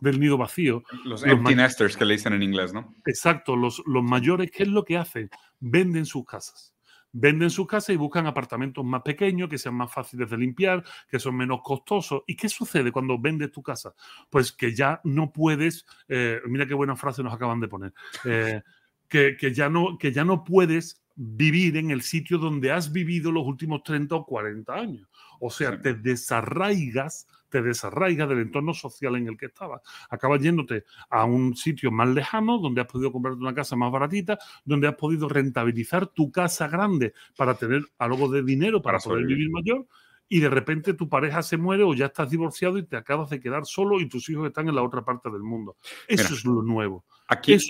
del 0.00 0.18
nido 0.20 0.38
vacío. 0.38 0.82
Los, 1.04 1.24
empty 1.24 1.54
nesters 1.54 1.96
que 1.96 2.04
le 2.04 2.14
dicen 2.14 2.32
en 2.32 2.42
inglés, 2.42 2.72
¿no? 2.72 2.94
Exacto, 3.06 3.56
los, 3.56 3.82
los 3.86 4.02
mayores, 4.02 4.50
¿qué 4.50 4.62
es 4.62 4.68
lo 4.68 4.84
que 4.84 4.96
hacen? 4.96 5.30
Venden 5.60 6.06
sus 6.06 6.24
casas 6.24 6.74
venden 7.18 7.50
su 7.50 7.66
casa 7.66 7.92
y 7.92 7.96
buscan 7.96 8.26
apartamentos 8.26 8.84
más 8.84 9.02
pequeños, 9.02 9.48
que 9.48 9.58
sean 9.58 9.74
más 9.74 9.92
fáciles 9.92 10.30
de 10.30 10.36
limpiar, 10.36 10.84
que 11.10 11.18
son 11.18 11.36
menos 11.36 11.60
costosos. 11.62 12.22
¿Y 12.26 12.36
qué 12.36 12.48
sucede 12.48 12.92
cuando 12.92 13.18
vendes 13.18 13.50
tu 13.50 13.62
casa? 13.62 13.94
Pues 14.30 14.52
que 14.52 14.74
ya 14.74 15.00
no 15.04 15.32
puedes, 15.32 15.84
eh, 16.08 16.40
mira 16.46 16.66
qué 16.66 16.74
buena 16.74 16.96
frase 16.96 17.22
nos 17.22 17.34
acaban 17.34 17.60
de 17.60 17.68
poner, 17.68 17.92
eh, 18.24 18.62
que, 19.08 19.36
ya 19.52 19.68
no, 19.68 19.98
que 19.98 20.12
ya 20.12 20.24
no 20.24 20.44
puedes 20.44 21.02
vivir 21.20 21.76
en 21.76 21.90
el 21.90 22.02
sitio 22.02 22.38
donde 22.38 22.70
has 22.70 22.92
vivido 22.92 23.32
los 23.32 23.44
últimos 23.44 23.82
30 23.82 24.14
o 24.14 24.24
40 24.24 24.72
años. 24.72 25.08
O 25.40 25.50
sea, 25.50 25.80
te 25.80 25.94
desarraigas 25.94 27.26
te 27.48 27.62
desarraiga 27.62 28.26
del 28.26 28.40
entorno 28.40 28.74
social 28.74 29.16
en 29.16 29.26
el 29.26 29.38
que 29.38 29.46
estabas. 29.46 29.80
Acabas 30.10 30.42
yéndote 30.42 30.84
a 31.08 31.24
un 31.24 31.56
sitio 31.56 31.90
más 31.90 32.06
lejano 32.08 32.58
donde 32.58 32.82
has 32.82 32.86
podido 32.86 33.10
comprarte 33.10 33.40
una 33.40 33.54
casa 33.54 33.74
más 33.74 33.90
baratita, 33.90 34.38
donde 34.66 34.86
has 34.86 34.96
podido 34.96 35.30
rentabilizar 35.30 36.08
tu 36.08 36.30
casa 36.30 36.68
grande 36.68 37.14
para 37.38 37.54
tener 37.54 37.84
algo 37.96 38.28
de 38.28 38.42
dinero 38.42 38.82
para, 38.82 38.98
poder 38.98 39.24
vivir 39.24 39.50
mayor 39.50 39.86
y 40.28 40.40
de 40.40 40.50
repente 40.50 40.92
tu 40.92 41.08
pareja 41.08 41.42
se 41.42 41.56
muere 41.56 41.84
o 41.84 41.94
ya 41.94 42.06
estás 42.06 42.28
divorciado 42.30 42.76
y 42.76 42.84
te 42.84 42.98
acabas 42.98 43.30
de 43.30 43.40
quedar 43.40 43.64
solo 43.64 43.98
y 43.98 44.10
tus 44.10 44.28
hijos 44.28 44.46
están 44.46 44.68
en 44.68 44.74
la 44.74 44.82
otra 44.82 45.02
parte 45.02 45.30
del 45.30 45.42
mundo. 45.42 45.78
Eso 46.06 46.34
es 46.34 46.44
lo 46.44 46.62
nuevo. 46.62 47.06
Aquí, 47.28 47.54
Aquí 47.54 47.64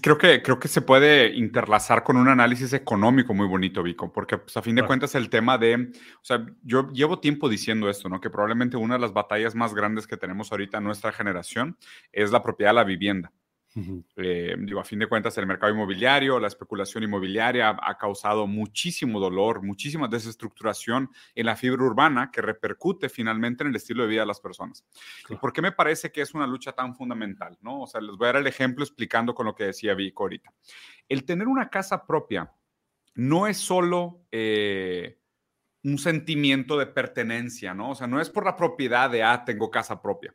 creo 0.00 0.18
que, 0.18 0.42
creo 0.42 0.58
que 0.58 0.68
se 0.68 0.80
puede 0.80 1.34
interlazar 1.34 2.02
con 2.02 2.16
un 2.16 2.28
análisis 2.28 2.72
económico 2.72 3.34
muy 3.34 3.46
bonito, 3.46 3.82
Vico, 3.82 4.12
porque 4.12 4.38
pues, 4.38 4.56
a 4.56 4.62
fin 4.62 4.74
de 4.74 4.84
cuentas 4.84 5.14
el 5.14 5.30
tema 5.30 5.58
de, 5.58 5.92
o 5.92 6.24
sea, 6.24 6.44
yo 6.62 6.90
llevo 6.92 7.20
tiempo 7.20 7.48
diciendo 7.48 7.88
esto, 7.88 8.08
¿no? 8.08 8.20
Que 8.20 8.30
probablemente 8.30 8.76
una 8.76 8.94
de 8.94 9.00
las 9.00 9.12
batallas 9.12 9.54
más 9.54 9.74
grandes 9.74 10.06
que 10.06 10.16
tenemos 10.16 10.50
ahorita 10.50 10.78
en 10.78 10.84
nuestra 10.84 11.12
generación 11.12 11.76
es 12.12 12.30
la 12.30 12.42
propiedad 12.42 12.70
de 12.70 12.74
la 12.74 12.84
vivienda. 12.84 13.32
Eh, 14.16 14.56
digo, 14.58 14.80
a 14.80 14.84
fin 14.84 14.98
de 14.98 15.06
cuentas, 15.06 15.36
el 15.38 15.46
mercado 15.46 15.72
inmobiliario, 15.72 16.40
la 16.40 16.48
especulación 16.48 17.04
inmobiliaria 17.04 17.76
ha 17.80 17.96
causado 17.96 18.46
muchísimo 18.46 19.20
dolor, 19.20 19.62
muchísima 19.62 20.08
desestructuración 20.08 21.10
en 21.34 21.46
la 21.46 21.56
fibra 21.56 21.84
urbana 21.84 22.30
que 22.32 22.42
repercute 22.42 23.08
finalmente 23.08 23.62
en 23.62 23.70
el 23.70 23.76
estilo 23.76 24.02
de 24.02 24.08
vida 24.08 24.22
de 24.22 24.26
las 24.26 24.40
personas. 24.40 24.84
¿Y 25.28 25.36
por 25.36 25.52
qué 25.52 25.62
me 25.62 25.72
parece 25.72 26.10
que 26.10 26.22
es 26.22 26.34
una 26.34 26.46
lucha 26.46 26.72
tan 26.72 26.94
fundamental? 26.94 27.56
¿no? 27.60 27.82
O 27.82 27.86
sea, 27.86 28.00
les 28.00 28.16
voy 28.16 28.26
a 28.26 28.32
dar 28.32 28.42
el 28.42 28.46
ejemplo 28.46 28.84
explicando 28.84 29.34
con 29.34 29.46
lo 29.46 29.54
que 29.54 29.64
decía 29.64 29.94
Vico 29.94 30.24
ahorita. 30.24 30.52
El 31.08 31.24
tener 31.24 31.46
una 31.46 31.68
casa 31.70 32.06
propia 32.06 32.52
no 33.14 33.46
es 33.46 33.56
solo... 33.56 34.26
Eh, 34.30 35.16
un 35.82 35.98
sentimiento 35.98 36.78
de 36.78 36.86
pertenencia, 36.86 37.72
¿no? 37.72 37.92
O 37.92 37.94
sea, 37.94 38.06
no 38.06 38.20
es 38.20 38.28
por 38.28 38.44
la 38.44 38.56
propiedad 38.56 39.08
de, 39.10 39.22
ah, 39.22 39.44
tengo 39.44 39.70
casa 39.70 40.02
propia. 40.02 40.34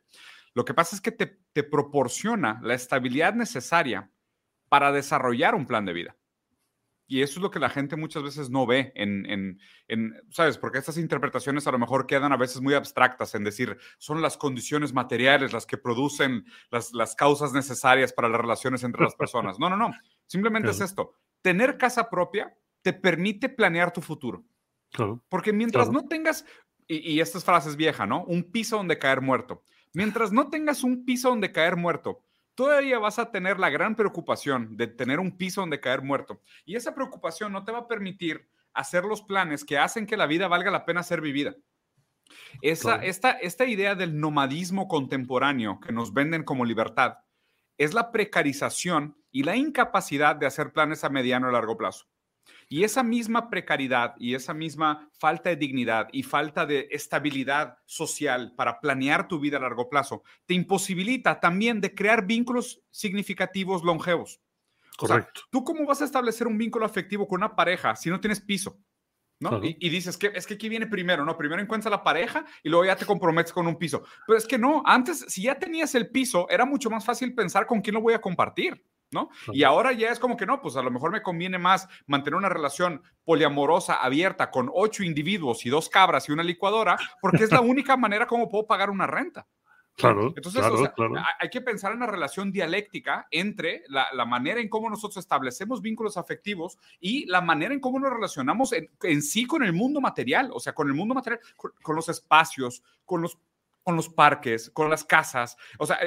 Lo 0.56 0.64
que 0.64 0.72
pasa 0.72 0.96
es 0.96 1.02
que 1.02 1.12
te, 1.12 1.62
proporciona 1.64 2.60
la 2.62 2.72
estabilidad 2.72 3.34
necesaria 3.34 4.10
para 4.70 4.90
desarrollar 4.90 5.54
un 5.54 5.66
plan 5.66 5.84
de 5.84 5.92
vida. 5.92 6.16
Y 7.06 7.20
eso 7.20 7.34
es 7.38 7.42
lo 7.42 7.50
que 7.50 7.58
la 7.58 7.68
gente 7.68 7.94
muchas 7.94 8.22
veces 8.22 8.48
no 8.48 8.66
ve 8.66 8.90
en, 8.94 9.60
¿sabes? 10.30 10.56
Porque 10.56 10.78
estas 10.78 10.96
interpretaciones 10.96 11.66
a 11.66 11.72
lo 11.72 11.78
mejor 11.78 12.06
quedan 12.06 12.32
a 12.32 12.38
veces 12.38 12.62
muy 12.62 12.72
abstractas 12.72 13.34
en 13.34 13.44
decir, 13.44 13.76
son 13.98 14.22
las 14.22 14.38
condiciones 14.38 14.94
materiales 14.94 15.52
las 15.52 15.66
que 15.66 15.76
producen 15.76 16.46
las, 16.70 16.94
las 16.94 17.14
causas 17.14 17.52
necesarias 17.52 18.14
para 18.14 18.30
las 18.30 18.40
relaciones 18.40 18.82
entre 18.82 19.04
las 19.04 19.14
personas. 19.14 19.58
No, 19.58 19.68
no, 19.68 19.76
no. 19.76 19.92
Simplemente 20.26 20.70
es 20.70 20.80
esto. 20.80 21.12
Tener 21.42 21.76
casa 21.76 22.08
propia 22.08 22.56
te 22.80 22.94
permite 22.94 23.50
planear 23.50 23.92
tu 23.92 24.00
futuro. 24.00 24.42
Claro. 24.90 25.22
Porque 25.28 25.52
mientras 25.52 25.90
no 25.90 26.08
tengas, 26.08 26.46
y, 26.88 27.12
y 27.12 27.20
esta 27.20 27.40
frase 27.40 27.68
es 27.68 27.76
vieja, 27.76 28.06
¿no? 28.06 28.24
Un 28.24 28.50
piso 28.50 28.78
donde 28.78 28.98
caer 28.98 29.20
muerto. 29.20 29.62
Mientras 29.96 30.30
no 30.30 30.50
tengas 30.50 30.84
un 30.84 31.06
piso 31.06 31.30
donde 31.30 31.52
caer 31.52 31.74
muerto, 31.74 32.22
todavía 32.54 32.98
vas 32.98 33.18
a 33.18 33.30
tener 33.30 33.58
la 33.58 33.70
gran 33.70 33.96
preocupación 33.96 34.76
de 34.76 34.88
tener 34.88 35.18
un 35.18 35.38
piso 35.38 35.62
donde 35.62 35.80
caer 35.80 36.02
muerto. 36.02 36.42
Y 36.66 36.76
esa 36.76 36.94
preocupación 36.94 37.50
no 37.50 37.64
te 37.64 37.72
va 37.72 37.78
a 37.78 37.88
permitir 37.88 38.46
hacer 38.74 39.04
los 39.04 39.22
planes 39.22 39.64
que 39.64 39.78
hacen 39.78 40.04
que 40.04 40.18
la 40.18 40.26
vida 40.26 40.48
valga 40.48 40.70
la 40.70 40.84
pena 40.84 41.02
ser 41.02 41.22
vivida. 41.22 41.56
Esa, 42.60 42.96
esta, 42.96 43.30
esta 43.30 43.64
idea 43.64 43.94
del 43.94 44.20
nomadismo 44.20 44.86
contemporáneo 44.86 45.80
que 45.80 45.94
nos 45.94 46.12
venden 46.12 46.44
como 46.44 46.66
libertad 46.66 47.20
es 47.78 47.94
la 47.94 48.12
precarización 48.12 49.16
y 49.30 49.44
la 49.44 49.56
incapacidad 49.56 50.36
de 50.36 50.44
hacer 50.44 50.74
planes 50.74 51.04
a 51.04 51.08
mediano 51.08 51.48
y 51.48 51.54
largo 51.54 51.78
plazo. 51.78 52.04
Y 52.68 52.84
esa 52.84 53.02
misma 53.02 53.48
precariedad 53.50 54.14
y 54.18 54.34
esa 54.34 54.54
misma 54.54 55.08
falta 55.18 55.50
de 55.50 55.56
dignidad 55.56 56.08
y 56.12 56.22
falta 56.22 56.66
de 56.66 56.88
estabilidad 56.90 57.78
social 57.84 58.54
para 58.56 58.80
planear 58.80 59.28
tu 59.28 59.38
vida 59.38 59.56
a 59.56 59.60
largo 59.60 59.88
plazo 59.88 60.22
te 60.46 60.54
imposibilita 60.54 61.40
también 61.40 61.80
de 61.80 61.94
crear 61.94 62.26
vínculos 62.26 62.82
significativos 62.90 63.84
longevos. 63.84 64.40
Correcto. 64.96 65.42
¿Tú 65.50 65.62
cómo 65.62 65.86
vas 65.86 66.02
a 66.02 66.06
establecer 66.06 66.46
un 66.46 66.58
vínculo 66.58 66.86
afectivo 66.86 67.28
con 67.28 67.40
una 67.40 67.54
pareja 67.54 67.94
si 67.96 68.10
no 68.10 68.20
tienes 68.20 68.40
piso? 68.40 68.78
¿no? 69.38 69.60
Y, 69.62 69.88
dices 69.90 70.16
que 70.16 70.32
es 70.34 70.46
que 70.46 70.54
aquí 70.54 70.68
viene 70.68 70.86
primero, 70.86 71.24
¿no? 71.24 71.36
Primero 71.36 71.60
encuentras 71.60 71.90
la 71.90 72.02
pareja 72.02 72.46
y 72.62 72.68
luego 72.68 72.86
ya 72.86 72.96
te 72.96 73.04
comprometes 73.04 73.52
con 73.52 73.66
un 73.66 73.76
piso. 73.76 74.02
Pero 74.26 74.38
es 74.38 74.46
que 74.46 74.58
no, 74.58 74.82
antes, 74.86 75.26
si 75.28 75.42
ya 75.42 75.58
tenías 75.58 75.94
el 75.94 76.10
piso, 76.10 76.48
era 76.48 76.64
mucho 76.64 76.88
más 76.88 77.04
fácil 77.04 77.34
pensar 77.34 77.66
con 77.66 77.80
quién 77.80 77.94
lo 77.94 78.00
voy 78.00 78.14
a 78.14 78.20
compartir. 78.20 78.82
¿No? 79.10 79.30
Y 79.52 79.62
ahora 79.62 79.92
ya 79.92 80.10
es 80.10 80.18
como 80.18 80.36
que 80.36 80.46
no, 80.46 80.60
pues 80.60 80.76
a 80.76 80.82
lo 80.82 80.90
mejor 80.90 81.12
me 81.12 81.22
conviene 81.22 81.58
más 81.58 81.88
mantener 82.06 82.36
una 82.36 82.48
relación 82.48 83.02
poliamorosa 83.24 83.94
abierta 83.94 84.50
con 84.50 84.70
ocho 84.72 85.02
individuos 85.02 85.64
y 85.66 85.70
dos 85.70 85.88
cabras 85.88 86.28
y 86.28 86.32
una 86.32 86.42
licuadora, 86.42 86.96
porque 87.20 87.44
es 87.44 87.52
la 87.52 87.60
única 87.62 87.96
manera 87.96 88.26
como 88.26 88.48
puedo 88.48 88.66
pagar 88.66 88.90
una 88.90 89.06
renta. 89.06 89.46
Claro. 89.96 90.34
Entonces, 90.36 90.62
hay 91.40 91.48
que 91.48 91.62
pensar 91.62 91.92
en 91.92 92.00
la 92.00 92.06
relación 92.06 92.52
dialéctica 92.52 93.26
entre 93.30 93.82
la, 93.88 94.26
manera 94.26 94.60
en 94.60 94.68
cómo 94.68 94.90
nosotros 94.90 95.16
establecemos 95.16 95.80
vínculos 95.80 96.18
afectivos 96.18 96.76
y 97.00 97.24
la 97.26 97.40
manera 97.40 97.72
en 97.72 97.80
cómo 97.80 97.98
nos 97.98 98.12
relacionamos 98.12 98.74
en, 98.74 99.22
sí 99.22 99.46
con 99.46 99.62
el 99.62 99.72
mundo 99.72 100.02
material, 100.02 100.50
o 100.52 100.60
sea, 100.60 100.74
con 100.74 100.88
el 100.88 100.94
mundo 100.94 101.14
material, 101.14 101.40
con, 101.56 101.96
los 101.96 102.10
espacios, 102.10 102.82
con 103.06 103.22
los, 103.22 103.38
con 103.82 103.96
los 103.96 104.10
parques, 104.10 104.68
con 104.68 104.90
las 104.90 105.02
casas. 105.02 105.56
O 105.78 105.86
sea, 105.86 105.98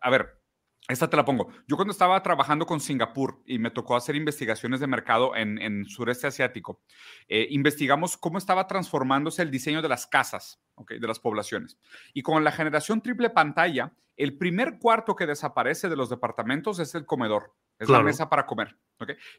a 0.00 0.10
ver, 0.10 0.41
esta 0.88 1.08
te 1.08 1.16
la 1.16 1.24
pongo. 1.24 1.48
Yo 1.68 1.76
cuando 1.76 1.92
estaba 1.92 2.20
trabajando 2.22 2.66
con 2.66 2.80
Singapur 2.80 3.40
y 3.46 3.58
me 3.58 3.70
tocó 3.70 3.94
hacer 3.94 4.16
investigaciones 4.16 4.80
de 4.80 4.88
mercado 4.88 5.36
en, 5.36 5.84
sureste 5.86 6.26
asiático, 6.26 6.82
eh, 7.28 7.46
investigamos 7.50 8.16
cómo 8.16 8.38
estaba 8.38 8.66
transformándose 8.66 9.42
el 9.42 9.50
diseño 9.50 9.80
de 9.80 9.88
las 9.88 10.06
casas, 10.06 10.60
de 10.88 11.06
las 11.06 11.20
poblaciones. 11.20 11.78
Y 12.12 12.22
con 12.22 12.42
la 12.42 12.50
generación 12.50 13.00
triple 13.00 13.30
pantalla, 13.30 13.92
el 14.16 14.36
primer 14.36 14.78
cuarto 14.78 15.14
que 15.14 15.26
desaparece 15.26 15.88
de 15.88 15.96
los 15.96 16.10
departamentos 16.10 16.78
es 16.80 16.94
el 16.94 17.06
comedor, 17.06 17.54
es 17.78 17.88
la 17.88 18.02
mesa 18.02 18.28
para 18.28 18.46
comer, 18.46 18.76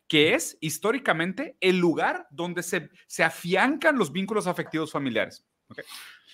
que 0.07 0.33
es 0.33 0.57
históricamente 0.61 1.57
el 1.59 1.77
lugar 1.77 2.27
donde 2.31 2.63
se, 2.63 2.89
se 3.05 3.23
afiancan 3.23 3.97
los 3.97 4.11
vínculos 4.11 4.47
afectivos 4.47 4.91
familiares. 4.91 5.45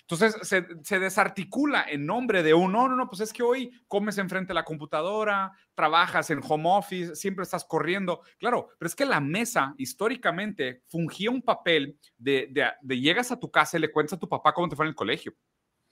Entonces 0.09 0.35
se, 0.41 0.99
desarticula 0.99 1.85
en 1.87 2.05
nombre 2.05 2.41
de 2.41 2.55
un, 2.55 2.71
no, 2.71 2.89
no, 2.89 2.95
no, 2.95 3.07
pues 3.07 3.21
es 3.21 3.31
que 3.31 3.43
hoy 3.43 3.71
comes 3.87 4.17
enfrente 4.17 4.47
de 4.49 4.53
la 4.55 4.65
computadora, 4.65 5.51
trabajas 5.75 6.31
en 6.31 6.41
home 6.43 6.67
office, 6.67 7.15
siempre 7.15 7.43
estás 7.43 7.63
corriendo. 7.63 8.21
Claro, 8.39 8.69
pero 8.79 8.87
es 8.87 8.95
que 8.95 9.05
la 9.05 9.19
mesa 9.19 9.75
históricamente 9.77 10.81
fungía 10.87 11.29
un 11.29 11.43
papel 11.43 11.99
de, 12.17 12.51
de, 12.81 12.99
llegas 12.99 13.31
a 13.31 13.39
tu 13.39 13.51
casa 13.51 13.77
y 13.77 13.81
le 13.81 13.91
cuentas 13.91 14.17
a 14.17 14.19
tu 14.19 14.27
papá 14.27 14.51
cómo 14.51 14.67
te 14.67 14.75
fue 14.75 14.85
en 14.85 14.89
el 14.89 14.95
colegio, 14.95 15.35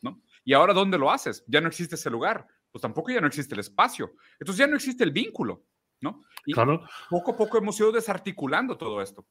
¿no? 0.01 0.19
Y 0.43 0.53
ahora, 0.53 0.73
¿dónde 0.73 0.97
lo 0.97 1.11
haces? 1.11 1.43
Ya 1.47 1.61
no 1.61 1.67
existe 1.67 1.93
ese 1.93 2.09
lugar, 2.09 2.47
pues 2.71 2.81
tampoco 2.81 3.11
ya 3.11 3.21
no 3.21 3.27
existe 3.27 3.53
el 3.53 3.59
espacio. 3.59 4.13
Entonces 4.39 4.57
ya 4.57 4.67
no 4.67 4.77
existe 4.77 5.03
el 5.03 5.11
vínculo, 5.11 5.63
¿no? 6.01 6.23
Y 6.43 6.53
claro. 6.53 6.81
poco 7.07 7.33
a 7.33 7.38
poco 7.38 7.59
hemos 7.59 7.79
ido 7.79 7.91
desarticulando 7.91 8.77
todo 8.77 8.99
esto. 8.99 9.27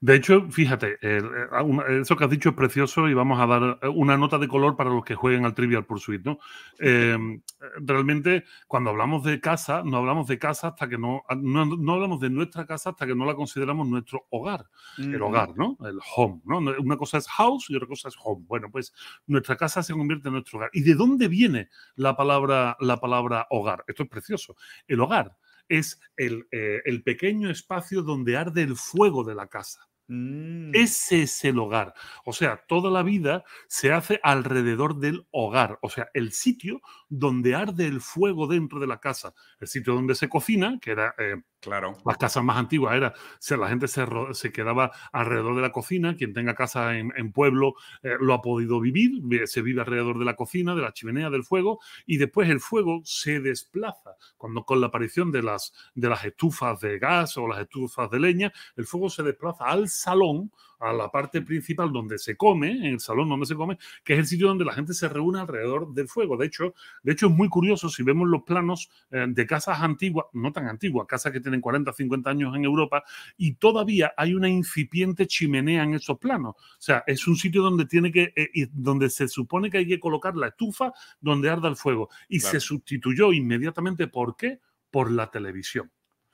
De 0.00 0.14
hecho, 0.14 0.46
fíjate, 0.50 0.98
eh, 1.00 1.22
ah, 1.52 1.64
eso 2.00 2.16
que 2.16 2.24
has 2.24 2.30
dicho 2.30 2.50
es 2.50 2.54
precioso 2.54 3.08
y 3.08 3.14
vamos 3.14 3.40
a 3.40 3.46
dar 3.46 3.78
eh, 3.82 3.88
una 3.88 4.16
nota 4.18 4.38
de 4.38 4.48
color 4.48 4.76
para 4.76 4.90
los 4.90 5.04
que 5.04 5.14
jueguen 5.14 5.44
al 5.44 5.54
Trivial 5.54 5.86
Pursuit. 5.86 6.22
¿no? 6.24 6.38
Em, 6.78 7.40
realmente, 7.76 8.44
cuando 8.66 8.90
hablamos 8.90 9.24
de 9.24 9.40
casa, 9.40 9.82
no 9.84 9.96
hablamos 9.98 10.26
de 10.28 10.38
casa 10.38 10.68
hasta 10.68 10.88
que 10.88 10.98
no, 10.98 11.22
ah, 11.28 11.34
no, 11.34 11.92
hablamos 11.92 12.20
de 12.20 12.28
nuestra 12.28 12.66
casa 12.66 12.90
hasta 12.90 13.06
que 13.06 13.14
no 13.14 13.24
la 13.24 13.34
consideramos 13.34 13.88
nuestro 13.88 14.26
hogar. 14.30 14.66
El 14.98 15.22
hogar, 15.22 15.56
¿no? 15.56 15.78
El 15.86 15.98
home, 16.14 16.42
¿no? 16.44 16.58
Una 16.58 16.96
cosa 16.96 17.18
es 17.18 17.28
house 17.28 17.70
y 17.70 17.76
otra 17.76 17.88
cosa 17.88 18.08
es 18.08 18.16
home. 18.22 18.44
Bueno, 18.46 18.70
pues 18.70 18.92
nuestra 19.26 19.56
casa 19.56 19.82
se 19.82 19.94
convierte 19.94 20.28
en 20.28 20.34
nuestro 20.34 20.58
hogar. 20.58 20.70
¿Y 20.72 20.82
de 20.82 20.94
dónde 20.94 21.28
viene 21.28 21.70
la 21.96 22.16
palabra, 22.16 22.76
la 22.80 22.98
palabra 22.98 23.46
hogar? 23.50 23.84
Esto 23.86 24.02
es 24.02 24.08
precioso. 24.08 24.56
El 24.86 25.00
hogar 25.00 25.36
es 25.70 26.00
eh, 26.18 26.82
el, 26.84 27.02
pequeño 27.02 27.48
espacio 27.48 28.02
donde 28.02 28.36
arde 28.36 28.62
el 28.62 28.76
fuego 28.76 29.24
de 29.24 29.34
la 29.34 29.46
casa. 29.46 29.88
Mm. 30.08 30.74
Ese 30.74 31.22
es 31.22 31.44
el 31.44 31.58
hogar. 31.58 31.94
O 32.24 32.32
sea, 32.32 32.64
toda 32.66 32.90
la 32.90 33.04
vida 33.04 33.44
se 33.68 33.92
hace 33.92 34.20
alrededor 34.22 34.98
del 34.98 35.26
hogar. 35.30 35.78
O 35.80 35.88
sea, 35.88 36.10
el 36.12 36.32
sitio 36.32 36.82
donde 37.08 37.54
arde 37.54 37.86
el 37.86 38.00
fuego 38.00 38.48
dentro 38.48 38.80
de 38.80 38.88
la 38.88 38.98
casa. 38.98 39.32
El 39.60 39.68
sitio 39.68 39.94
donde 39.94 40.16
se 40.16 40.28
cocina, 40.28 40.78
que 40.82 40.90
era 40.90 41.14
eh, 41.18 41.36
Claro. 41.60 41.98
Las 42.06 42.16
casas 42.16 42.42
más 42.42 42.56
antiguas 42.56 42.96
era, 42.96 43.12
o 43.12 43.56
la 43.56 43.68
gente 43.68 43.86
se, 43.86 44.06
se, 44.32 44.50
quedaba 44.50 44.92
alrededor 45.12 45.54
de 45.56 45.60
la 45.60 45.72
cocina, 45.72 46.16
quien 46.16 46.32
tenga 46.32 46.54
casa 46.54 46.96
en, 46.96 47.32
pueblo 47.32 47.74
eh, 48.02 48.14
lo 48.18 48.32
ha 48.32 48.40
podido 48.40 48.80
vivir, 48.80 49.20
se 49.46 49.60
vive 49.60 49.82
alrededor 49.82 50.18
de 50.18 50.24
la 50.24 50.36
cocina, 50.36 50.74
de 50.74 50.80
la 50.80 50.92
chimenea, 50.92 51.28
del 51.28 51.44
fuego, 51.44 51.78
y 52.06 52.16
después 52.16 52.48
el 52.48 52.60
fuego 52.60 53.02
se 53.04 53.40
desplaza. 53.40 54.16
Cuando 54.38 54.64
con 54.64 54.80
la 54.80 54.86
aparición 54.86 55.30
de 55.30 55.42
las, 55.42 55.74
de 55.94 56.08
las 56.08 56.24
estufas 56.24 56.80
de 56.80 56.98
gas 56.98 57.36
o 57.36 57.46
las 57.46 57.60
estufas 57.60 58.10
de 58.10 58.20
leña, 58.20 58.52
el 58.76 58.86
fuego 58.86 59.10
se 59.10 59.22
desplaza 59.22 59.66
al 59.66 59.90
salón 59.90 60.50
a 60.80 60.92
la 60.92 61.10
parte 61.10 61.42
principal 61.42 61.92
donde 61.92 62.18
se 62.18 62.36
come, 62.36 62.70
en 62.70 62.84
el 62.84 63.00
salón 63.00 63.28
donde 63.28 63.46
se 63.46 63.54
come, 63.54 63.78
que 64.02 64.14
es 64.14 64.18
el 64.18 64.26
sitio 64.26 64.48
donde 64.48 64.64
la 64.64 64.72
gente 64.72 64.94
se 64.94 65.08
reúne 65.08 65.40
alrededor 65.40 65.92
del 65.92 66.08
fuego. 66.08 66.36
De 66.36 66.46
hecho, 66.46 66.74
de 67.02 67.12
hecho 67.12 67.26
es 67.26 67.32
muy 67.32 67.48
curioso 67.48 67.88
si 67.88 68.02
vemos 68.02 68.28
los 68.28 68.42
planos 68.42 68.90
eh, 69.10 69.26
de 69.28 69.46
casas 69.46 69.80
antiguas, 69.80 70.26
no 70.32 70.52
tan 70.52 70.66
antiguas, 70.66 71.06
casas 71.06 71.32
que 71.32 71.40
tienen 71.40 71.60
40, 71.60 71.92
50 71.92 72.30
años 72.30 72.56
en 72.56 72.64
Europa, 72.64 73.04
y 73.36 73.54
todavía 73.54 74.12
hay 74.16 74.34
una 74.34 74.48
incipiente 74.48 75.26
chimenea 75.26 75.84
en 75.84 75.94
esos 75.94 76.18
planos. 76.18 76.54
O 76.56 76.80
sea, 76.80 77.04
es 77.06 77.26
un 77.28 77.36
sitio 77.36 77.62
donde 77.62 77.84
tiene 77.84 78.10
que, 78.10 78.32
eh, 78.34 78.68
donde 78.72 79.10
se 79.10 79.28
supone 79.28 79.70
que 79.70 79.78
hay 79.78 79.86
que 79.86 80.00
colocar 80.00 80.34
la 80.34 80.48
estufa 80.48 80.92
donde 81.20 81.50
arda 81.50 81.68
el 81.68 81.76
fuego. 81.76 82.08
Y 82.28 82.40
se 82.40 82.58
sustituyó 82.58 83.32
inmediatamente, 83.32 84.08
¿por 84.08 84.36
qué? 84.36 84.60
Por 84.90 85.10
la 85.10 85.30
televisión. 85.30 85.90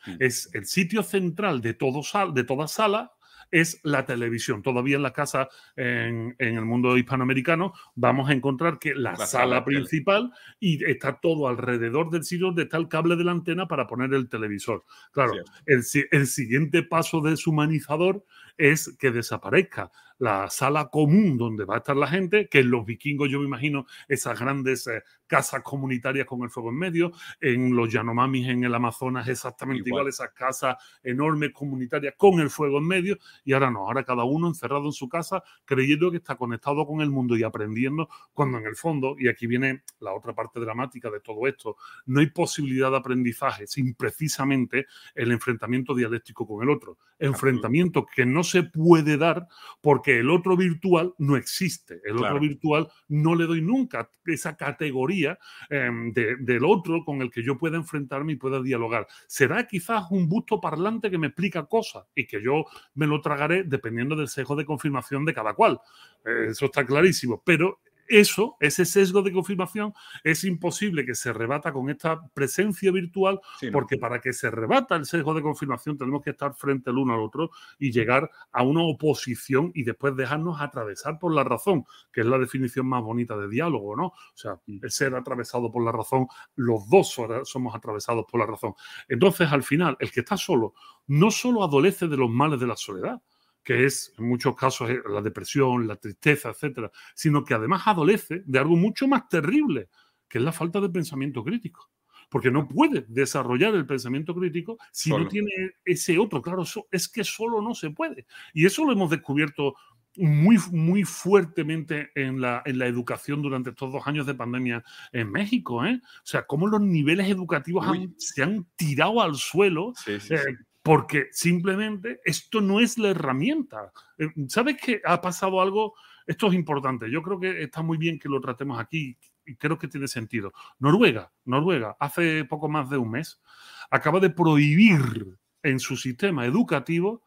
Mm. 0.07 0.16
Es 0.20 0.51
el 0.55 0.66
sitio 0.66 1.03
central 1.03 1.61
de, 1.61 1.74
todo 1.74 2.03
de 2.32 2.44
toda 2.44 2.68
sala 2.68 3.15
es 3.51 3.80
la 3.82 4.05
televisión. 4.05 4.62
Todavía 4.62 4.97
en 4.97 5.03
la 5.03 5.12
casa, 5.12 5.49
en, 5.76 6.34
el 6.38 6.64
mundo 6.64 6.97
hispanoamericano, 6.97 7.72
vamos 7.94 8.28
a 8.28 8.32
encontrar 8.32 8.78
que 8.78 8.94
la, 8.94 9.16
sala, 9.16 9.64
principal 9.64 10.32
y 10.61 10.84
está 10.84 11.20
todo 11.20 11.49
alrededor 11.49 12.11
del 12.11 12.24
sitio 12.24 12.47
donde 12.47 12.64
está 12.64 12.76
el 12.76 12.88
cable 12.88 13.16
de 13.16 13.24
la 13.24 13.32
antena 13.32 13.66
para 13.68 13.86
poner 13.86 14.12
el 14.14 14.28
televisor. 14.28 14.84
Claro, 15.12 15.32
el, 15.66 15.82
el 16.11 16.26
siguiente 16.26 16.82
paso 16.82 17.20
deshumanizador 17.20 18.24
es 18.57 18.97
que 18.99 19.11
desaparezca 19.11 19.90
la 20.18 20.48
sala 20.50 20.88
común 20.88 21.36
donde 21.36 21.64
va 21.64 21.74
a 21.74 21.78
estar 21.78 21.96
la 21.96 22.06
gente, 22.06 22.48
que 22.48 22.60
en 22.60 22.70
los 22.70 22.86
vikingos 22.86 23.30
yo 23.30 23.40
me 23.40 23.46
imagino 23.46 23.86
esas 24.08 24.38
grandes 24.38 24.86
eh, 24.86 25.02
casas 25.26 25.62
comunitarias 25.62 26.26
con 26.26 26.42
el 26.42 26.50
fuego 26.50 26.70
en 26.70 26.78
medio, 26.78 27.12
en 27.40 27.74
los 27.74 27.92
Yanomamis 27.92 28.48
en 28.48 28.64
el 28.64 28.74
Amazonas 28.74 29.28
exactamente 29.28 29.88
igual. 29.88 30.08
esas 30.08 30.30
casas 30.32 30.76
enormes 31.02 31.52
comunitarias 31.52 32.14
con 32.16 32.40
el 32.40 32.50
fuego 32.50 32.78
en 32.78 32.86
medio, 32.86 33.18
y 33.44 33.52
ahora 33.52 33.70
no, 33.70 33.80
ahora 33.80 34.04
cada 34.04 34.24
uno 34.24 34.48
encerrado 34.48 34.86
en 34.86 34.92
su 34.92 35.08
casa 35.08 35.42
creyendo 35.64 36.10
que 36.10 36.18
está 36.18 36.36
conectado 36.36 36.86
con 36.86 37.00
el 37.00 37.10
mundo 37.10 37.36
y 37.36 37.42
aprendiendo, 37.42 38.08
cuando 38.32 38.58
en 38.58 38.66
el 38.66 38.76
fondo, 38.76 39.16
y 39.18 39.28
aquí 39.28 39.46
viene 39.46 39.82
la 40.00 40.14
otra 40.14 40.34
parte 40.34 40.60
dramática 40.60 41.10
de 41.10 41.20
todo 41.20 41.46
esto, 41.46 41.76
no 42.06 42.20
hay 42.20 42.26
posibilidad 42.26 42.90
de 42.90 42.98
aprendizaje 42.98 43.66
sin 43.66 43.94
precisamente 43.94 44.86
el 45.14 45.32
enfrentamiento 45.32 45.94
dialéctico 45.94 46.46
con 46.46 46.62
el 46.62 46.70
otro, 46.70 46.98
enfrentamiento 47.18 48.06
que 48.06 48.26
no 48.26 48.44
se 48.44 48.62
puede 48.62 49.16
dar 49.16 49.48
porque 49.80 50.05
el 50.07 50.30
otro 50.30 50.57
virtual 50.57 51.14
no 51.18 51.36
existe, 51.36 52.00
el 52.04 52.16
otro 52.16 52.38
virtual 52.40 52.88
no 53.09 53.34
le 53.34 53.46
doy 53.46 53.61
nunca 53.61 54.11
esa 54.26 54.57
categoría 54.57 55.38
em, 55.70 56.12
del 56.12 56.64
otro 56.64 57.04
con 57.04 57.22
el 57.22 57.30
que 57.30 57.42
yo 57.42 57.59
pueda 57.59 57.76
enfrentarme 57.76 58.32
y 58.32 58.36
pueda 58.36 58.62
dialogar. 58.62 59.07
Será 59.26 59.66
quizás 59.66 60.04
un 60.11 60.28
busto 60.28 60.61
parlante 60.61 61.11
que 61.11 61.18
me 61.18 61.28
explica 61.28 61.66
cosas 61.66 62.04
y 62.14 62.26
que 62.26 62.42
yo 62.42 62.64
me 62.94 63.07
lo 63.07 63.20
tragaré 63.20 63.64
dependiendo 63.64 64.16
del 64.16 64.28
sesgo 64.28 64.57
de 64.57 64.64
confirmación 64.64 65.24
de 65.24 65.34
cada 65.34 65.54
cual. 65.54 65.80
Eh, 66.24 66.48
eso 66.50 66.66
está 66.66 66.84
clarísimo, 66.84 67.42
pero 67.44 67.80
eso, 68.09 68.57
ese 68.61 68.84
sesgo 68.84 69.22
de 69.22 69.32
confirmación, 69.32 69.92
es 70.24 70.44
imposible 70.44 71.04
que 71.04 71.14
se 71.14 71.32
rebata 71.32 71.72
con 71.72 71.90
esta 71.90 72.26
presencia 72.28 72.90
virtual, 72.92 73.40
porque 73.72 73.98
para 73.98 74.20
que 74.20 74.32
se 74.32 74.50
rebata 74.50 74.96
el 74.96 75.07
sesgo 75.07 75.34
de 75.34 75.42
confirmación 75.42 75.96
tenemos 75.96 76.22
que 76.22 76.30
estar 76.30 76.54
frente 76.54 76.90
el 76.90 76.98
uno 76.98 77.14
al 77.14 77.20
otro 77.20 77.50
y 77.78 77.90
llegar 77.90 78.30
a 78.52 78.62
una 78.62 78.82
oposición 78.82 79.72
y 79.74 79.84
después 79.84 80.16
dejarnos 80.16 80.61
atravesar 80.61 81.18
por 81.18 81.34
la 81.34 81.44
razón, 81.44 81.84
que 82.12 82.20
es 82.22 82.26
la 82.26 82.38
definición 82.38 82.86
más 82.86 83.02
bonita 83.02 83.36
de 83.36 83.48
diálogo, 83.48 83.96
¿no? 83.96 84.07
O 84.07 84.14
sea, 84.34 84.61
el 84.66 84.90
ser 84.90 85.14
atravesado 85.14 85.70
por 85.70 85.84
la 85.84 85.92
razón, 85.92 86.26
los 86.54 86.88
dos 86.88 87.16
somos 87.44 87.74
atravesados 87.74 88.24
por 88.30 88.40
la 88.40 88.46
razón. 88.46 88.74
Entonces, 89.09 89.50
al 89.50 89.62
final, 89.62 89.96
el 90.00 90.11
que 90.11 90.20
está 90.20 90.36
solo 90.36 90.74
no 91.07 91.30
solo 91.30 91.62
adolece 91.62 92.09
de 92.09 92.16
los 92.16 92.30
males 92.30 92.61
de 92.61 92.66
la 92.66 92.76
soledad, 92.76 93.20
que 93.66 93.84
es 93.84 94.14
en 94.16 94.28
muchos 94.28 94.54
casos 94.54 94.88
eh, 94.88 95.00
la 95.10 95.20
depresión, 95.20 95.88
la 95.88 95.96
tristeza, 95.96 96.50
etcétera, 96.50 96.88
sino 97.16 97.44
que 97.44 97.52
además 97.52 97.82
adolece 97.86 98.44
de 98.46 98.60
algo 98.60 98.76
mucho 98.76 99.08
más 99.08 99.28
terrible, 99.28 99.88
que 100.28 100.38
es 100.38 100.44
la 100.44 100.52
falta 100.52 100.80
de 100.80 100.88
pensamiento 100.88 101.42
crítico. 101.42 101.90
Porque 102.30 102.50
no 102.50 102.68
puede 102.68 103.04
desarrollar 103.08 103.74
el 103.74 103.84
pensamiento 103.84 104.34
crítico 104.36 104.78
si 104.92 105.10
no 105.10 105.26
tiene 105.26 105.50
ese 105.84 106.16
otro. 106.16 106.40
Claro, 106.42 106.62
es 106.90 107.08
que 107.08 107.24
solo 107.24 107.60
no 107.60 107.74
se 107.74 107.90
puede. 107.90 108.26
Y 108.54 108.66
eso 108.66 108.84
lo 108.84 108.92
hemos 108.92 109.10
descubierto 109.10 109.74
muy, 110.16 110.58
muy 110.72 111.04
fuertemente 111.04 112.10
en 112.14 112.40
la, 112.40 112.62
en 112.64 112.78
la 112.78 112.86
educación 112.86 113.42
durante 113.42 113.70
estos 113.70 113.92
dos 113.92 114.06
años 114.06 114.26
de 114.26 114.34
pandemia 114.34 114.84
en 115.12 115.30
México. 115.30 115.84
¿eh? 115.84 116.00
O 116.02 116.26
sea, 116.26 116.46
cómo 116.46 116.66
los 116.66 116.80
niveles 116.80 117.28
educativos 117.28 117.86
se 118.16 118.42
han 118.42 118.66
tirado 118.76 119.22
al 119.22 119.34
suelo 119.34 119.92
sí, 120.04 120.18
sí, 120.20 120.34
eh, 120.34 120.56
porque 120.87 121.26
simplemente 121.32 122.20
esto 122.24 122.61
no 122.61 122.78
es 122.78 122.97
la 122.97 123.09
herramienta. 123.09 123.91
Eh, 124.18 124.28
¿Sabes 124.47 124.76
que 124.80 125.03
ha 125.05 125.20
pasado 125.20 125.61
algo? 125.61 125.95
Esto 126.28 126.47
es 126.47 126.55
importante. 126.55 127.11
Yo 127.11 127.22
creo 127.22 127.41
que 127.41 127.64
está 127.64 127.82
muy 127.82 127.99
bien 127.99 128.20
que 128.20 128.28
lo 128.28 128.41
tratemos 128.41 128.78
aquí 128.78 129.18
y 129.45 129.57
creo 129.57 129.80
que 129.80 129.89
tiene 129.89 130.07
sentido. 130.07 130.53
Noruega, 130.78 131.32
Noruega, 131.45 131.97
hace 131.99 132.45
poco 132.45 132.68
más 132.68 132.89
de 132.89 132.99
un 132.99 133.11
mes, 133.11 133.43
acaba 133.91 134.20
de 134.20 134.30
prohibir 134.30 135.37
en 135.64 135.80
su 135.80 135.97
sistema 135.97 136.47
educativo 136.47 137.24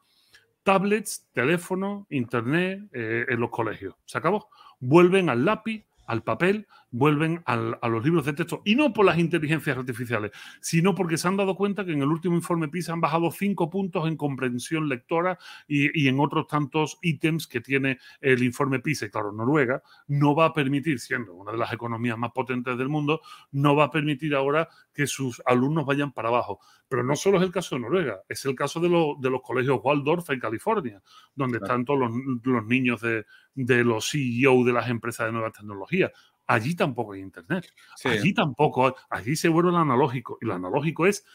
tablets, 0.63 1.27
teléfono, 1.33 2.07
internet 2.11 2.89
eh, 2.93 3.25
en 3.27 3.41
los 3.41 3.49
colegios. 3.49 3.93
Se 4.05 4.19
acabó. 4.19 4.49
Vuelven 4.79 5.29
al 5.29 5.43
lápiz, 5.43 5.83
al 6.09 6.23
papel, 6.23 6.67
vuelven 6.89 7.43
a 7.45 7.55
los 7.55 8.03
libros 8.03 8.25
de 8.25 8.33
texto. 8.33 8.63
Y 8.65 8.73
no 8.73 8.93
por 8.93 9.05
las 9.05 9.19
inteligencias 9.19 9.77
artificiales, 9.77 10.31
sino 10.59 10.95
porque 10.95 11.19
se 11.19 11.27
han 11.27 11.37
dado 11.37 11.55
cuenta 11.55 11.85
que 11.85 11.91
en 11.91 12.01
el 12.01 12.07
último 12.07 12.35
informe 12.35 12.67
PISA 12.67 12.93
han 12.93 13.01
bajado 13.01 13.29
cinco 13.29 13.69
puntos 13.69 14.07
en 14.07 14.17
comprensión 14.17 14.89
lectora 14.89 15.37
y, 15.67 16.07
en 16.07 16.19
otros 16.19 16.47
tantos 16.47 16.97
ítems 17.03 17.45
que 17.45 17.61
tiene 17.61 17.99
el 18.21 18.41
informe 18.41 18.79
PISA. 18.79 19.05
Y 19.05 19.09
claro, 19.11 19.31
Noruega 19.31 19.83
no 20.07 20.33
va 20.33 20.45
a 20.45 20.53
permitir, 20.53 20.99
siendo 20.99 21.35
una 21.35 21.51
de 21.51 21.59
las 21.59 21.71
economías 21.71 22.17
más 22.17 22.31
potentes 22.31 22.75
del 22.75 22.89
mundo, 22.89 23.21
no 23.51 23.75
va 23.75 23.85
a 23.85 23.91
permitir 23.91 24.33
ahora 24.33 24.67
que 24.91 25.05
sus 25.05 25.43
alumnos 25.45 25.85
vayan 25.85 26.11
para 26.11 26.29
abajo. 26.29 26.59
Pero 26.87 27.03
no 27.03 27.15
solo 27.15 27.37
es 27.37 27.43
el 27.43 27.51
caso 27.51 27.75
de 27.75 27.81
Noruega, 27.81 28.23
es 28.27 28.43
el 28.45 28.55
caso 28.55 28.79
de, 28.79 28.89
los 28.89 29.41
colegios 29.43 29.79
Waldorf 29.83 30.27
en 30.31 30.39
California, 30.39 31.03
donde 31.35 31.59
están 31.59 31.85
todos 31.85 31.99
los, 31.99 32.65
niños 32.65 32.99
de, 33.01 33.25
de 33.65 33.83
los 33.83 34.09
CEO 34.09 34.63
de 34.63 34.73
las 34.73 34.89
empresas 34.89 35.27
de 35.27 35.33
nueva 35.33 35.51
tecnología. 35.51 36.11
Allí 36.47 36.75
tampoco 36.75 37.13
hay 37.13 37.21
internet. 37.21 37.71
Allí 38.05 38.33
tampoco, 38.33 38.95
allí 39.09 39.35
se 39.35 39.49
vuelve 39.49 39.69
el 39.69 39.75
analógico. 39.75 40.37
Y 40.41 40.45
lo 40.45 40.55
analógico 40.55 41.05
es 41.05 41.25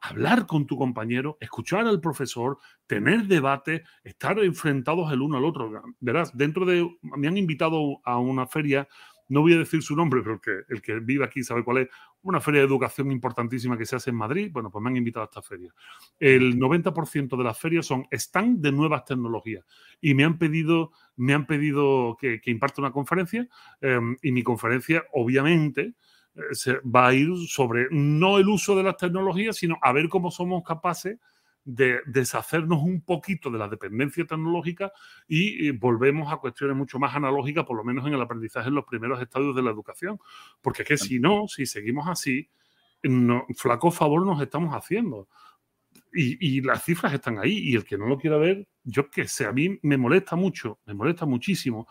hablar 0.00 0.46
con 0.46 0.66
tu 0.66 0.76
compañero, 0.76 1.36
escuchar 1.40 1.86
al 1.86 2.00
profesor, 2.00 2.58
tener 2.86 3.24
debate, 3.26 3.84
estar 4.02 4.38
enfrentados 4.38 5.12
el 5.12 5.22
uno 5.22 5.36
al 5.38 5.44
otro. 5.44 5.82
Verás, 6.00 6.36
dentro 6.36 6.64
de. 6.64 6.88
Me 7.02 7.28
han 7.28 7.36
invitado 7.36 8.00
a 8.04 8.18
una 8.18 8.46
feria 8.46 8.88
no 9.28 9.40
voy 9.40 9.54
a 9.54 9.58
decir 9.58 9.82
su 9.82 9.96
nombre, 9.96 10.22
pero 10.22 10.40
el 10.68 10.82
que 10.82 11.00
vive 11.00 11.24
aquí 11.24 11.42
sabe 11.42 11.64
cuál 11.64 11.78
es, 11.78 11.88
una 12.22 12.40
feria 12.40 12.60
de 12.60 12.66
educación 12.66 13.12
importantísima 13.12 13.76
que 13.76 13.86
se 13.86 13.96
hace 13.96 14.10
en 14.10 14.16
Madrid. 14.16 14.50
Bueno, 14.52 14.70
pues 14.70 14.82
me 14.82 14.90
han 14.90 14.96
invitado 14.96 15.24
a 15.24 15.26
esta 15.26 15.42
feria. 15.42 15.72
El 16.18 16.58
90% 16.58 17.36
de 17.36 17.44
las 17.44 17.58
ferias 17.58 17.86
son 17.86 18.06
stand 18.10 18.60
de 18.60 18.72
nuevas 18.72 19.04
tecnologías 19.04 19.64
y 20.00 20.14
me 20.14 20.24
han 20.24 20.38
pedido, 20.38 20.92
me 21.16 21.34
han 21.34 21.46
pedido 21.46 22.16
que, 22.18 22.40
que 22.40 22.50
imparte 22.50 22.80
una 22.80 22.92
conferencia 22.92 23.46
em, 23.80 24.16
y 24.22 24.32
mi 24.32 24.42
conferencia, 24.42 25.04
obviamente, 25.12 25.94
eh, 26.34 26.40
se 26.52 26.80
va 26.80 27.08
a 27.08 27.14
ir 27.14 27.28
sobre 27.46 27.88
no 27.90 28.38
el 28.38 28.48
uso 28.48 28.74
de 28.76 28.82
las 28.82 28.96
tecnologías, 28.96 29.56
sino 29.56 29.76
a 29.82 29.92
ver 29.92 30.08
cómo 30.08 30.30
somos 30.30 30.62
capaces 30.64 31.18
de 31.64 32.00
deshacernos 32.06 32.82
un 32.82 33.00
poquito 33.02 33.50
de 33.50 33.58
la 33.58 33.68
dependencia 33.68 34.24
tecnológica 34.26 34.92
y, 35.26 35.70
volvemos 35.70 36.32
a 36.32 36.36
cuestiones 36.36 36.76
mucho 36.76 36.98
más 36.98 37.14
analógicas, 37.14 37.64
por 37.64 37.76
lo 37.76 37.84
menos 37.84 38.06
en 38.06 38.14
el 38.14 38.20
aprendizaje 38.20 38.68
en 38.68 38.74
los 38.74 38.84
primeros 38.84 39.20
estadios 39.20 39.56
de 39.56 39.62
la 39.62 39.70
educación. 39.70 40.18
Porque 40.60 40.82
es 40.82 40.88
que 40.88 40.98
si 40.98 41.18
no, 41.18 41.48
si 41.48 41.66
seguimos 41.66 42.06
así, 42.08 42.48
no, 43.02 43.46
flaco 43.56 43.90
favor 43.90 44.24
nos 44.26 44.40
estamos 44.40 44.74
haciendo. 44.74 45.28
Y, 46.12 46.56
y, 46.56 46.60
las 46.60 46.84
cifras 46.84 47.12
están 47.12 47.38
ahí. 47.38 47.58
Y 47.58 47.74
el 47.74 47.84
que 47.84 47.98
no 47.98 48.06
lo 48.06 48.18
quiera 48.18 48.36
ver, 48.36 48.68
yo 48.82 49.10
qué 49.10 49.26
sé, 49.26 49.46
a 49.46 49.52
mí 49.52 49.78
me 49.82 49.96
molesta 49.96 50.36
mucho, 50.36 50.80
me 50.86 50.94
molesta 50.94 51.26
muchísimo 51.26 51.88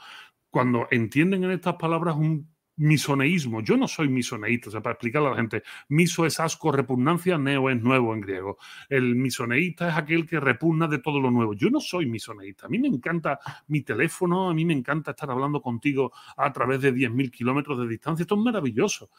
cuando 0.53 0.87
entienden 0.91 1.43
en 1.45 1.51
estas 1.51 1.77
palabras 1.77 2.15
un 2.15 2.52
misoneísmo. 2.75 3.61
Yo 3.61 3.77
no 3.77 3.87
soy 3.87 4.09
misoneísta, 4.09 4.69
o 4.69 4.71
sea, 4.71 4.81
para 4.81 4.93
explicarle 4.93 5.27
a 5.27 5.31
la 5.31 5.37
gente, 5.37 5.63
miso 5.89 6.25
es 6.25 6.39
asco, 6.39 6.71
repugnancia, 6.71 7.37
neo 7.37 7.69
es 7.69 7.81
nuevo 7.81 8.13
en 8.13 8.21
griego. 8.21 8.57
El 8.89 9.15
misoneísta 9.15 9.89
es 9.89 9.97
aquel 9.97 10.25
que 10.25 10.39
repugna 10.39 10.87
de 10.87 10.99
todo 10.99 11.19
lo 11.19 11.31
nuevo. 11.31 11.53
Yo 11.53 11.69
no 11.69 11.79
soy 11.79 12.05
misoneísta. 12.05 12.65
A 12.65 12.69
mí 12.69 12.79
me 12.79 12.87
encanta 12.87 13.39
mi 13.67 13.81
teléfono, 13.81 14.49
a 14.49 14.53
mí 14.53 14.65
me 14.65 14.73
encanta 14.73 15.11
estar 15.11 15.29
hablando 15.29 15.61
contigo 15.61 16.11
a 16.35 16.51
través 16.51 16.81
de 16.81 16.93
10.000 16.93 17.31
kilómetros 17.31 17.79
de 17.79 17.87
distancia. 17.87 18.23
Esto 18.23 18.35
es 18.35 18.41
maravilloso. 18.41 19.09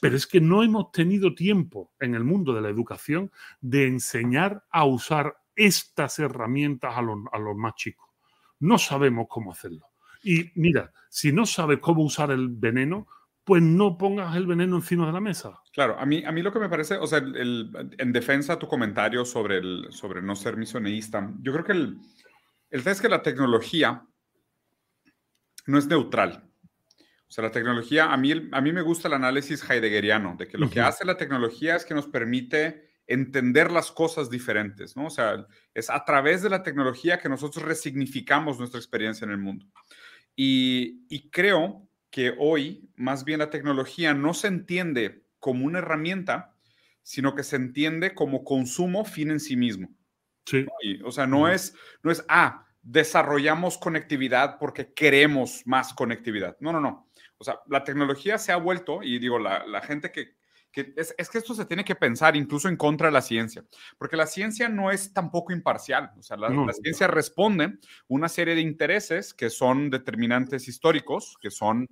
Pero 0.00 0.16
es 0.16 0.26
que 0.26 0.40
no 0.40 0.62
hemos 0.62 0.92
tenido 0.92 1.34
tiempo 1.34 1.92
en 1.98 2.14
el 2.14 2.24
mundo 2.24 2.52
de 2.52 2.60
la 2.60 2.68
educación 2.68 3.30
de 3.60 3.86
enseñar 3.86 4.64
a 4.70 4.84
usar 4.84 5.36
estas 5.56 6.18
herramientas 6.20 6.96
a 6.96 7.02
los, 7.02 7.18
a 7.32 7.38
los 7.38 7.56
más 7.56 7.74
chicos. 7.74 8.08
No 8.60 8.78
sabemos 8.78 9.26
cómo 9.28 9.52
hacerlo. 9.52 9.89
Y 10.22 10.50
mira, 10.54 10.92
si 11.08 11.32
no 11.32 11.46
sabes 11.46 11.78
cómo 11.78 12.02
usar 12.02 12.30
el 12.30 12.48
veneno, 12.48 13.06
pues 13.44 13.62
no 13.62 13.98
pongas 13.98 14.36
el 14.36 14.46
veneno 14.46 14.76
encima 14.76 15.06
de 15.06 15.12
la 15.12 15.20
mesa. 15.20 15.60
Claro, 15.72 15.98
a 15.98 16.06
mí, 16.06 16.22
a 16.24 16.30
mí 16.30 16.42
lo 16.42 16.52
que 16.52 16.60
me 16.60 16.68
parece, 16.68 16.96
o 16.96 17.06
sea, 17.06 17.18
en 17.18 18.12
defensa 18.12 18.58
tu 18.58 18.68
comentario 18.68 19.24
sobre, 19.24 19.58
el, 19.58 19.86
sobre 19.90 20.22
no 20.22 20.36
ser 20.36 20.56
misoneísta, 20.56 21.32
yo 21.40 21.52
creo 21.52 21.64
que 21.64 21.72
el, 21.72 21.98
el 22.70 22.86
es 22.86 23.00
que 23.00 23.08
la 23.08 23.22
tecnología 23.22 24.06
no 25.66 25.78
es 25.78 25.86
neutral. 25.86 26.44
O 27.28 27.32
sea, 27.32 27.44
la 27.44 27.50
tecnología, 27.50 28.12
a 28.12 28.16
mí, 28.16 28.32
a 28.50 28.60
mí 28.60 28.72
me 28.72 28.82
gusta 28.82 29.08
el 29.08 29.14
análisis 29.14 29.68
heideggeriano, 29.68 30.36
de 30.36 30.48
que 30.48 30.58
lo 30.58 30.68
que 30.68 30.80
hace 30.80 31.04
la 31.04 31.16
tecnología 31.16 31.76
es 31.76 31.84
que 31.84 31.94
nos 31.94 32.08
permite 32.08 32.90
entender 33.06 33.70
las 33.70 33.90
cosas 33.90 34.30
diferentes, 34.30 34.96
¿no? 34.96 35.06
O 35.06 35.10
sea, 35.10 35.46
es 35.74 35.90
a 35.90 36.04
través 36.04 36.42
de 36.42 36.50
la 36.50 36.62
tecnología 36.62 37.18
que 37.18 37.28
nosotros 37.28 37.64
resignificamos 37.64 38.58
nuestra 38.58 38.78
experiencia 38.78 39.24
en 39.24 39.32
el 39.32 39.38
mundo. 39.38 39.66
Y, 40.42 41.28
creo 41.30 41.86
que 42.10 42.34
hoy 42.38 42.88
más 42.96 43.24
bien 43.24 43.40
la 43.40 43.50
tecnología 43.50 44.14
no 44.14 44.32
se 44.32 44.48
entiende 44.48 45.22
como 45.38 45.66
una 45.66 45.80
herramienta, 45.80 46.54
sino 47.02 47.34
que 47.34 47.42
se 47.42 47.56
entiende 47.56 48.14
como 48.14 48.42
consumo 48.42 49.04
fin 49.04 49.32
en 49.32 49.40
sí 49.40 49.54
mismo. 49.54 49.90
Sí. 50.46 50.66
o 51.04 51.12
sea, 51.12 51.26
no 51.26 51.46
es, 51.46 51.74
no 52.02 52.10
es, 52.10 52.24
ah, 52.26 52.66
desarrollamos 52.80 53.76
conectividad 53.76 54.56
porque 54.58 54.94
queremos 54.94 55.60
más 55.66 55.92
conectividad. 55.92 56.56
No, 56.58 56.72
no, 56.72 56.80
no. 56.80 57.10
O 57.36 57.44
sea, 57.44 57.60
la 57.68 57.84
tecnología 57.84 58.38
se 58.38 58.50
ha 58.50 58.56
vuelto, 58.56 59.02
y 59.02 59.18
digo, 59.18 59.38
la, 59.38 59.82
gente 59.82 60.10
que, 60.10 60.36
es, 60.74 61.30
que 61.30 61.38
esto 61.38 61.54
se 61.54 61.64
tiene 61.64 61.84
que 61.84 61.94
pensar 61.94 62.36
incluso 62.36 62.68
en 62.68 62.76
contra 62.76 63.08
de 63.08 63.12
la 63.12 63.22
ciencia, 63.22 63.64
porque 63.98 64.16
la 64.16 64.26
ciencia 64.26 64.68
no 64.68 64.90
es 64.90 65.12
tampoco 65.12 65.52
imparcial. 65.52 66.10
O 66.18 66.22
sea, 66.22 66.36
la, 66.36 66.48
la 66.48 66.72
ciencia 66.72 67.06
responde 67.06 67.78
una 68.08 68.28
serie 68.28 68.54
de 68.54 68.60
intereses 68.60 69.34
que 69.34 69.50
son 69.50 69.90
determinantes 69.90 70.68
históricos, 70.68 71.36
que 71.40 71.50
son 71.50 71.86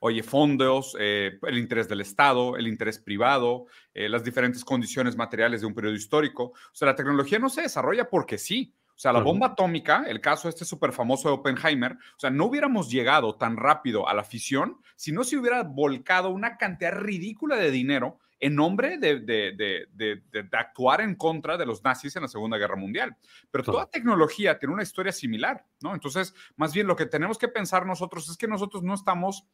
oye, 0.00 0.22
fondos, 0.22 0.96
eh, 0.98 1.38
el 1.42 1.58
interés 1.58 1.88
del 1.88 2.00
Estado, 2.00 2.56
el 2.56 2.68
interés 2.68 2.98
privado, 2.98 3.66
eh, 3.94 4.08
las 4.08 4.24
diferentes 4.24 4.64
condiciones 4.64 5.16
materiales 5.16 5.60
de 5.60 5.66
un 5.66 5.74
periodo 5.74 5.94
histórico. 5.94 6.44
O 6.44 6.74
sea, 6.74 6.86
la 6.86 6.96
tecnología 6.96 7.38
no 7.38 7.48
se 7.48 7.62
desarrolla 7.62 8.08
porque 8.08 8.38
sí. 8.38 8.74
O 8.98 9.00
sea, 9.00 9.12
la 9.12 9.20
bomba 9.20 9.46
atómica, 9.46 10.02
el 10.08 10.20
caso 10.20 10.48
este 10.48 10.64
súper 10.64 10.90
famoso 10.90 11.28
de 11.28 11.34
Oppenheimer, 11.34 11.92
o 11.92 12.18
sea, 12.18 12.30
no 12.30 12.46
hubiéramos 12.46 12.90
llegado 12.90 13.36
tan 13.36 13.56
rápido 13.56 14.08
a 14.08 14.12
la 14.12 14.24
fisión 14.24 14.80
si 14.96 15.12
no 15.12 15.22
se 15.22 15.36
hubiera 15.36 15.62
volcado 15.62 16.30
una 16.30 16.56
cantidad 16.56 16.90
ridícula 16.90 17.54
de 17.54 17.70
dinero 17.70 18.18
en 18.40 18.56
nombre 18.56 18.98
de, 18.98 19.20
de, 19.20 19.86
de, 19.94 20.22
de, 20.32 20.48
actuar 20.50 21.00
en 21.00 21.14
contra 21.14 21.56
de 21.56 21.64
los 21.64 21.84
nazis 21.84 22.16
en 22.16 22.22
la 22.22 22.28
Segunda 22.28 22.58
Guerra 22.58 22.74
Mundial. 22.74 23.16
Pero 23.52 23.62
toda 23.62 23.88
tecnología 23.88 24.58
tiene 24.58 24.74
una 24.74 24.82
historia 24.82 25.12
similar, 25.12 25.64
¿no? 25.80 25.94
Entonces, 25.94 26.34
más 26.56 26.74
bien 26.74 26.88
lo 26.88 26.96
que 26.96 27.06
tenemos 27.06 27.38
que 27.38 27.46
pensar 27.46 27.86
nosotros 27.86 28.28
es 28.28 28.36
que 28.36 28.48
nosotros 28.48 28.82
no 28.82 28.94
estamos 28.94 29.44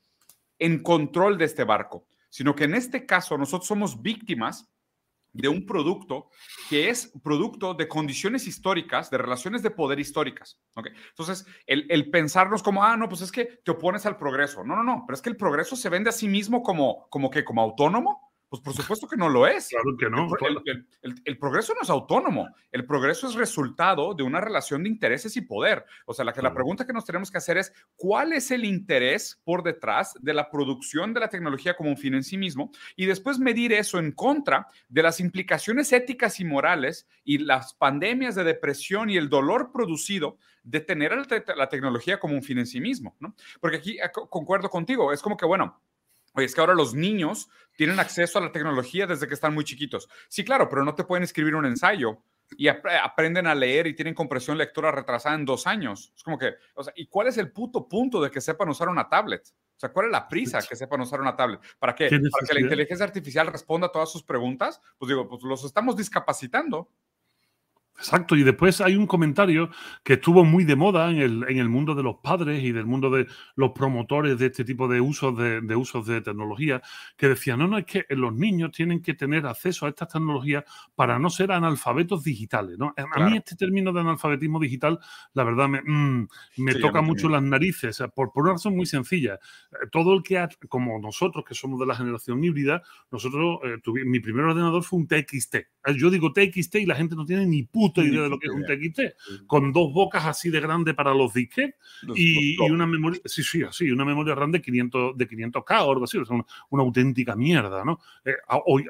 en 0.58 0.82
control 0.82 1.36
de 1.36 1.44
este 1.44 1.64
barco, 1.64 2.06
sino 2.30 2.54
que 2.54 2.64
en 2.64 2.76
este 2.76 3.04
caso 3.04 3.36
nosotros 3.36 3.68
somos 3.68 4.00
víctimas 4.00 4.70
de 5.34 5.48
un 5.48 5.66
producto 5.66 6.30
que 6.70 6.88
es 6.88 7.12
producto 7.22 7.74
de 7.74 7.88
condiciones 7.88 8.46
históricas, 8.46 9.10
de 9.10 9.18
relaciones 9.18 9.62
de 9.62 9.70
poder 9.70 10.00
históricas. 10.00 10.60
¿okay? 10.74 10.92
Entonces, 11.10 11.44
el, 11.66 11.86
el, 11.90 12.10
pensarnos 12.10 12.62
como, 12.62 12.82
ah, 12.82 12.96
no, 12.96 13.08
pues 13.08 13.20
es 13.20 13.32
que 13.32 13.60
te 13.64 13.72
opones 13.72 14.06
al 14.06 14.16
progreso. 14.16 14.64
No, 14.64 14.76
no, 14.76 14.84
no, 14.84 15.04
pero 15.06 15.14
es 15.14 15.20
que 15.20 15.30
el 15.30 15.36
progreso 15.36 15.76
se 15.76 15.90
vende 15.90 16.08
a 16.08 16.12
sí 16.12 16.28
mismo 16.28 16.62
como, 16.62 17.08
como 17.10 17.30
que, 17.30 17.44
como 17.44 17.60
autónomo 17.60 18.33
pues 18.54 18.76
por 18.76 18.82
supuesto 18.84 19.08
que 19.08 19.16
no 19.16 19.28
lo 19.28 19.46
es. 19.46 19.68
Claro 19.68 19.96
que 19.98 20.08
no. 20.08 20.28
El, 21.24 21.38
progreso 21.38 21.74
no 21.74 21.80
es 21.82 21.90
autónomo. 21.90 22.48
El 22.70 22.86
progreso 22.86 23.26
es 23.26 23.34
resultado 23.34 24.14
de 24.14 24.22
una 24.22 24.40
relación 24.40 24.82
de 24.82 24.88
intereses 24.88 25.36
y 25.36 25.40
poder. 25.40 25.84
O 26.06 26.14
sea, 26.14 26.24
la, 26.24 26.32
que, 26.32 26.40
la 26.40 26.54
pregunta 26.54 26.86
que 26.86 26.92
nos 26.92 27.04
tenemos 27.04 27.30
que 27.30 27.38
hacer 27.38 27.58
es, 27.58 27.72
¿cuál 27.96 28.32
es 28.32 28.50
el 28.50 28.64
interés 28.64 29.40
por 29.44 29.62
detrás 29.64 30.14
de 30.20 30.34
la 30.34 30.50
producción 30.50 31.12
de 31.14 31.20
la 31.20 31.28
tecnología 31.28 31.74
como 31.74 31.90
un 31.90 31.96
fin 31.96 32.14
en 32.14 32.22
sí 32.22 32.38
mismo? 32.38 32.70
Y 32.94 33.06
después 33.06 33.38
medir 33.38 33.72
eso 33.72 33.98
en 33.98 34.12
contra 34.12 34.68
de 34.88 35.02
las 35.02 35.18
implicaciones 35.18 35.92
éticas 35.92 36.38
y 36.38 36.44
morales 36.44 37.08
y 37.24 37.38
las 37.38 37.74
pandemias 37.74 38.34
de 38.34 38.44
depresión 38.44 39.10
y 39.10 39.16
el 39.16 39.28
dolor 39.28 39.72
producido 39.72 40.38
de 40.62 40.80
tener 40.80 41.12
la, 41.56 41.68
tecnología 41.68 42.18
como 42.18 42.34
un 42.34 42.42
fin 42.42 42.58
en 42.58 42.66
sí 42.66 42.80
mismo. 42.80 43.16
¿no? 43.20 43.34
Porque 43.60 43.76
aquí 43.76 43.98
eh, 43.98 44.10
concuerdo 44.30 44.68
contigo, 44.70 45.12
es 45.12 45.22
como 45.22 45.36
que, 45.36 45.46
bueno, 45.46 45.80
Oye, 46.34 46.46
es 46.46 46.54
que 46.54 46.60
ahora 46.60 46.74
los 46.74 46.94
niños 46.94 47.48
tienen 47.76 47.98
acceso 48.00 48.38
a 48.38 48.42
la 48.42 48.52
tecnología 48.52 49.06
desde 49.06 49.26
que 49.26 49.34
están 49.34 49.54
muy 49.54 49.64
chiquitos. 49.64 50.08
Sí, 50.28 50.44
claro, 50.44 50.68
pero 50.68 50.84
no 50.84 50.94
te 50.94 51.04
pueden 51.04 51.24
escribir 51.24 51.54
un 51.54 51.64
ensayo 51.64 52.18
y 52.56 52.68
aprenden 52.68 53.46
a 53.46 53.54
leer 53.54 53.86
y 53.86 53.94
tienen 53.94 54.14
compresión 54.14 54.58
lectora 54.58 54.92
retrasada 54.92 55.34
en 55.34 55.44
dos 55.44 55.66
años. 55.66 56.12
Es 56.16 56.22
como 56.22 56.38
que, 56.38 56.54
o 56.74 56.84
sea, 56.84 56.92
¿y 56.96 57.06
cuál 57.06 57.28
es 57.28 57.38
el 57.38 57.52
puto 57.52 57.88
punto 57.88 58.20
de 58.20 58.30
que 58.30 58.40
sepan 58.40 58.68
usar 58.68 58.88
una 58.88 59.08
tablet? 59.08 59.42
O 59.76 59.80
sea, 59.80 59.92
¿cuál 59.92 60.06
es 60.06 60.12
la 60.12 60.28
prisa 60.28 60.60
que 60.62 60.76
sepan 60.76 61.00
usar 61.00 61.20
una 61.20 61.34
tablet? 61.34 61.60
¿Para 61.78 61.94
qué? 61.94 62.08
¿Para 62.08 62.46
que 62.46 62.54
la 62.54 62.60
inteligencia 62.60 63.04
artificial 63.04 63.46
responda 63.48 63.88
a 63.88 63.92
todas 63.92 64.10
sus 64.10 64.22
preguntas? 64.22 64.80
Pues 64.98 65.08
digo, 65.08 65.28
pues 65.28 65.42
los 65.42 65.64
estamos 65.64 65.96
discapacitando. 65.96 66.90
Exacto, 67.96 68.34
y 68.34 68.42
después 68.42 68.80
hay 68.80 68.96
un 68.96 69.06
comentario 69.06 69.70
que 70.02 70.14
estuvo 70.14 70.44
muy 70.44 70.64
de 70.64 70.74
moda 70.74 71.10
en 71.10 71.18
el, 71.18 71.44
en 71.48 71.58
el 71.58 71.68
mundo 71.68 71.94
de 71.94 72.02
los 72.02 72.16
padres 72.16 72.62
y 72.62 72.72
del 72.72 72.86
mundo 72.86 73.08
de 73.08 73.28
los 73.54 73.70
promotores 73.70 74.36
de 74.36 74.46
este 74.46 74.64
tipo 74.64 74.88
de 74.88 75.00
usos 75.00 75.36
de, 75.38 75.60
de, 75.60 75.76
usos 75.76 76.04
de 76.04 76.20
tecnología, 76.20 76.82
que 77.16 77.28
decía, 77.28 77.56
no, 77.56 77.68
no, 77.68 77.78
es 77.78 77.86
que 77.86 78.04
los 78.10 78.34
niños 78.34 78.72
tienen 78.72 79.00
que 79.00 79.14
tener 79.14 79.46
acceso 79.46 79.86
a 79.86 79.90
estas 79.90 80.08
tecnologías 80.08 80.64
para 80.96 81.20
no 81.20 81.30
ser 81.30 81.52
analfabetos 81.52 82.24
digitales. 82.24 82.76
¿no? 82.78 82.92
A 82.96 83.20
mí 83.28 83.36
este 83.36 83.54
término 83.54 83.92
de 83.92 84.00
analfabetismo 84.00 84.58
digital, 84.58 84.98
la 85.32 85.44
verdad, 85.44 85.68
me, 85.68 85.80
mm, 85.80 86.28
me 86.58 86.74
toca 86.74 87.00
mucho 87.00 87.28
las 87.28 87.42
narices, 87.42 88.02
por, 88.14 88.32
por, 88.32 88.42
una 88.42 88.54
razón 88.54 88.74
muy 88.74 88.86
sencilla. 88.86 89.34
Eh, 89.34 89.86
todo 89.92 90.14
el 90.14 90.22
que, 90.24 90.38
ha, 90.38 90.48
como 90.68 90.98
nosotros, 90.98 91.44
que 91.46 91.54
somos 91.54 91.78
de 91.78 91.86
la 91.86 91.94
generación 91.94 92.42
híbrida, 92.42 92.82
nosotros, 93.12 93.60
eh, 93.64 94.04
mi 94.04 94.18
primer 94.18 94.46
ordenador 94.46 94.82
fue 94.82 94.98
un 94.98 95.06
TXT. 95.06 95.56
Yo 95.96 96.10
digo 96.10 96.32
TXT 96.32 96.76
y 96.76 96.86
la 96.86 96.96
gente 96.96 97.14
no 97.14 97.24
tiene 97.24 97.46
ni 97.46 97.62
puta 97.62 97.83
idea 97.96 98.22
de 98.22 98.28
lo 98.28 98.38
que 98.38 98.48
es 98.48 98.52
un 98.52 98.64
TXT, 98.64 99.46
con 99.46 99.72
dos 99.72 99.92
bocas 99.92 100.24
así 100.26 100.50
de 100.50 100.60
grande 100.60 100.94
para 100.94 101.14
los 101.14 101.32
disquetes 101.32 101.74
y, 102.14 102.58
una 102.60 102.86
memoria, 102.86 103.20
sí, 103.24 103.42
sí, 103.42 103.62
así, 103.62 103.90
una 103.90 104.04
memoria 104.04 104.34
RAM 104.34 104.52
de 104.52 104.60
500, 104.60 105.16
de 105.16 105.28
500K 105.28 105.86
o 105.86 105.92
algo 105.92 106.04
así, 106.04 106.18
o 106.18 106.24
sea, 106.24 106.36
una, 106.70 106.82
auténtica 106.82 107.34
mierda, 107.34 107.84
¿no? 107.84 108.00
Eh, 108.24 108.34
hoy, 108.66 108.84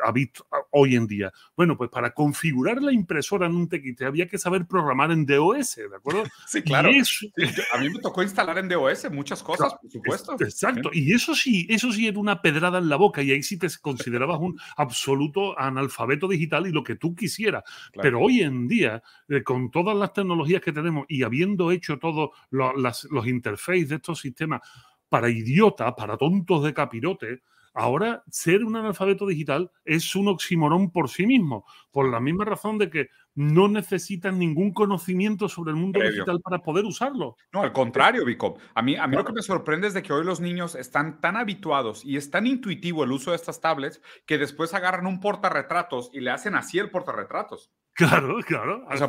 hoy 0.71 0.97
en 0.97 1.07
día. 1.07 1.33
Bueno, 1.57 1.77
pues 1.77 1.91
para 1.91 2.13
configurar 2.13 2.83
la 2.83 2.93
impresora 2.93 3.47
en 3.47 3.55
un 3.55 3.69
TXT 3.69 4.03
había 4.03 4.27
que 4.27 4.39
saber 4.39 4.67
programar 4.67 5.11
en 5.13 5.27
DOS, 5.27 5.77
¿de 5.77 5.97
acuerdo? 5.97 6.25
Sí, 6.47 6.63
claro. 6.63 6.91
a 6.91 7.79
mí 7.79 7.91
me 7.91 7.99
tocó 8.01 8.23
instalar 8.23 8.59
en 8.59 8.69
DOS 8.69 9.11
muchas 9.11 9.43
cosas, 9.43 9.75
por 9.75 9.91
supuesto. 9.91 10.37
Exacto, 10.39 10.91
y 10.93 11.13
eso 11.13 11.35
sí, 11.35 11.67
eso 11.71 11.93
sí 11.93 12.07
era 12.07 12.19
una 12.19 12.43
pedrada 12.43 12.79
en 12.79 12.89
la 12.89 12.97
boca 12.97 13.23
y 13.23 13.31
ahí 13.31 13.43
sí 13.43 13.59
te 13.59 13.69
considerabas 13.81 14.39
un 14.41 14.59
absoluto 14.77 15.59
analfabeto 15.59 16.29
digital 16.29 16.67
y 16.67 16.73
lo 16.73 16.85
que 16.85 16.97
tú 16.97 17.15
quisieras. 17.15 17.65
Pero 18.03 18.21
hoy 18.21 18.41
en 18.41 18.69
día 18.69 18.84
eh, 18.85 19.43
con 19.43 19.71
todas 19.71 19.97
las 19.97 20.13
tecnologías 20.13 20.63
que 20.63 20.73
tenemos 20.73 21.07
y 21.09 21.23
habiendo 21.23 21.71
hecho 21.71 21.99
todos 21.99 22.31
los 22.51 23.27
interfaces 23.27 23.89
de 23.89 23.97
estos 23.97 24.21
sistemas 24.21 24.61
para 25.09 25.31
idiotas, 25.31 25.95
para 25.97 26.17
tontos 26.17 26.65
de 26.65 26.75
capirote, 26.75 27.43
ahora 27.75 28.23
ser 28.31 28.65
un 28.65 28.77
analfabeto 28.77 29.27
digital 29.27 29.71
es 29.85 30.15
un 30.15 30.29
oxímoron 30.29 30.91
por 30.91 31.11
sí 31.11 31.27
mismo, 31.27 31.65
por 31.91 32.09
la 32.09 32.21
misma 32.21 32.45
razón 32.45 32.79
de 32.79 32.89
que 32.89 33.09
no 33.35 33.69
necesitan 33.69 34.39
ningún 34.39 34.73
conocimiento 34.73 35.49
sobre 35.49 35.73
el 35.73 35.77
mundo 35.77 36.01
digital 36.01 36.41
para 36.41 36.61
poder 36.61 36.85
usarlo. 36.85 37.37
No, 37.53 37.63
al 37.63 37.73
contrario, 37.73 38.25
Vico. 38.25 38.57
A 38.75 38.83
mí, 38.83 38.95
a 38.95 39.09
mí 39.09 39.17
lo 39.17 39.25
que 39.25 39.33
me 39.33 39.43
sorprende 39.43 39.89
es 39.89 39.95
de 39.95 40.03
que 40.03 40.13
hoy 40.13 40.25
los 40.25 40.41
niños 40.41 40.77
están 40.77 41.21
tan 41.21 41.37
habituados 41.37 42.05
y 42.05 42.17
es 42.17 42.31
tan 42.31 42.47
intuitivo 42.47 43.03
el 43.03 43.11
uso 43.13 43.31
de 43.31 43.37
estas 43.37 43.61
tablets 43.61 44.01
que 44.25 44.39
después 44.39 44.73
agarran 44.73 45.07
un 45.07 45.21
portarretratos 45.21 46.11
y 46.13 46.21
le 46.21 46.31
hacen 46.31 46.55
así 46.55 46.79
el 46.79 46.91
portarretratos. 46.91 47.73
Claro, 47.95 48.39
claro. 48.45 48.85
O 48.91 48.97
sea, 48.97 49.09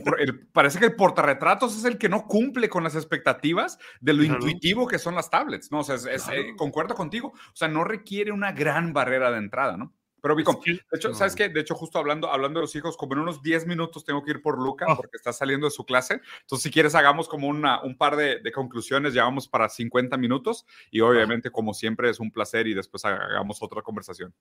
parece 0.54 0.80
que 0.80 0.86
el 0.86 0.96
portarretratos 0.96 1.76
es 1.76 1.86
el 1.86 1.98
que 1.98 2.08
no 2.08 2.28
cumple 2.28 2.70
con 2.70 2.84
las 2.84 2.96
expectativas 2.96 3.80
de 4.00 4.14
lo 4.14 4.24
intuitivo 4.24 4.88
que 4.88 5.00
son 5.00 5.16
las 5.16 5.32
tablets, 5.32 5.72
¿no? 5.72 5.80
O 5.80 5.84
sea, 5.84 5.96
eh, 5.96 6.56
concuerdo 6.56 6.94
contigo. 6.94 7.30
O 7.30 7.56
sea, 7.56 7.68
no 7.68 7.84
requiere 7.84 8.32
una 8.32 8.52
gran 8.52 8.94
barrera 8.94 9.32
de 9.32 9.40
entrada, 9.40 9.76
¿no? 9.76 9.94
Pero 10.22 10.36
Vicom, 10.36 10.60
de 10.64 10.80
hecho, 10.92 11.14
¿sabes 11.14 11.36
qué? 11.36 11.50
De 11.50 11.60
hecho, 11.60 11.76
justo 11.76 12.00
hablando, 12.00 12.32
hablando 12.32 12.60
de 12.60 12.64
los 12.64 12.76
hijos, 12.76 12.98
como 12.98 13.14
en 13.14 13.20
unos 13.20 13.44
10 13.44 13.68
minutos 13.68 14.04
tengo 14.06 14.24
que 14.24 14.32
ir 14.32 14.42
por 14.42 14.58
Luca 14.60 14.86
ah. 14.90 14.96
porque 14.96 15.18
está 15.18 15.32
saliendo 15.34 15.68
de 15.68 15.72
su 15.72 15.86
clase. 15.86 16.22
Entonces, 16.42 16.64
si 16.64 16.72
quieres, 16.72 16.96
hagamos 16.96 17.28
como 17.28 17.48
una, 17.48 17.84
un 17.84 17.96
par 17.96 18.16
de, 18.16 18.40
de 18.40 18.52
conclusiones, 18.52 19.14
llevamos 19.14 19.48
para 19.48 19.70
50 19.70 20.18
minutos 20.18 20.66
y 20.90 21.02
obviamente, 21.02 21.52
como 21.52 21.76
siempre, 21.76 22.10
es 22.10 22.20
un 22.20 22.32
placer 22.32 22.66
y 22.66 22.74
después 22.74 23.06
hagamos 23.06 23.62
otra 23.62 23.84
conversación. 23.84 24.34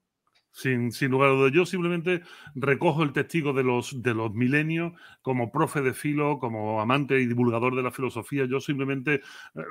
Sin, 0.57 0.93
sin, 0.93 1.11
lugar 1.11 1.31
a 1.31 1.33
dudas. 1.33 1.53
Yo 1.53 1.67
simplemente 1.67 2.23
recojo 2.55 3.03
el 3.03 3.13
testigo 3.13 3.53
de 3.53 3.65
los, 3.65 4.01
de 4.01 4.15
los 4.15 4.33
milenios 4.33 4.93
como 5.21 5.51
profe 5.51 5.83
de 5.83 5.93
filo, 5.95 6.39
como 6.39 6.81
amante 6.81 7.21
y 7.21 7.27
divulgador 7.27 7.75
de 7.75 7.83
la 7.83 7.91
filosofía. 7.91 8.45
Yo 8.45 8.61
simplemente 8.61 9.15
eh, 9.15 9.21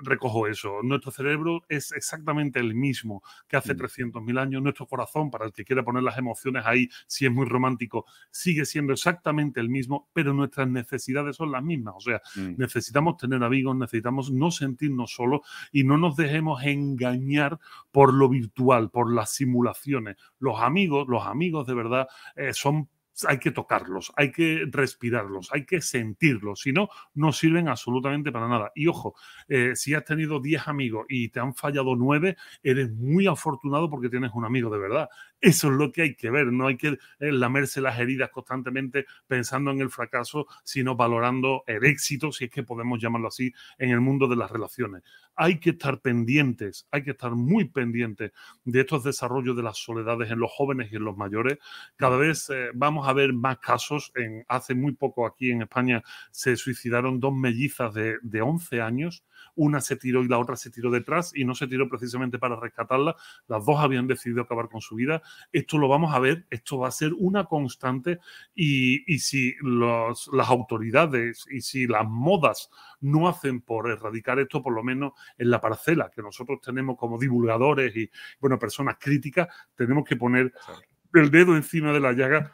recojo 0.04 0.46
eso. 0.46 0.82
Nuestro 0.84 1.12
cerebro 1.12 1.64
es 1.70 1.94
exactamente 1.94 2.60
el 2.60 2.76
mismo 2.76 3.24
que 3.48 3.56
hace 3.56 3.78
300.000 3.78 4.34
mm. 4.34 4.38
años. 4.38 4.62
Nuestro 4.62 4.86
corazón, 4.86 5.32
para 5.32 5.46
el 5.46 5.54
que 5.54 5.64
quiera 5.64 5.84
poner 5.84 6.04
las 6.04 6.18
emociones 6.18 6.64
ahí, 6.66 6.90
si 7.08 7.26
es 7.26 7.32
muy 7.32 7.46
romántico, 7.46 8.06
sigue 8.30 8.66
siendo 8.66 8.92
exactamente 8.92 9.62
el 9.62 9.70
mismo, 9.70 10.10
pero 10.12 10.34
nuestras 10.34 10.68
necesidades 10.68 11.38
son 11.38 11.52
las 11.52 11.64
mismas. 11.64 11.94
O 11.96 12.02
sea, 12.02 12.22
mm. 12.36 12.56
necesitamos 12.58 13.16
tener 13.16 13.42
amigos, 13.42 13.78
necesitamos 13.78 14.32
no 14.32 14.52
sentirnos 14.52 15.14
solos 15.14 15.42
y 15.72 15.84
no 15.86 15.98
nos 15.98 16.18
dejemos 16.18 16.64
engañar 16.64 17.60
por 17.92 18.14
lo 18.14 18.28
virtual, 18.28 18.90
por 18.90 19.14
las 19.14 19.32
simulaciones. 19.34 20.18
Los 20.40 20.60
amigos, 20.60 20.73
los 21.08 21.26
amigos 21.26 21.68
de 21.68 21.74
verdad 21.74 22.08
eh, 22.36 22.54
son 22.54 22.90
hay 23.28 23.38
que 23.38 23.52
tocarlos, 23.52 24.12
hay 24.16 24.32
que 24.32 24.66
respirarlos, 24.70 25.50
hay 25.52 25.66
que 25.66 25.82
sentirlos, 25.82 26.62
si 26.62 26.72
no, 26.72 26.90
no 27.14 27.32
sirven 27.32 27.68
absolutamente 27.68 28.32
para 28.32 28.48
nada. 28.48 28.72
Y 28.76 28.88
ojo, 28.88 29.16
eh, 29.48 29.76
si 29.76 29.94
has 29.94 30.04
tenido 30.04 30.40
10 30.40 30.68
amigos 30.68 31.06
y 31.10 31.30
te 31.30 31.40
han 31.40 31.54
fallado 31.54 31.96
9, 31.96 32.36
eres 32.64 32.92
muy 32.92 33.28
afortunado 33.28 33.90
porque 33.90 34.10
tienes 34.10 34.32
un 34.34 34.46
amigo 34.46 34.70
de 34.70 34.80
verdad. 34.80 35.10
Eso 35.40 35.68
es 35.68 35.74
lo 35.74 35.92
que 35.92 36.04
hay 36.04 36.16
que 36.16 36.30
ver, 36.30 36.48
no 36.48 36.68
hay 36.68 36.78
que 36.78 36.88
eh, 36.88 37.32
lamerse 37.32 37.82
las 37.82 38.00
heridas 38.00 38.30
constantemente 38.30 39.06
pensando 39.28 39.72
en 39.72 39.82
el 39.82 39.90
fracaso, 39.90 40.48
sino 40.64 40.96
valorando 40.96 41.64
el 41.68 41.84
éxito, 41.86 42.32
si 42.32 42.46
es 42.46 42.50
que 42.50 42.64
podemos 42.64 43.02
llamarlo 43.02 43.28
así, 43.28 43.54
en 43.78 43.90
el 43.90 44.00
mundo 44.00 44.28
de 44.28 44.38
las 44.38 44.50
relaciones. 44.50 45.04
Hay 45.36 45.60
que 45.60 45.72
estar 45.72 46.00
pendientes, 46.00 46.88
hay 46.92 47.04
que 47.04 47.12
estar 47.12 47.32
muy 47.32 47.66
pendientes 47.66 48.32
de 48.64 48.80
estos 48.80 49.04
desarrollos 49.04 49.58
de 49.58 49.64
las 49.64 49.78
soledades 49.78 50.32
en 50.32 50.40
los 50.40 50.52
jóvenes 50.52 50.92
y 50.92 50.96
en 50.96 51.04
los 51.04 51.18
mayores. 51.18 51.58
Cada 51.98 52.18
vez 52.18 52.50
eh, 52.50 52.70
vamos 52.74 53.03
vamos 53.04 53.10
a 53.10 53.14
ver 53.14 53.34
más 53.34 53.60
casos. 53.60 54.12
En, 54.16 54.46
hace 54.48 54.74
muy 54.76 54.94
poco 54.94 55.26
aquí 55.26 55.52
en 55.52 55.64
España 55.64 56.04
se 56.32 56.56
suicidaron 56.56 57.20
dos 57.20 57.34
mellizas 57.34 57.94
de, 57.94 58.18
de 58.22 58.42
11 58.42 58.82
años 58.82 59.24
una 59.56 59.82
se 59.82 59.96
tiró 59.96 60.24
y 60.24 60.28
la 60.28 60.40
otra 60.40 60.56
se 60.56 60.70
tiró 60.70 60.90
detrás 60.90 61.32
y 61.36 61.46
no 61.46 61.56
se 61.56 61.68
tiró 61.68 61.88
precisamente 61.90 62.40
para 62.40 62.56
rescatarla. 62.56 63.16
Las 63.48 63.66
dos 63.66 63.80
habían 63.80 64.08
decidido 64.08 64.42
acabar 64.42 64.70
con 64.70 64.82
su 64.82 64.96
vida. 64.96 65.22
Esto 65.52 65.78
lo 65.78 65.88
vamos 65.88 66.14
a 66.14 66.20
ver, 66.20 66.46
esto 66.50 66.80
va 66.80 66.88
a 66.88 66.92
ser 66.92 67.14
una 67.18 67.46
constante 67.46 68.20
y, 68.56 69.04
si 69.20 69.56
las 69.62 70.50
autoridades 70.50 71.46
y 71.50 71.62
si 71.62 71.88
las 71.88 72.08
modas 72.08 72.70
no 73.00 73.28
hacen 73.28 73.62
por 73.62 73.90
erradicar 73.90 74.40
esto, 74.40 74.62
por 74.62 74.74
lo 74.74 74.84
menos 74.84 75.14
en 75.38 75.50
la 75.50 75.62
parcela 75.62 76.10
que 76.14 76.22
nosotros 76.22 76.60
tenemos 76.62 76.98
como 76.98 77.18
divulgadores 77.18 77.96
y 77.96 78.10
bueno, 78.40 78.60
personas 78.60 78.98
críticas, 79.00 79.48
tenemos 79.76 80.04
que 80.04 80.16
poner 80.16 80.54
el 81.14 81.30
dedo 81.30 81.56
encima 81.56 81.94
de 81.94 82.00
la 82.00 82.14
llaga 82.14 82.52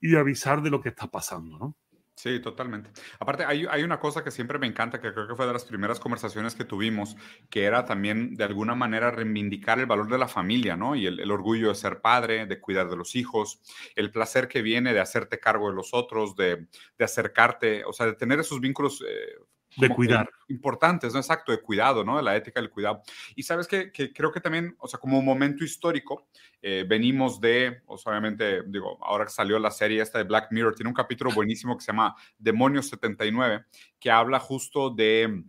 y 0.00 0.16
avisar 0.16 0.62
de 0.62 0.70
lo 0.70 0.80
que 0.80 0.90
está 0.90 1.06
pasando, 1.08 1.58
¿no? 1.58 1.76
Sí, 2.20 2.38
totalmente. 2.38 2.90
Aparte, 3.18 3.46
hay, 3.46 3.82
una 3.82 3.98
cosa 3.98 4.22
que 4.22 4.30
siempre 4.30 4.58
me 4.58 4.66
encanta, 4.66 5.00
que 5.00 5.10
creo 5.14 5.26
que 5.26 5.34
fue 5.34 5.46
de 5.46 5.54
las 5.54 5.64
primeras 5.64 5.98
conversaciones 5.98 6.54
que 6.54 6.66
tuvimos, 6.66 7.16
que 7.48 7.64
era 7.64 7.86
también 7.86 8.34
de 8.34 8.44
alguna 8.44 8.74
manera 8.74 9.10
reivindicar 9.10 9.78
el 9.78 9.86
valor 9.86 10.10
de 10.10 10.18
la 10.18 10.28
familia, 10.28 10.76
¿no? 10.76 10.94
Y 10.94 11.06
el, 11.06 11.30
orgullo 11.30 11.70
de 11.70 11.74
ser 11.76 12.02
padre, 12.02 12.44
de 12.44 12.60
cuidar 12.60 12.90
de 12.90 12.96
los 12.96 13.16
hijos, 13.16 13.62
el 13.96 14.10
placer 14.10 14.48
que 14.48 14.60
viene 14.60 14.92
de 14.92 15.00
hacerte 15.00 15.40
cargo 15.40 15.70
de 15.70 15.76
los 15.76 15.94
otros, 15.94 16.36
de, 16.36 16.66
de 16.98 17.04
acercarte, 17.06 17.86
o 17.86 17.94
sea, 17.94 18.04
de 18.04 18.12
tener 18.12 18.38
esos 18.38 18.60
vínculos 18.60 19.02
eh, 19.08 19.38
de 19.76 19.88
cuidar. 19.88 20.30
Importantes, 20.48 21.12
¿no? 21.12 21.20
Exacto, 21.20 21.52
de 21.52 21.60
cuidado, 21.60 22.04
¿no? 22.04 22.16
De 22.16 22.22
la 22.22 22.36
ética 22.36 22.60
del 22.60 22.70
cuidado. 22.70 23.02
Y 23.34 23.42
sabes 23.42 23.66
que, 23.66 23.92
creo 23.92 24.32
que 24.32 24.40
también, 24.40 24.74
o 24.78 24.88
sea, 24.88 24.98
como 24.98 25.22
momento 25.22 25.64
histórico, 25.64 26.28
eh, 26.60 26.84
venimos 26.88 27.40
de, 27.40 27.82
o 27.86 27.96
sea, 27.96 28.10
obviamente, 28.12 28.62
digo, 28.66 28.98
ahora 29.04 29.24
que 29.24 29.30
salió 29.30 29.58
la 29.58 29.70
serie 29.70 30.02
esta 30.02 30.18
de 30.18 30.24
Black 30.24 30.48
Mirror, 30.50 30.74
tiene 30.74 30.88
un 30.88 30.94
capítulo 30.94 31.30
buenísimo 31.32 31.76
que 31.76 31.84
se 31.84 31.92
llama 31.92 32.14
Demonios 32.38 32.88
79, 32.88 33.64
que 33.98 34.10
habla 34.10 34.40
justo 34.40 34.90
de 34.90 35.44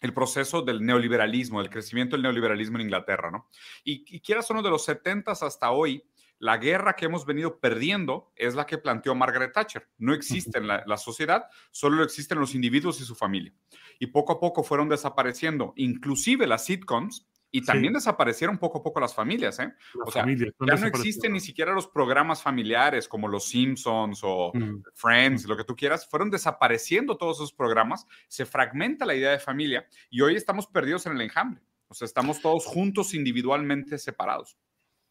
el 0.00 0.12
proceso 0.12 0.62
del 0.62 0.84
neoliberalismo, 0.84 1.60
el 1.60 1.70
crecimiento 1.70 2.16
del 2.16 2.24
neoliberalismo 2.24 2.76
en 2.76 2.82
Inglaterra, 2.82 3.30
¿no? 3.30 3.48
Y, 3.84 4.04
y 4.16 4.20
quieras 4.20 4.50
uno 4.50 4.60
de 4.60 4.68
los 4.68 4.84
70 4.84 5.30
hasta 5.30 5.70
hoy, 5.70 6.02
la 6.42 6.56
guerra 6.56 6.96
que 6.96 7.04
hemos 7.04 7.24
venido 7.24 7.60
perdiendo 7.60 8.32
es 8.34 8.56
la 8.56 8.66
que 8.66 8.76
planteó 8.76 9.14
Margaret 9.14 9.52
Thatcher. 9.52 9.88
No 9.98 10.12
existe 10.12 10.58
en 10.58 10.66
la, 10.66 10.96
sociedad, 10.96 11.44
solo 11.70 12.02
existen 12.02 12.40
los 12.40 12.56
individuos 12.56 13.00
y 13.00 13.04
su 13.04 13.14
familia. 13.14 13.54
Y 14.00 14.08
poco 14.08 14.32
a 14.32 14.40
poco 14.40 14.64
fueron 14.64 14.88
desapareciendo, 14.88 15.72
inclusive 15.76 16.48
las 16.48 16.64
sitcoms, 16.64 17.28
y 17.52 17.62
también 17.64 17.92
desaparecieron 17.92 18.58
poco 18.58 18.78
a 18.78 18.82
poco 18.82 18.98
las 18.98 19.14
familias, 19.14 19.60
¿eh? 19.60 19.72
o 20.04 20.10
sea, 20.10 20.26
ya 20.26 20.76
no 20.76 20.86
existen 20.86 21.34
ni 21.34 21.38
siquiera 21.38 21.74
los 21.74 21.86
programas 21.86 22.42
familiares 22.42 23.06
como 23.06 23.28
Los 23.28 23.44
Simpsons 23.44 24.20
o 24.24 24.50
mm. 24.52 24.82
Friends, 24.94 25.44
lo 25.44 25.56
que 25.56 25.62
tú 25.62 25.76
quieras. 25.76 26.08
Fueron 26.08 26.28
desapareciendo 26.28 27.18
todos 27.18 27.36
esos 27.36 27.52
programas, 27.52 28.04
se 28.26 28.46
fragmenta 28.46 29.06
la 29.06 29.14
idea 29.14 29.30
de 29.30 29.38
familia 29.38 29.86
y 30.10 30.22
hoy 30.22 30.34
estamos 30.34 30.66
perdidos 30.66 31.06
en 31.06 31.12
el 31.12 31.20
enjambre. 31.20 31.62
O 31.86 31.94
sea, 31.94 32.06
estamos 32.06 32.40
todos 32.40 32.64
juntos 32.66 33.14
individualmente 33.14 33.96
separados 33.98 34.56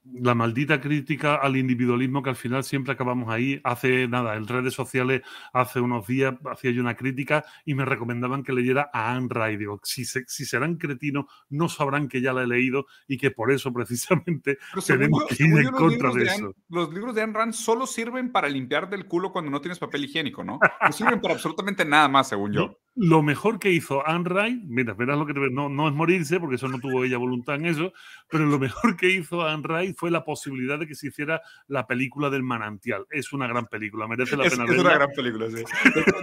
la 0.04 0.34
maldita 0.34 0.82
crítica 0.82 1.36
al 1.36 1.58
individualismo 1.58 2.24
que 2.24 2.32
al 2.32 2.36
final 2.36 2.64
siempre 2.64 2.94
acabamos 2.94 3.30
ahí. 3.30 3.62
Hace 3.64 4.08
nada, 4.08 4.36
en 4.36 4.48
redes 4.48 4.74
sociales, 4.74 5.22
hace 5.54 5.80
unos 5.80 6.08
días 6.08 6.36
hacía 6.50 6.72
yo 6.72 6.82
una 6.82 6.96
crítica 6.96 7.46
y 7.66 7.76
me 7.76 7.86
recomendaban 7.86 8.44
que 8.44 8.54
leyera 8.54 8.90
a 8.94 9.14
Anne 9.14 9.28
Ray. 9.30 9.58
Digo, 9.58 9.80
si, 9.84 10.06
si 10.06 10.46
serán 10.46 10.78
cretinos, 10.78 11.26
no 11.50 11.70
sabrán 11.70 12.08
que 12.08 12.22
ya 12.22 12.34
la 12.34 12.44
he 12.44 12.48
leído 12.48 12.88
y 13.08 13.18
que 13.18 13.32
por 13.32 13.52
eso 13.52 13.72
precisamente 13.72 14.58
tenemos 14.86 15.26
que 15.26 15.44
ir 15.44 15.58
en 15.60 15.72
contra 15.72 16.12
de, 16.12 16.24
eso. 16.24 16.56
los 16.70 16.94
libros 16.94 17.16
de 17.16 17.22
Anne 17.22 17.34
Rand 17.34 17.54
solo 17.54 17.86
sirven 17.86 18.32
para 18.32 18.50
limpiar 18.50 18.90
del 18.90 19.06
culo 19.06 19.32
cuando 19.32 19.52
no 19.52 19.62
tienes 19.62 19.80
papel 19.80 20.06
higiénico, 20.06 20.44
¿no? 20.44 20.60
No 20.82 20.92
sirven 20.92 21.22
para 21.22 21.36
absolutamente 21.36 21.86
nada 21.86 22.08
más, 22.08 22.30
según 22.30 22.54
yo. 22.54 22.78
Lo 22.96 23.22
mejor 23.22 23.58
que 23.60 23.72
hizo 23.72 24.06
Anne 24.06 24.28
Ray, 24.28 24.62
mira, 24.66 24.94
verás 24.94 25.18
lo 25.18 25.26
que 25.26 25.34
no, 25.34 25.70
no 25.70 25.88
es 25.88 25.94
morirse, 25.94 26.40
porque 26.40 26.56
eso 26.56 26.68
no 26.68 26.80
tuvo 26.80 27.06
ella 27.06 27.18
voluntad 27.18 27.56
en 27.56 27.68
eso, 27.68 27.94
pero 28.30 28.46
lo 28.46 28.60
mejor 28.60 28.98
que 28.98 29.10
hizo 29.10 29.48
Anne 29.48 29.64
Fue 29.94 30.12
la 30.12 30.24
posibilidad 30.24 30.80
de 30.80 30.88
que 30.88 30.96
se 30.96 31.08
hiciera 31.08 31.42
la 31.68 31.88
película 31.88 32.30
del 32.30 32.44
manantial. 32.44 33.06
Es 33.10 33.34
una 33.34 33.48
gran 33.48 33.68
película, 33.68 34.08
merece 34.08 34.38
la 34.38 34.44
pena 34.44 34.66
verla. 34.66 34.76
Es 34.76 34.82
una 34.82 34.94
gran 34.94 35.10
película, 35.12 35.48
sí. 35.50 35.64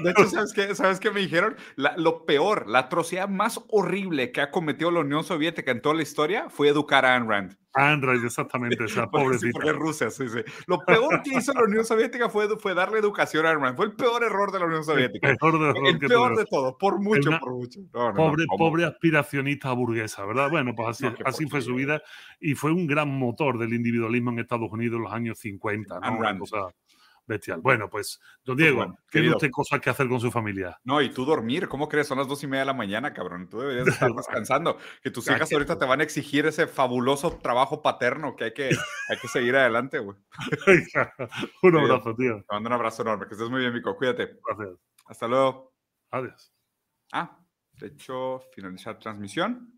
De, 0.03 0.11
hecho, 0.11 0.29
¿sabes 0.29 0.53
qué, 0.53 0.75
¿sabes 0.75 1.01
qué 1.01 1.11
me 1.11 1.21
dijeron? 1.21 1.57
lo 1.97 2.25
peor, 2.27 2.69
la 2.69 2.81
atrocidad 2.81 3.29
más 3.29 3.61
horrible 3.69 4.33
que 4.33 4.41
ha 4.41 4.51
cometido 4.51 4.91
la 4.91 5.01
Unión 5.01 5.25
Soviética 5.25 5.71
en 5.71 5.81
toda 5.81 5.95
la 5.95 6.03
historia 6.03 6.49
fue 6.51 6.69
educar 6.69 7.05
a 7.05 7.15
Anne 7.15 7.27
Rand. 7.29 7.57
Android, 7.75 8.25
exactamente, 8.25 8.85
esa 8.85 9.07
pobrecita. 9.11 9.61
Sí, 9.63 9.71
Rusia, 9.71 10.11
sí, 10.11 10.29
sí. 10.29 10.41
Lo 10.67 10.81
peor 10.81 11.23
que 11.23 11.37
hizo 11.37 11.53
la 11.53 11.65
Unión 11.65 11.85
Soviética 11.85 12.29
fue, 12.29 12.49
fue 12.59 12.75
darle 12.75 12.99
educación 12.99 13.47
a 13.47 13.51
Iron 13.51 13.77
Fue 13.77 13.87
el 13.87 13.93
peor 13.93 14.25
error 14.25 14.53
de 14.53 14.59
la 14.59 14.67
Unión 14.67 14.85
Soviética. 14.85 15.31
El 15.31 15.37
peor, 15.37 15.75
de, 15.75 15.91
el 15.91 15.99
peor 15.99 16.37
de 16.37 16.45
todo, 16.47 16.77
por 16.79 16.99
mucho, 17.01 17.31
por 17.41 17.53
mucho. 17.53 17.81
pobre, 17.93 18.45
pobre 18.57 18.85
aspiracionista 18.85 19.73
burguesa, 19.73 20.25
¿verdad? 20.25 20.51
Bueno, 20.51 20.75
pues 20.75 20.89
así, 20.89 21.07
así 21.25 21.47
fue 21.47 21.61
su 21.61 21.75
vida 21.75 22.03
y 22.41 22.55
fue 22.55 22.73
un 22.73 22.87
gran 22.87 23.09
motor 23.09 23.59
del 23.59 23.75
individualismo 23.75 24.31
en 24.31 24.41
Estados 24.41 24.71
Unidos 24.71 24.97
en 24.97 25.03
los 25.03 25.13
años 25.13 25.39
50, 25.39 26.01
¿no? 26.01 26.19
Bestial. 27.29 27.61
Bueno, 27.61 27.91
pues, 27.91 28.19
don 28.43 28.57
pues 28.57 28.65
Diego, 28.65 28.99
tiene 29.11 29.31
usted 29.31 29.51
cosas 29.51 29.81
que 29.81 29.91
hacer 29.91 30.09
con 30.09 30.19
su 30.19 30.31
familia. 30.31 30.81
No, 30.83 31.03
y 31.03 31.11
tú 31.11 31.27
dormir, 31.27 31.69
¿cómo 31.69 31.87
crees? 31.87 32.07
Son 32.07 32.17
las 32.17 32.27
dos 32.27 32.43
y 32.43 32.47
media 32.47 32.61
de 32.61 32.67
la 32.67 32.73
mañana, 32.73 33.13
cabrón. 33.13 33.51
Tú 33.51 33.61
deberías 33.61 33.87
estar 33.89 34.11
descansando. 34.11 34.79
Que 35.03 35.11
tus 35.11 35.29
hijas 35.29 35.53
ahorita 35.53 35.79
te 35.79 35.85
van 35.85 36.01
a 36.01 36.05
exigir 36.05 36.47
ese 36.47 36.67
fabuloso 36.67 37.37
trabajo 37.37 37.83
paterno 37.83 38.35
que 38.35 38.45
hay 38.45 38.55
que, 38.55 38.71
hay 39.11 39.19
que 39.21 39.29
seguir 39.29 39.55
adelante, 39.57 39.99
güey. 39.99 40.17
un 41.63 41.77
abrazo, 41.77 42.15
tío. 42.15 42.39
Te 42.39 42.55
mando 42.55 42.69
un 42.69 42.73
abrazo 42.73 43.03
enorme. 43.03 43.27
Que 43.27 43.35
estés 43.35 43.51
muy 43.51 43.61
bien, 43.61 43.75
Mico. 43.75 43.95
Cuídate. 43.95 44.39
Gracias. 44.47 44.79
Hasta 45.05 45.29
luego. 45.29 45.75
Adiós. 46.11 46.51
Ah, 47.13 47.39
de 47.75 47.89
hecho, 47.89 48.41
finalizar 48.55 48.99
transmisión. 48.99 49.75